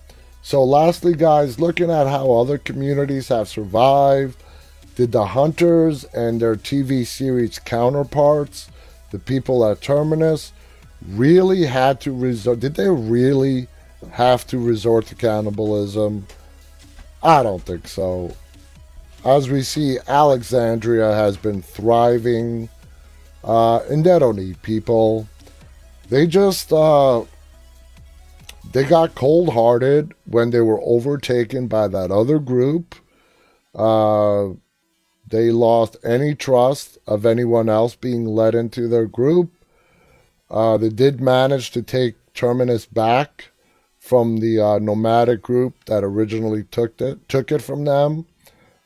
so, 0.41 0.64
lastly, 0.64 1.14
guys, 1.14 1.61
looking 1.61 1.91
at 1.91 2.07
how 2.07 2.32
other 2.32 2.57
communities 2.57 3.28
have 3.28 3.49
survived, 3.49 4.43
did 4.95 5.12
the 5.12 5.26
hunters 5.26 6.05
and 6.05 6.41
their 6.41 6.57
TV 6.57 7.07
series 7.07 7.59
counterparts, 7.59 8.70
the 9.11 9.18
people 9.18 9.68
at 9.68 9.82
Terminus, 9.82 10.53
really 11.07 11.66
had 11.66 12.01
to 12.01 12.12
resort? 12.12 12.61
Did 12.61 12.76
they 12.76 12.89
really 12.89 13.68
have 14.12 14.47
to 14.47 14.59
resort 14.59 15.07
to 15.09 15.14
cannibalism? 15.14 16.26
I 17.22 17.43
don't 17.43 17.62
think 17.62 17.87
so. 17.87 18.34
As 19.27 19.51
we 19.51 19.62
see, 19.62 19.99
Alexandria 20.07 21.12
has 21.12 21.37
been 21.37 21.61
thriving, 21.61 22.68
uh, 23.43 23.79
and 23.91 24.05
they 24.05 24.20
don't 24.20 24.37
need 24.37 24.62
people. 24.62 25.27
They 26.09 26.29
just 26.29 26.72
uh, 26.72 27.24
they 28.72 28.85
got 28.85 29.16
cold-hearted 29.16 30.14
when 30.27 30.51
they 30.51 30.61
were 30.61 30.81
overtaken 30.81 31.66
by 31.66 31.89
that 31.89 32.12
other 32.12 32.39
group. 32.39 32.95
Uh, 33.74 34.51
they 35.27 35.51
lost 35.51 35.97
any 36.05 36.37
trust 36.37 36.97
of 37.09 37.27
anyone 37.27 37.68
else 37.68 37.97
being 37.97 38.27
led 38.27 38.55
into 38.55 38.87
their 38.87 39.07
group. 39.07 39.51
Uh, 40.49 40.77
they 40.77 40.89
did 40.89 41.20
manage 41.20 41.72
to 41.72 41.83
take 41.83 42.14
Terminus 42.33 42.87
back 42.87 43.51
from 43.99 44.37
the 44.37 44.61
uh, 44.61 44.79
nomadic 44.79 45.43
group 45.43 45.85
that 45.87 46.05
originally 46.05 46.62
took 46.70 47.01
it 47.01 47.29
took 47.29 47.51
it 47.51 47.61
from 47.61 47.85
them. 47.87 48.24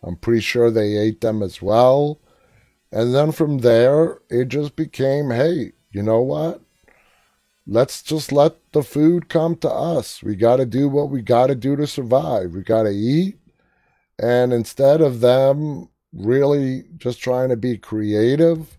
I'm 0.03 0.17
pretty 0.17 0.41
sure 0.41 0.71
they 0.71 0.97
ate 0.97 1.21
them 1.21 1.43
as 1.43 1.61
well. 1.61 2.21
And 2.93 3.15
then 3.15 3.33
from 3.33 3.59
there, 3.59 4.19
it 4.29 4.49
just 4.49 4.77
became 4.77 5.31
hey, 5.31 5.73
you 5.93 6.03
know 6.03 6.21
what? 6.21 6.61
Let's 7.67 8.03
just 8.03 8.33
let 8.33 8.57
the 8.73 8.83
food 8.83 9.29
come 9.29 9.57
to 9.57 9.71
us. 9.71 10.23
We 10.23 10.35
got 10.35 10.57
to 10.57 10.67
do 10.67 10.89
what 10.89 11.11
we 11.11 11.23
got 11.23 11.49
to 11.49 11.55
do 11.55 11.77
to 11.77 11.87
survive. 11.87 12.53
We 12.53 12.63
got 12.63 12.85
to 12.85 12.91
eat. 12.91 13.39
And 14.19 14.53
instead 14.53 15.01
of 15.01 15.21
them 15.21 15.89
really 16.13 16.85
just 16.97 17.21
trying 17.21 17.51
to 17.51 17.57
be 17.57 17.79
creative 17.79 18.77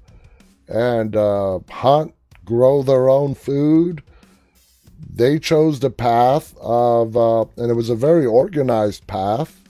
and 0.67 1.15
uh, 1.15 1.59
hunt, 1.69 2.13
grow 2.43 2.84
their 2.84 3.07
own 3.07 3.36
food, 3.36 4.03
they 5.13 5.39
chose 5.39 5.80
the 5.80 5.89
path 5.89 6.55
of, 6.59 7.15
uh, 7.15 7.45
and 7.57 7.72
it 7.72 7.76
was 7.76 7.89
a 7.89 7.95
very 7.95 8.26
organized 8.26 9.07
path. 9.07 9.61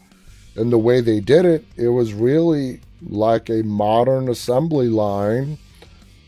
And 0.55 0.71
the 0.71 0.77
way 0.77 1.01
they 1.01 1.19
did 1.19 1.45
it, 1.45 1.65
it 1.77 1.89
was 1.89 2.13
really 2.13 2.81
like 3.01 3.49
a 3.49 3.63
modern 3.63 4.29
assembly 4.29 4.87
line 4.87 5.57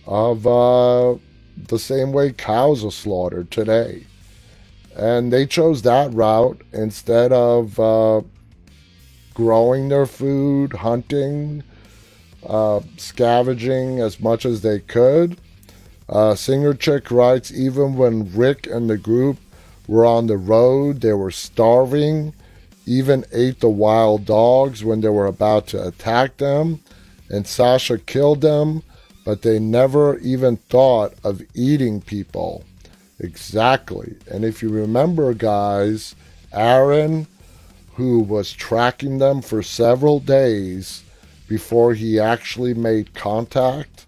of 0.06 0.48
uh, 0.48 1.16
the 1.68 1.80
same 1.80 2.12
way 2.12 2.32
cows 2.32 2.84
are 2.84 2.92
slaughtered 2.92 3.52
today. 3.52 4.06
And 4.96 5.34
they 5.34 5.46
chose 5.46 5.82
that 5.82 6.14
route 6.14 6.62
instead 6.72 7.32
of 7.32 7.80
uh, 7.80 8.22
growing 9.34 9.90
their 9.90 10.06
food, 10.06 10.74
hunting, 10.74 11.64
uh, 12.48 12.82
scavenging 12.98 14.00
as 14.00 14.20
much 14.20 14.46
as 14.46 14.62
they 14.62 14.80
could. 14.80 15.40
Uh, 16.08 16.36
Singer 16.36 16.74
Chick 16.74 17.10
writes 17.10 17.52
even 17.52 17.96
when 17.96 18.32
Rick 18.36 18.68
and 18.68 18.90
the 18.90 18.98
group 18.98 19.38
were 19.88 20.06
on 20.06 20.28
the 20.28 20.38
road, 20.38 21.02
they 21.02 21.14
were 21.14 21.32
starving, 21.32 22.34
even 22.86 23.26
ate 23.32 23.60
the 23.60 23.70
wild 23.70 24.26
dogs 24.26 24.84
when 24.84 25.02
they 25.02 25.10
were 25.10 25.26
about 25.26 25.68
to 25.68 25.88
attack 25.88 26.38
them, 26.38 26.82
and 27.30 27.48
Sasha 27.48 27.98
killed 27.98 28.42
them 28.42 28.84
but 29.24 29.42
they 29.42 29.60
never 29.60 30.18
even 30.20 30.58
thought 30.58 31.14
of 31.24 31.42
eating 31.54 32.02
people. 32.02 32.64
Exactly. 33.20 34.16
And 34.30 34.44
if 34.44 34.62
you 34.62 34.70
remember, 34.70 35.34
guys, 35.34 36.16
Aaron, 36.52 37.28
who 37.96 38.20
was 38.20 38.52
tracking 38.52 39.20
them 39.20 39.42
for 39.42 39.64
several 39.64 40.20
days 40.20 41.04
before 41.48 41.94
he 41.94 42.20
actually 42.20 42.74
made 42.74 43.14
contact 43.14 44.06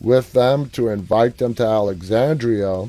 with 0.00 0.32
them 0.32 0.68
to 0.70 0.88
invite 0.88 1.38
them 1.38 1.54
to 1.54 1.64
Alexandria, 1.64 2.88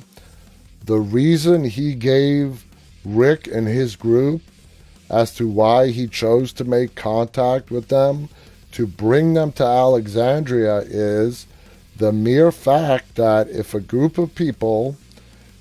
the 0.83 0.99
reason 0.99 1.63
he 1.63 1.93
gave 1.93 2.65
Rick 3.05 3.47
and 3.47 3.67
his 3.67 3.95
group 3.95 4.41
as 5.09 5.33
to 5.35 5.47
why 5.47 5.87
he 5.87 6.07
chose 6.07 6.53
to 6.53 6.63
make 6.63 6.95
contact 6.95 7.71
with 7.71 7.87
them 7.87 8.29
to 8.71 8.85
bring 8.85 9.33
them 9.33 9.51
to 9.53 9.63
Alexandria 9.63 10.79
is 10.79 11.47
the 11.97 12.11
mere 12.11 12.51
fact 12.51 13.15
that 13.15 13.49
if 13.49 13.73
a 13.73 13.79
group 13.79 14.17
of 14.17 14.35
people 14.35 14.95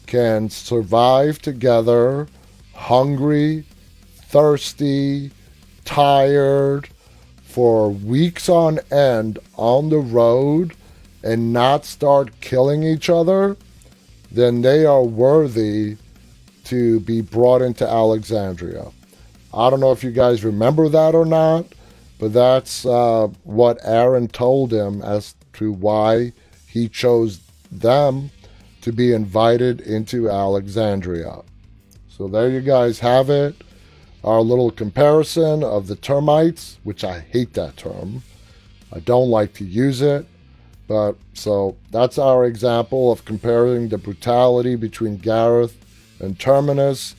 can 0.07 0.49
survive 0.51 1.40
together, 1.40 2.26
hungry, 2.74 3.64
thirsty, 4.28 5.30
tired, 5.84 6.88
for 7.42 7.90
weeks 7.90 8.49
on 8.49 8.78
end 8.92 9.38
on 9.57 9.88
the 9.88 9.99
road 9.99 10.74
and 11.24 11.53
not 11.53 11.84
start 11.84 12.40
killing 12.40 12.84
each 12.84 13.11
other, 13.11 13.57
then 14.30 14.62
they 14.62 14.84
are 14.86 15.03
worthy 15.03 15.96
to 16.62 17.01
be 17.01 17.20
brought 17.20 17.62
into 17.62 17.88
Alexandria. 17.88 18.92
I 19.53 19.70
don't 19.70 19.80
know 19.80 19.92
if 19.92 20.05
you 20.05 20.11
guys 20.11 20.44
remember 20.44 20.88
that 20.88 21.14
or 21.14 21.24
not, 21.24 21.66
but 22.18 22.32
that's 22.32 22.84
uh, 22.84 23.28
what 23.44 23.78
Aaron 23.82 24.28
told 24.28 24.72
him 24.72 25.03
as 25.03 25.34
to 25.55 25.72
why 25.72 26.32
he 26.66 26.88
chose 26.88 27.40
them 27.70 28.30
to 28.82 28.92
be 28.92 29.12
invited 29.12 29.80
into 29.80 30.30
Alexandria. 30.30 31.42
So 32.09 32.28
there 32.28 32.51
you 32.51 32.61
guys 32.61 32.99
have 33.01 33.30
it. 33.30 33.55
Our 34.24 34.40
little 34.40 34.70
comparison 34.70 35.62
of 35.62 35.86
the 35.86 35.96
termites, 35.96 36.78
which 36.82 37.05
I 37.05 37.20
hate 37.20 37.55
that 37.55 37.76
term. 37.76 38.22
I 38.92 39.01
don't 39.01 39.30
like 39.30 39.55
to 39.55 39.64
use 39.64 40.03
it. 40.03 40.26
But 40.88 41.16
so 41.34 41.76
that's 41.90 42.18
our 42.18 42.46
example 42.46 43.12
of 43.12 43.24
comparing 43.24 43.88
the 43.88 43.99
brutality 43.99 44.74
between 44.74 45.18
Gareth 45.18 45.76
and 46.18 46.38
Terminus 46.38 47.14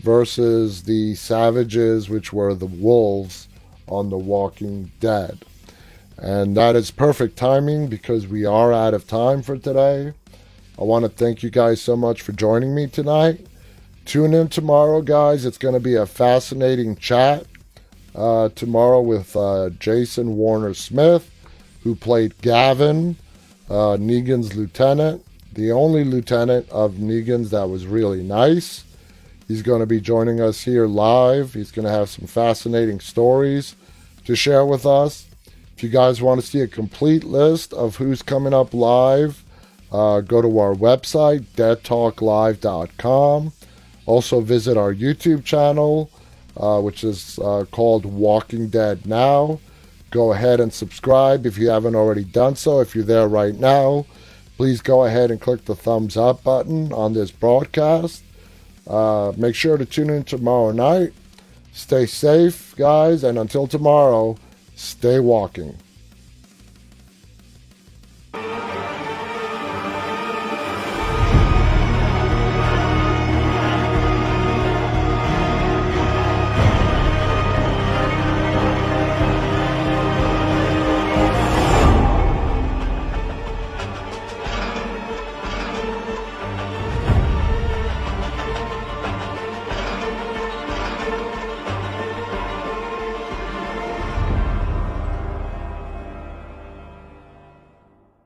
versus 0.00 0.84
the 0.84 1.14
savages, 1.14 2.08
which 2.08 2.32
were 2.32 2.54
the 2.54 2.66
wolves 2.66 3.48
on 3.86 4.10
The 4.10 4.18
Walking 4.18 4.92
Dead. 5.00 5.44
And 6.16 6.56
that 6.56 6.76
is 6.76 6.90
perfect 6.90 7.36
timing 7.36 7.86
because 7.86 8.26
we 8.26 8.44
are 8.44 8.72
out 8.72 8.94
of 8.94 9.06
time 9.06 9.42
for 9.42 9.56
today. 9.56 10.12
I 10.78 10.84
want 10.84 11.04
to 11.04 11.08
thank 11.08 11.42
you 11.42 11.50
guys 11.50 11.80
so 11.80 11.96
much 11.96 12.22
for 12.22 12.32
joining 12.32 12.74
me 12.74 12.86
tonight. 12.86 13.46
Tune 14.04 14.32
in 14.32 14.48
tomorrow, 14.48 15.02
guys. 15.02 15.44
It's 15.44 15.58
going 15.58 15.74
to 15.74 15.80
be 15.80 15.94
a 15.94 16.06
fascinating 16.06 16.96
chat 16.96 17.46
uh, 18.14 18.48
tomorrow 18.50 19.00
with 19.00 19.36
uh, 19.36 19.70
Jason 19.78 20.36
Warner 20.36 20.74
Smith, 20.74 21.30
who 21.82 21.94
played 21.94 22.40
Gavin, 22.40 23.16
uh, 23.68 23.96
Negan's 23.96 24.56
lieutenant, 24.56 25.24
the 25.52 25.72
only 25.72 26.04
lieutenant 26.04 26.68
of 26.70 26.94
Negan's 26.94 27.50
that 27.50 27.68
was 27.68 27.86
really 27.86 28.22
nice. 28.22 28.84
He's 29.48 29.62
going 29.62 29.80
to 29.80 29.86
be 29.86 30.00
joining 30.00 30.42
us 30.42 30.64
here 30.64 30.86
live. 30.86 31.54
He's 31.54 31.70
going 31.70 31.86
to 31.86 31.90
have 31.90 32.10
some 32.10 32.26
fascinating 32.26 33.00
stories 33.00 33.74
to 34.26 34.36
share 34.36 34.66
with 34.66 34.84
us. 34.84 35.26
If 35.74 35.82
you 35.82 35.88
guys 35.88 36.20
want 36.20 36.38
to 36.42 36.46
see 36.46 36.60
a 36.60 36.68
complete 36.68 37.24
list 37.24 37.72
of 37.72 37.96
who's 37.96 38.20
coming 38.20 38.52
up 38.52 38.74
live, 38.74 39.42
uh, 39.90 40.20
go 40.20 40.42
to 40.42 40.58
our 40.58 40.74
website, 40.74 41.46
deadtalklive.com. 41.56 43.52
Also, 44.04 44.40
visit 44.42 44.76
our 44.76 44.92
YouTube 44.94 45.46
channel, 45.46 46.10
uh, 46.58 46.82
which 46.82 47.02
is 47.02 47.38
uh, 47.38 47.64
called 47.70 48.04
Walking 48.04 48.68
Dead 48.68 49.06
Now. 49.06 49.60
Go 50.10 50.32
ahead 50.32 50.60
and 50.60 50.74
subscribe 50.74 51.46
if 51.46 51.56
you 51.56 51.70
haven't 51.70 51.94
already 51.94 52.24
done 52.24 52.54
so. 52.54 52.80
If 52.80 52.94
you're 52.94 53.02
there 53.02 53.28
right 53.28 53.54
now, 53.54 54.04
please 54.58 54.82
go 54.82 55.04
ahead 55.04 55.30
and 55.30 55.40
click 55.40 55.64
the 55.64 55.74
thumbs 55.74 56.18
up 56.18 56.44
button 56.44 56.92
on 56.92 57.14
this 57.14 57.30
broadcast. 57.30 58.24
Uh, 58.88 59.32
make 59.36 59.54
sure 59.54 59.76
to 59.76 59.84
tune 59.84 60.10
in 60.10 60.24
tomorrow 60.24 60.72
night. 60.72 61.12
Stay 61.72 62.06
safe, 62.06 62.74
guys, 62.76 63.22
and 63.22 63.38
until 63.38 63.66
tomorrow, 63.66 64.36
Stay 64.78 65.18
walking. 65.18 65.76